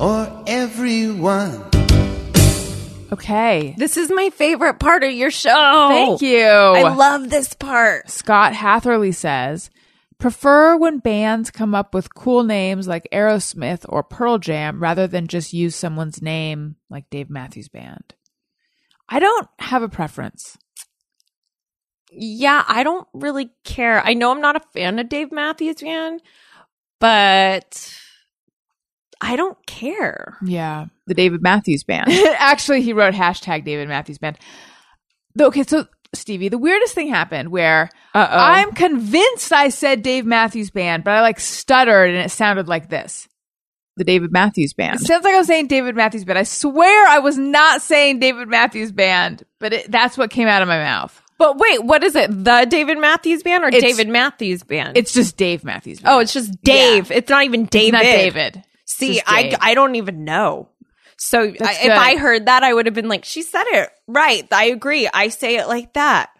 [0.00, 1.70] or everyone?
[3.14, 3.74] Okay.
[3.78, 5.86] This is my favorite part of your show.
[5.88, 6.44] Thank you.
[6.44, 8.10] I love this part.
[8.10, 9.70] Scott Hatherley says,
[10.18, 15.28] prefer when bands come up with cool names like Aerosmith or Pearl Jam rather than
[15.28, 18.14] just use someone's name like Dave Matthews Band.
[19.08, 20.58] I don't have a preference.
[22.10, 24.04] Yeah, I don't really care.
[24.04, 26.22] I know I'm not a fan of Dave Matthews Band,
[27.00, 27.96] but
[29.20, 30.36] I don't care.
[30.44, 32.10] Yeah, the David Matthews Band.
[32.38, 34.38] Actually, he wrote hashtag David Matthews Band.
[35.40, 38.38] Okay, so Stevie, the weirdest thing happened where Uh-oh.
[38.38, 42.88] I'm convinced I said Dave Matthews Band, but I like stuttered and it sounded like
[42.88, 43.28] this.
[43.96, 45.00] The David Matthews Band.
[45.00, 46.38] It sounds like I was saying David Matthews Band.
[46.38, 50.62] I swear I was not saying David Matthews Band, but it, that's what came out
[50.62, 51.20] of my mouth.
[51.38, 52.28] But wait, what is it?
[52.44, 54.96] The David Matthews Band or It's- David Matthews Band?
[54.96, 56.14] It's just Dave Matthews Band.
[56.14, 57.10] oh, it's just Dave.
[57.12, 57.92] It's not even It's David.
[57.92, 58.62] not David.
[58.86, 60.68] See, I I don't even know.
[61.18, 61.92] So I, That's if good.
[61.92, 65.08] I heard that, I would have been like, "She said it right." I agree.
[65.12, 66.30] I say it like that.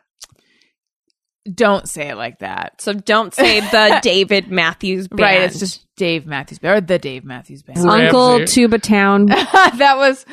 [1.53, 2.81] Don't say it like that.
[2.81, 5.21] So don't say the David Matthews Band.
[5.21, 7.79] Right, it's just Dave Matthews Band or the Dave Matthews Band.
[7.79, 9.27] Uncle Tuba Town.
[9.27, 10.25] that was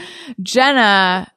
[0.42, 1.32] Jenna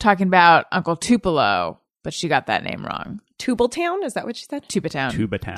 [0.00, 3.20] talking about Uncle Tupelo, but she got that name wrong.
[3.38, 4.04] Tubaltown.
[4.04, 4.68] Is that what she said?
[4.68, 5.10] Tuba Town.
[5.12, 5.56] Tuba Town.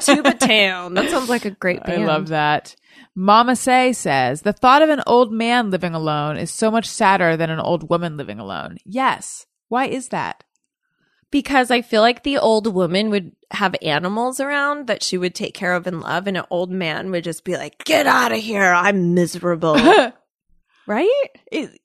[0.00, 0.94] Tuba Town.
[0.94, 2.02] That sounds like a great band.
[2.02, 2.76] I love that.
[3.14, 7.36] Mama Say says the thought of an old man living alone is so much sadder
[7.36, 8.78] than an old woman living alone.
[8.84, 9.46] Yes.
[9.68, 10.44] Why is that?
[11.30, 15.54] because I feel like the old woman would have animals around that she would take
[15.54, 18.38] care of and love, and an old man would just be like, "Get out of
[18.38, 18.72] here!
[18.72, 19.74] I'm miserable."
[20.86, 21.26] right?
[21.52, 21.78] It-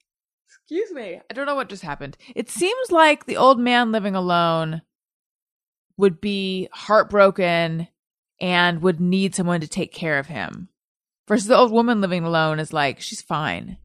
[0.47, 1.19] excuse me.
[1.29, 2.17] I don't know what just happened.
[2.35, 4.83] It seems like the old man living alone
[6.01, 7.87] would be heartbroken
[8.41, 10.67] and would need someone to take care of him.
[11.27, 13.77] Versus the old woman living alone is like, she's fine.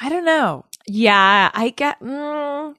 [0.00, 0.64] I don't know.
[0.86, 2.00] Yeah, I get.
[2.00, 2.74] Mm,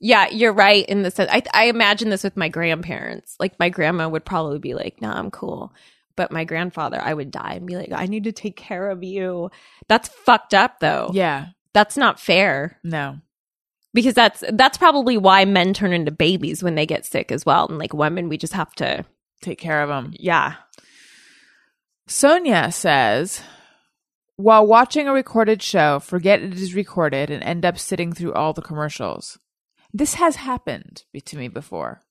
[0.00, 1.30] yeah, you're right in the sense.
[1.32, 3.36] I I imagine this with my grandparents.
[3.38, 5.72] Like my grandma would probably be like, "No, I'm cool,"
[6.16, 9.04] but my grandfather, I would die and be like, "I need to take care of
[9.04, 9.50] you."
[9.88, 11.10] That's fucked up, though.
[11.12, 11.48] Yeah.
[11.74, 13.18] that's not fair No.
[13.94, 17.66] Because that's that's probably why men turn into babies when they get sick as well,
[17.68, 19.04] and like women, we just have to.
[19.40, 20.54] Take care of them Yeah,
[22.06, 23.42] Sonia says,
[24.36, 28.52] while watching a recorded show, forget it is recorded and end up sitting through all
[28.52, 29.38] the commercials.
[29.92, 32.02] This has happened to me before.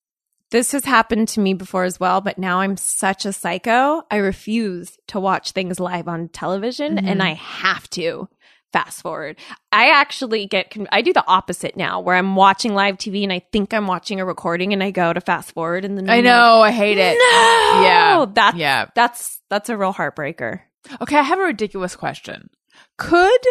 [0.51, 4.03] this has happened to me before as well, but now I'm such a psycho.
[4.11, 7.21] I refuse to watch things live on television and mm-hmm.
[7.21, 8.27] I have to
[8.73, 9.37] fast forward.
[9.71, 13.39] I actually get, I do the opposite now where I'm watching live TV and I
[13.51, 16.23] think I'm watching a recording and I go to fast forward and then I I'm
[16.23, 17.13] know, I hate it.
[17.17, 17.83] No!
[17.83, 18.25] Yeah.
[18.33, 18.85] That's, Yeah.
[18.95, 20.61] that's, that's a real heartbreaker.
[21.01, 22.49] Okay, I have a ridiculous question.
[22.97, 23.41] Could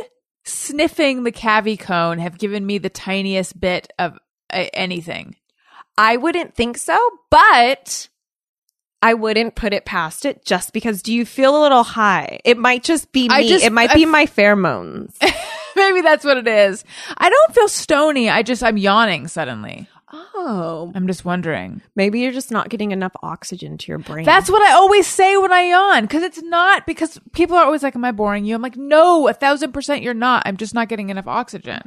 [0.45, 4.19] sniffing the cavi cone have given me the tiniest bit of
[4.53, 5.37] uh, anything.
[5.97, 6.99] I wouldn't think so,
[7.31, 8.09] but
[9.03, 12.41] I wouldn't put it past it just because do you feel a little high?
[12.45, 13.49] It might just be me.
[13.49, 15.15] Just- it might I be my pheromones.
[15.77, 16.85] Maybe that's what it is.
[17.17, 18.29] I don't feel stony.
[18.29, 19.89] I just I'm yawning suddenly.
[20.13, 20.93] oh.
[20.95, 21.81] I'm just wondering.
[21.95, 24.25] Maybe you're just not getting enough oxygen to your brain.
[24.25, 27.83] That's what I always say when I yawn because it's not because people are always
[27.83, 30.43] like, "Am I boring you?" I'm like, "No, a thousand percent, you're not.
[30.47, 31.83] I'm just not getting enough oxygen."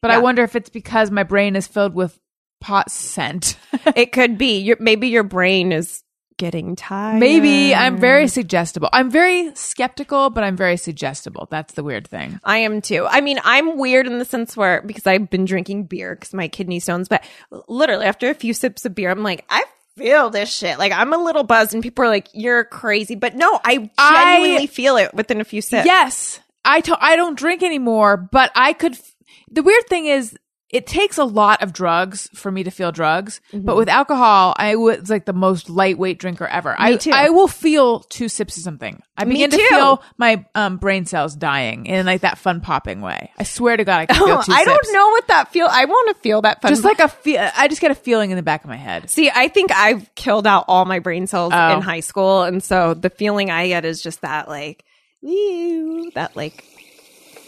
[0.00, 2.20] But I wonder if it's because my brain is filled with
[2.60, 3.56] pot scent.
[3.96, 4.60] it could be.
[4.60, 6.04] Your, maybe your brain is
[6.38, 7.20] getting tired.
[7.20, 8.88] Maybe I'm very suggestible.
[8.92, 11.46] I'm very skeptical, but I'm very suggestible.
[11.50, 12.40] That's the weird thing.
[12.44, 13.06] I am too.
[13.08, 16.48] I mean, I'm weird in the sense where because I've been drinking beer because my
[16.48, 17.22] kidney stones, but
[17.68, 19.64] literally after a few sips of beer, I'm like, I
[19.96, 20.78] feel this shit.
[20.78, 24.36] Like I'm a little buzzed, and people are like, "You're crazy," but no, I I-
[24.40, 25.84] genuinely feel it within a few sips.
[25.86, 28.92] Yes, I to- I don't drink anymore, but I could.
[28.92, 29.14] F-
[29.50, 30.36] the weird thing is,
[30.70, 33.40] it takes a lot of drugs for me to feel drugs.
[33.54, 36.74] But with alcohol, I was like the most lightweight drinker ever.
[36.78, 37.10] I too.
[37.10, 39.02] I will feel two sips of something.
[39.16, 43.00] I Me begin to feel my um, brain cells dying in like that fun popping
[43.00, 43.30] way.
[43.38, 45.66] I swear to God, I can feel two I don't know what that feel.
[45.70, 46.70] I want to feel that fun.
[46.70, 49.08] Just like a feel, I just get a feeling in the back of my head.
[49.08, 51.76] See, I think I've killed out all my brain cells Oh.
[51.76, 54.84] in high school, and so the feeling I get is just that, like,
[55.22, 56.62] ew, that like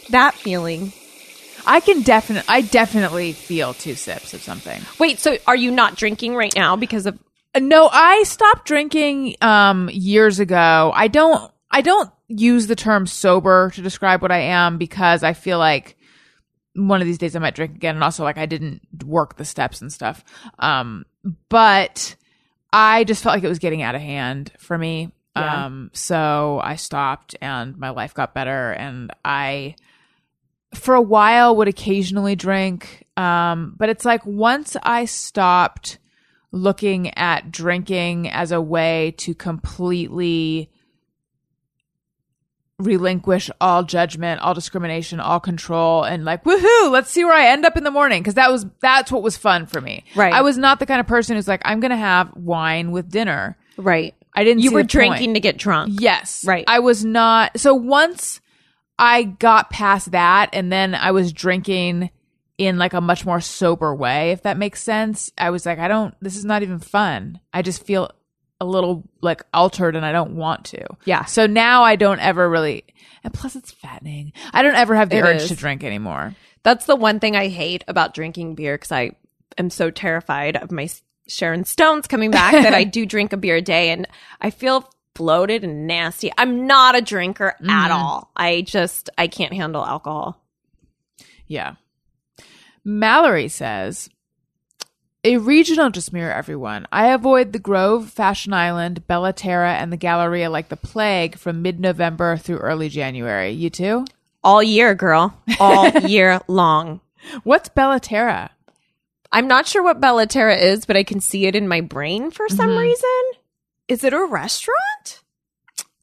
[0.09, 0.91] that feeling.
[1.65, 4.81] I can definitely, I definitely feel two sips of something.
[4.99, 7.19] Wait, so are you not drinking right now because of?
[7.53, 10.91] Uh, No, I stopped drinking um years ago.
[10.95, 15.33] I don't I don't use the term sober to describe what I am because I
[15.33, 15.97] feel like
[16.75, 19.45] one of these days I might drink again and also like I didn't work the
[19.45, 20.23] steps and stuff.
[20.59, 21.05] Um
[21.49, 22.15] but
[22.71, 25.11] I just felt like it was getting out of hand for me.
[25.35, 25.65] Yeah.
[25.65, 29.75] Um so I stopped and my life got better and I
[30.73, 35.97] for a while would occasionally drink um but it's like once I stopped
[36.51, 40.69] looking at drinking as a way to completely
[42.81, 47.65] relinquish all judgment, all discrimination, all control, and like, woohoo, let's see where I end
[47.65, 48.23] up in the morning.
[48.23, 50.03] Cause that was, that's what was fun for me.
[50.15, 50.33] Right.
[50.33, 53.09] I was not the kind of person who's like, I'm going to have wine with
[53.09, 53.57] dinner.
[53.77, 54.15] Right.
[54.33, 55.35] I didn't You were drinking point.
[55.35, 55.97] to get drunk.
[55.99, 56.43] Yes.
[56.45, 56.63] Right.
[56.67, 57.59] I was not.
[57.59, 58.41] So once
[59.01, 62.11] I got past that and then I was drinking
[62.59, 65.87] in like a much more sober way, if that makes sense, I was like, I
[65.87, 67.39] don't, this is not even fun.
[67.51, 68.11] I just feel
[68.59, 70.85] a little like altered and I don't want to.
[71.05, 71.25] Yeah.
[71.25, 72.83] So now I don't ever really,
[73.23, 74.33] and plus it's fattening.
[74.53, 75.47] I don't ever have the It urge is.
[75.47, 76.35] to drink anymore.
[76.61, 79.13] That's the one thing I hate about drinking beer because I
[79.57, 80.87] am so terrified of my
[81.27, 84.07] Sharon Stones coming back that I do drink a beer a day and
[84.39, 86.31] I feel bloated and nasty.
[86.37, 87.91] I'm not a drinker at mm-hmm.
[87.91, 88.31] all.
[88.35, 90.41] I just I can't handle alcohol.
[91.47, 91.75] Yeah.
[92.83, 94.09] Mallory says,
[95.23, 96.87] a regional Just Me Or Everyone.
[96.91, 101.61] I avoid the Grove, Fashion Island, Bella Terra, and the Galleria like the plague from
[101.61, 103.51] mid November through early January.
[103.51, 104.05] You too?
[104.43, 105.37] All year, girl.
[105.59, 107.01] All year long.
[107.43, 108.49] What's Bella Terra?
[109.31, 112.31] I'm not sure what Bella Terra is, but I can see it in my brain
[112.31, 112.79] for some mm-hmm.
[112.79, 113.40] reason.
[113.91, 115.21] Is it a restaurant?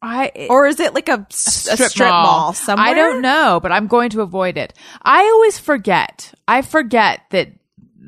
[0.03, 2.53] I Or is it like a strip, mall.
[2.53, 2.87] somewhere?
[2.87, 4.73] I don't know, but I'm going to avoid it.
[5.03, 6.33] I always forget.
[6.47, 7.49] I forget that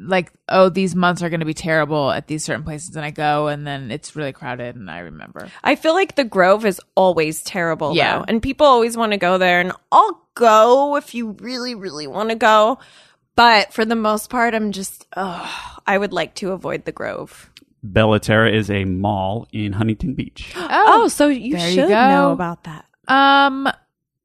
[0.02, 3.10] like oh these months are going to be terrible at these certain places and I
[3.10, 5.48] go and then it's really crowded and I remember.
[5.64, 8.18] I feel like the Grove is always terrible, Yeah.
[8.18, 8.24] though.
[8.28, 12.28] And people always want to go there, and I'll go if you really, really want
[12.30, 12.78] to go.
[13.36, 17.50] But for the most part, I'm just, oh, I would like to avoid the Grove.
[17.82, 20.54] Bella Terra is a mall in Huntington Beach.
[20.92, 22.08] Oh, so you there you should go.
[22.08, 22.84] know about that.
[23.08, 23.68] Um,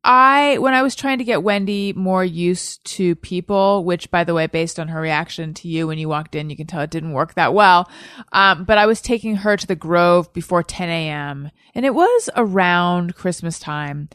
[0.03, 4.33] I when I was trying to get Wendy more used to people, which by the
[4.33, 6.91] way, based on her reaction to you when you walked in, you can tell it
[6.91, 7.89] didn't work that well.
[8.31, 11.49] Um, but I was taking her to the Grove before 10 a.m.
[11.73, 14.09] and it was around Christmas time,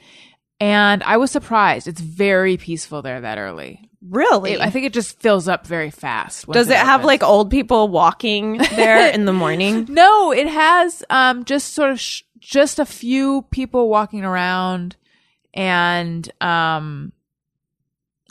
[0.60, 1.88] and I was surprised.
[1.88, 3.89] It's very peaceful there that early.
[4.08, 4.52] Really?
[4.52, 6.46] It- I think it just fills up very fast.
[6.46, 9.86] Does it have like old people walking there in the morning?
[9.90, 14.96] No, it has um just sort of sh- just a few people walking around
[15.52, 17.12] and um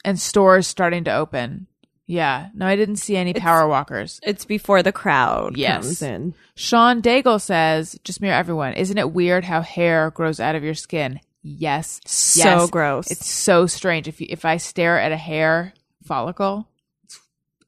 [0.04, 1.68] and stores starting to open.
[2.08, 2.48] Yeah.
[2.56, 4.20] No, I didn't see any power walkers.
[4.24, 5.84] It's before the crowd Yes.
[5.84, 6.34] comes in.
[6.56, 8.74] Sean Daigle says, Just Me Or Everyone.
[8.74, 11.20] Isn't it weird how hair grows out of your skin?
[11.58, 12.00] Yes.
[12.06, 12.70] So Yes.
[12.70, 13.12] gross.
[13.12, 14.08] It's so strange.
[14.08, 15.74] If you, if I stare at a hair
[16.06, 16.68] follicle,
[17.04, 17.20] it's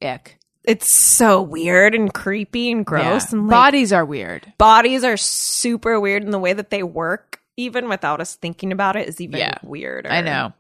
[0.02, 0.38] ick.
[0.64, 3.32] It's so weird and creepy and gross.
[3.32, 3.40] Yeah.
[3.40, 4.53] And like, Bodies are weird.
[4.58, 8.95] bodies are super weird in the way that they work, even without us thinking about
[8.95, 9.58] it, is even Yeah.
[9.64, 10.12] weirder.
[10.12, 10.53] I know.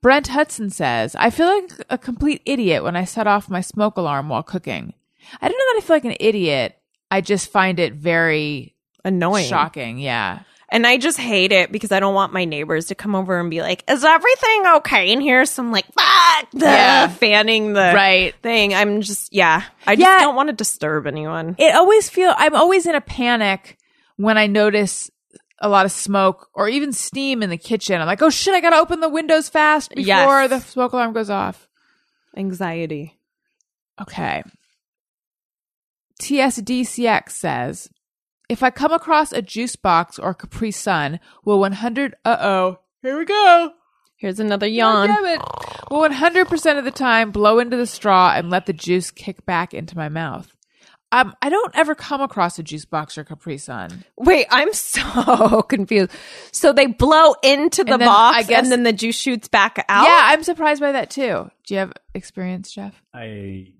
[0.00, 3.96] Brent Hudson says, I feel like a complete idiot when I set off my smoke
[3.96, 4.94] alarm while cooking.
[5.40, 6.76] I don't know that I feel like an idiot.
[7.10, 8.74] I just find it very
[9.04, 9.48] Annoying.
[9.48, 9.98] shocking.
[9.98, 10.40] Yeah.
[10.72, 13.50] And I just hate it because I don't want my neighbors to come over and
[13.50, 15.44] be like, is everything okay in here?
[15.44, 17.08] So I'm like, fuck, Yeah.
[17.08, 18.34] fanning the Right.
[18.42, 18.72] thing.
[18.72, 20.18] I'm just, yeah, I just Yeah.
[20.20, 21.56] don't want to disturb anyone.
[21.58, 23.76] It always feel I'm always in a panic
[24.16, 25.10] when I notice
[25.60, 28.00] a lot of smoke or even steam in the kitchen.
[28.00, 30.48] I'm like, oh shit, I gotta open the windows fast before Yes.
[30.50, 31.68] the smoke alarm goes off.
[32.34, 33.20] Anxiety.
[34.00, 34.42] Okay.
[36.20, 37.88] TSDCX says,
[38.52, 43.18] if I come across a juice box or Capri Sun, will 100, uh oh, here
[43.18, 43.72] we go.
[44.16, 45.08] Here's another God yawn.
[45.08, 45.40] damn it.
[45.90, 49.74] Will 100% of the time blow into the straw and let the juice kick back
[49.74, 50.54] into my mouth.
[51.10, 54.04] Um, I don't ever come across a juice box or Capri Sun.
[54.16, 56.10] Wait, I'm so confused.
[56.52, 59.48] So they blow into the And then box I guess- and then the juice shoots
[59.48, 60.04] back out?
[60.04, 61.50] Yeah, I'm surprised by that too.
[61.66, 62.94] Do you have experience, Jeff?
[63.12, 63.72] I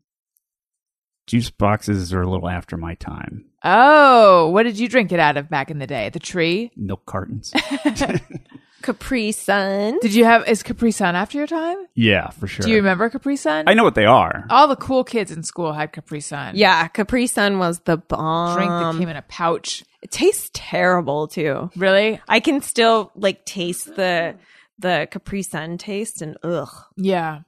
[1.27, 3.47] juice boxes are a little after my time.
[3.65, 6.11] Oh, what did you drink it out of back in the day?
[6.11, 6.73] The tree?
[6.77, 7.53] Milk cartons.
[8.83, 9.99] Capri Sun.
[10.01, 11.79] Did you have is Capri Sun after your time?
[11.95, 12.65] yeah, for sure.
[12.65, 13.65] Do you remember Capri Sun?
[13.69, 14.45] I know what they are.
[14.51, 16.57] All the cool kids in school had Capri Sun.
[16.57, 18.57] Yeah, Capri Sun was the bomb.
[18.57, 19.85] Drink that came in a pouch.
[20.03, 21.71] It tastes terrible too.
[21.77, 22.21] Really?
[22.29, 24.37] I can still like taste the
[24.79, 26.69] the Capri Sun taste and ugh.
[26.97, 27.41] Yeah.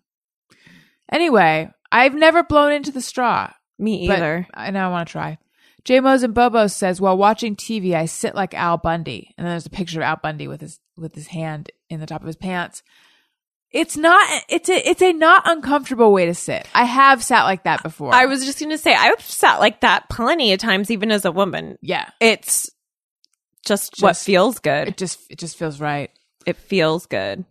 [1.11, 3.51] Anyway, I've never blown into the straw.
[3.79, 4.47] Me but either.
[4.55, 5.39] I now want to try.
[5.85, 9.53] J Mos and Bobo says while watching TV, I sit like Al Bundy, and then
[9.53, 12.27] there's a picture of Al Bundy with his with his hand in the top of
[12.27, 12.83] his pants.
[13.71, 14.25] It's not.
[14.49, 14.89] It's a.
[14.89, 16.69] It's a not uncomfortable way to sit.
[16.75, 18.15] I have sat like that before.
[18.15, 21.33] I was just gonna say I've sat like that plenty of times, even as a
[21.33, 21.77] woman.
[21.83, 22.09] Yeah.
[22.21, 22.71] It's
[23.67, 24.89] just, what feels good.
[24.89, 25.19] It just.
[25.29, 26.11] It just feels right.
[26.47, 27.45] It feels good.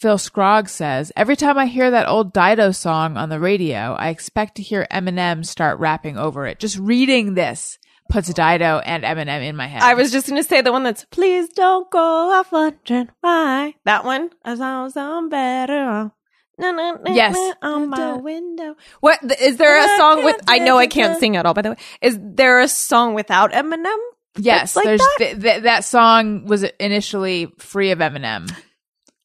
[0.00, 4.10] Phil Scrogg says every time I hear that old Dido song on the radio, I
[4.10, 6.58] expect to hear Eminem start rapping over it.
[6.58, 7.78] Just reading this
[8.10, 9.82] puts Dido and Eminem in my head.
[9.82, 13.74] I was just gonna say the one that's please don't go off wondering why.
[13.84, 14.30] That one.
[14.44, 16.12] As long as I'm better.
[16.58, 17.36] Na, na, na, Yes.
[17.60, 18.76] on my window.
[19.00, 20.36] What is there a song with?
[20.48, 21.52] I know I can't sing at all.
[21.54, 23.96] By the way, is there a song without Eminem?
[24.38, 25.16] Yes, like there's that?
[25.18, 28.50] th- th- that song was initially free of Eminem,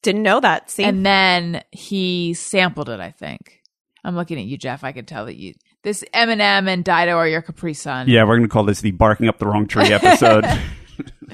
[0.02, 0.70] Didn't know that.
[0.70, 3.00] See, and then he sampled it.
[3.00, 3.60] I think.
[4.04, 4.82] I'm looking at you, Jeff.
[4.82, 5.54] I can tell that you
[5.84, 8.08] this Eminem and Dido are your Capri Sun.
[8.08, 10.44] Yeah, we're going to call this the barking up the wrong tree episode.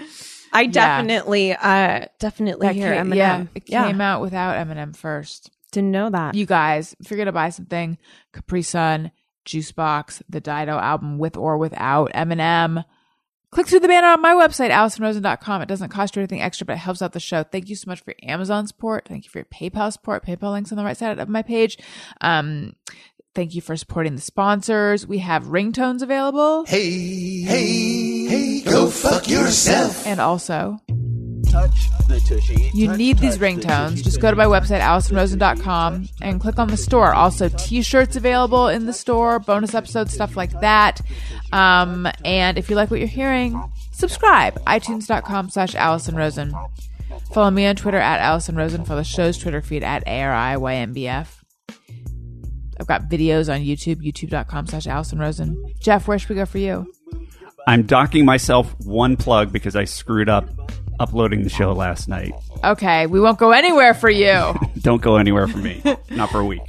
[0.53, 3.16] I definitely, uh, definitely That hear came, Eminem.
[3.16, 3.86] yeah, it Yeah.
[3.86, 5.51] came out without Eminem first.
[5.73, 6.35] Didn't know that.
[6.35, 7.99] You guys, if you're gonna buy something,
[8.32, 9.11] Capri Sun,
[9.45, 12.85] Juice Box, the Dido album with or without Eminem.
[13.51, 15.62] Click through the banner on my website, AlisonRosen.com.
[15.62, 17.45] It doesn't cost you anything extra, but it helps out the show.
[17.45, 19.09] Thank you so much for your Amazon support.
[19.09, 20.25] Thank you for your PayPal support.
[20.25, 21.79] PayPal links on the right side of my page.
[22.20, 22.77] Um,
[23.35, 25.07] thank you for supporting the sponsors.
[25.07, 26.66] We have ringtones available.
[26.66, 30.07] Hey, hey, hey, go fuck yourself.
[30.07, 30.79] And also,
[32.75, 34.03] you need these ringtones.
[34.03, 37.12] Just go to my website, AlisonRosen.com, and click on the store.
[37.12, 41.01] Also, t shirts available in the store, bonus episodes, stuff like that.
[41.53, 43.62] Um, and if you like what you're hearing,
[43.93, 44.55] subscribe.
[44.65, 46.55] iTunes.com slash Alison Rosen.
[47.33, 48.85] Follow me on Twitter at Alison Rosen.
[48.85, 51.29] Follow the show's Twitter feed at ARIYNBF.
[52.81, 55.75] I've got videos on YouTube, youtube.com slash Alison Rosen.
[55.81, 56.93] Jeff, where should we go for you?
[57.66, 60.49] I'm docking myself one plug because I screwed up
[61.01, 62.33] uploading the show last night.
[62.65, 64.55] Okay, we won't go anywhere for you.
[64.81, 65.83] Don't go anywhere for me.
[66.11, 66.62] Not for a week.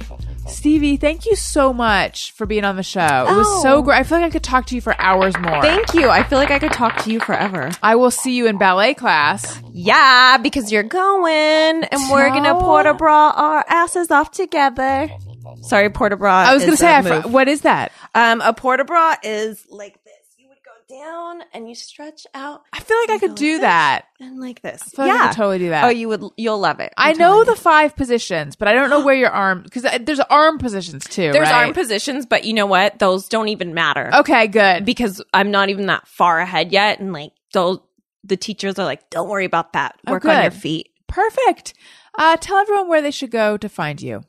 [0.48, 3.00] Stevie, thank you so much for being on the show.
[3.28, 3.82] It was so Oh.
[3.82, 3.98] great.
[3.98, 5.62] I feel like I could talk to you for hours more.
[5.62, 6.08] Thank you.
[6.08, 7.70] I feel like I could talk to you forever.
[7.82, 9.60] I will see you in ballet class.
[9.72, 15.08] Yeah, because you're going, and we're gonna Tell- port de bras our asses off together.
[15.62, 16.48] Sorry, port de bras.
[16.48, 17.92] I was going to say, a I fr- what is that?
[18.14, 20.14] um, a port de bras is like this.
[20.38, 22.62] You would go down and you stretch out.
[22.72, 24.06] I feel like I could do that.
[24.20, 24.82] and like this.
[24.82, 25.84] I feel like I yeah, could totally do that.
[25.84, 26.24] Oh, you would.
[26.36, 26.92] You'll love it.
[26.96, 27.56] I I'm know the you.
[27.56, 31.30] five positions, but I don't know where your arm because there's arm positions too.
[31.32, 31.66] There's right?
[31.66, 32.98] arm positions, but you know what?
[32.98, 34.84] Those don't even matter Okay, good.
[34.84, 37.78] because I'm not even that far ahead yet, and like those.
[38.24, 39.96] The teachers are like, "Don't worry about that.
[40.06, 41.72] Oh, Work on your feet." Perfect.
[42.18, 44.22] Uh, tell everyone where they should go to find you.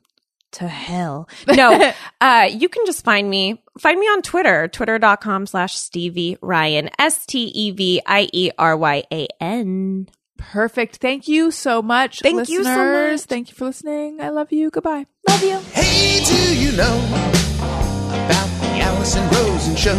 [0.54, 1.30] To hell.
[1.48, 3.64] No, uh, you can just find me.
[3.80, 8.76] Find me on Twitter, twitter.com slash Stevie Ryan, S T E V I E R
[8.76, 10.08] Y A N.
[10.38, 10.98] Perfect.
[10.98, 12.20] Thank you so much.
[12.22, 13.22] Thank you so much.
[13.22, 14.20] Thank you for listening.
[14.22, 14.70] I love you.
[14.72, 15.06] Goodbye.
[15.30, 15.60] Love you.
[15.72, 16.98] Hey, do you know
[18.10, 19.98] about the Alison Rosen show?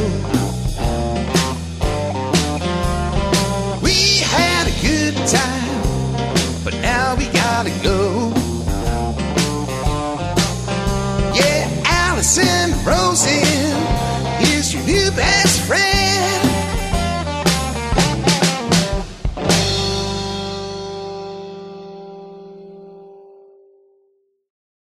[3.83, 8.33] We had a good time, but now we gotta go.
[12.23, 13.42] Allison Rosie.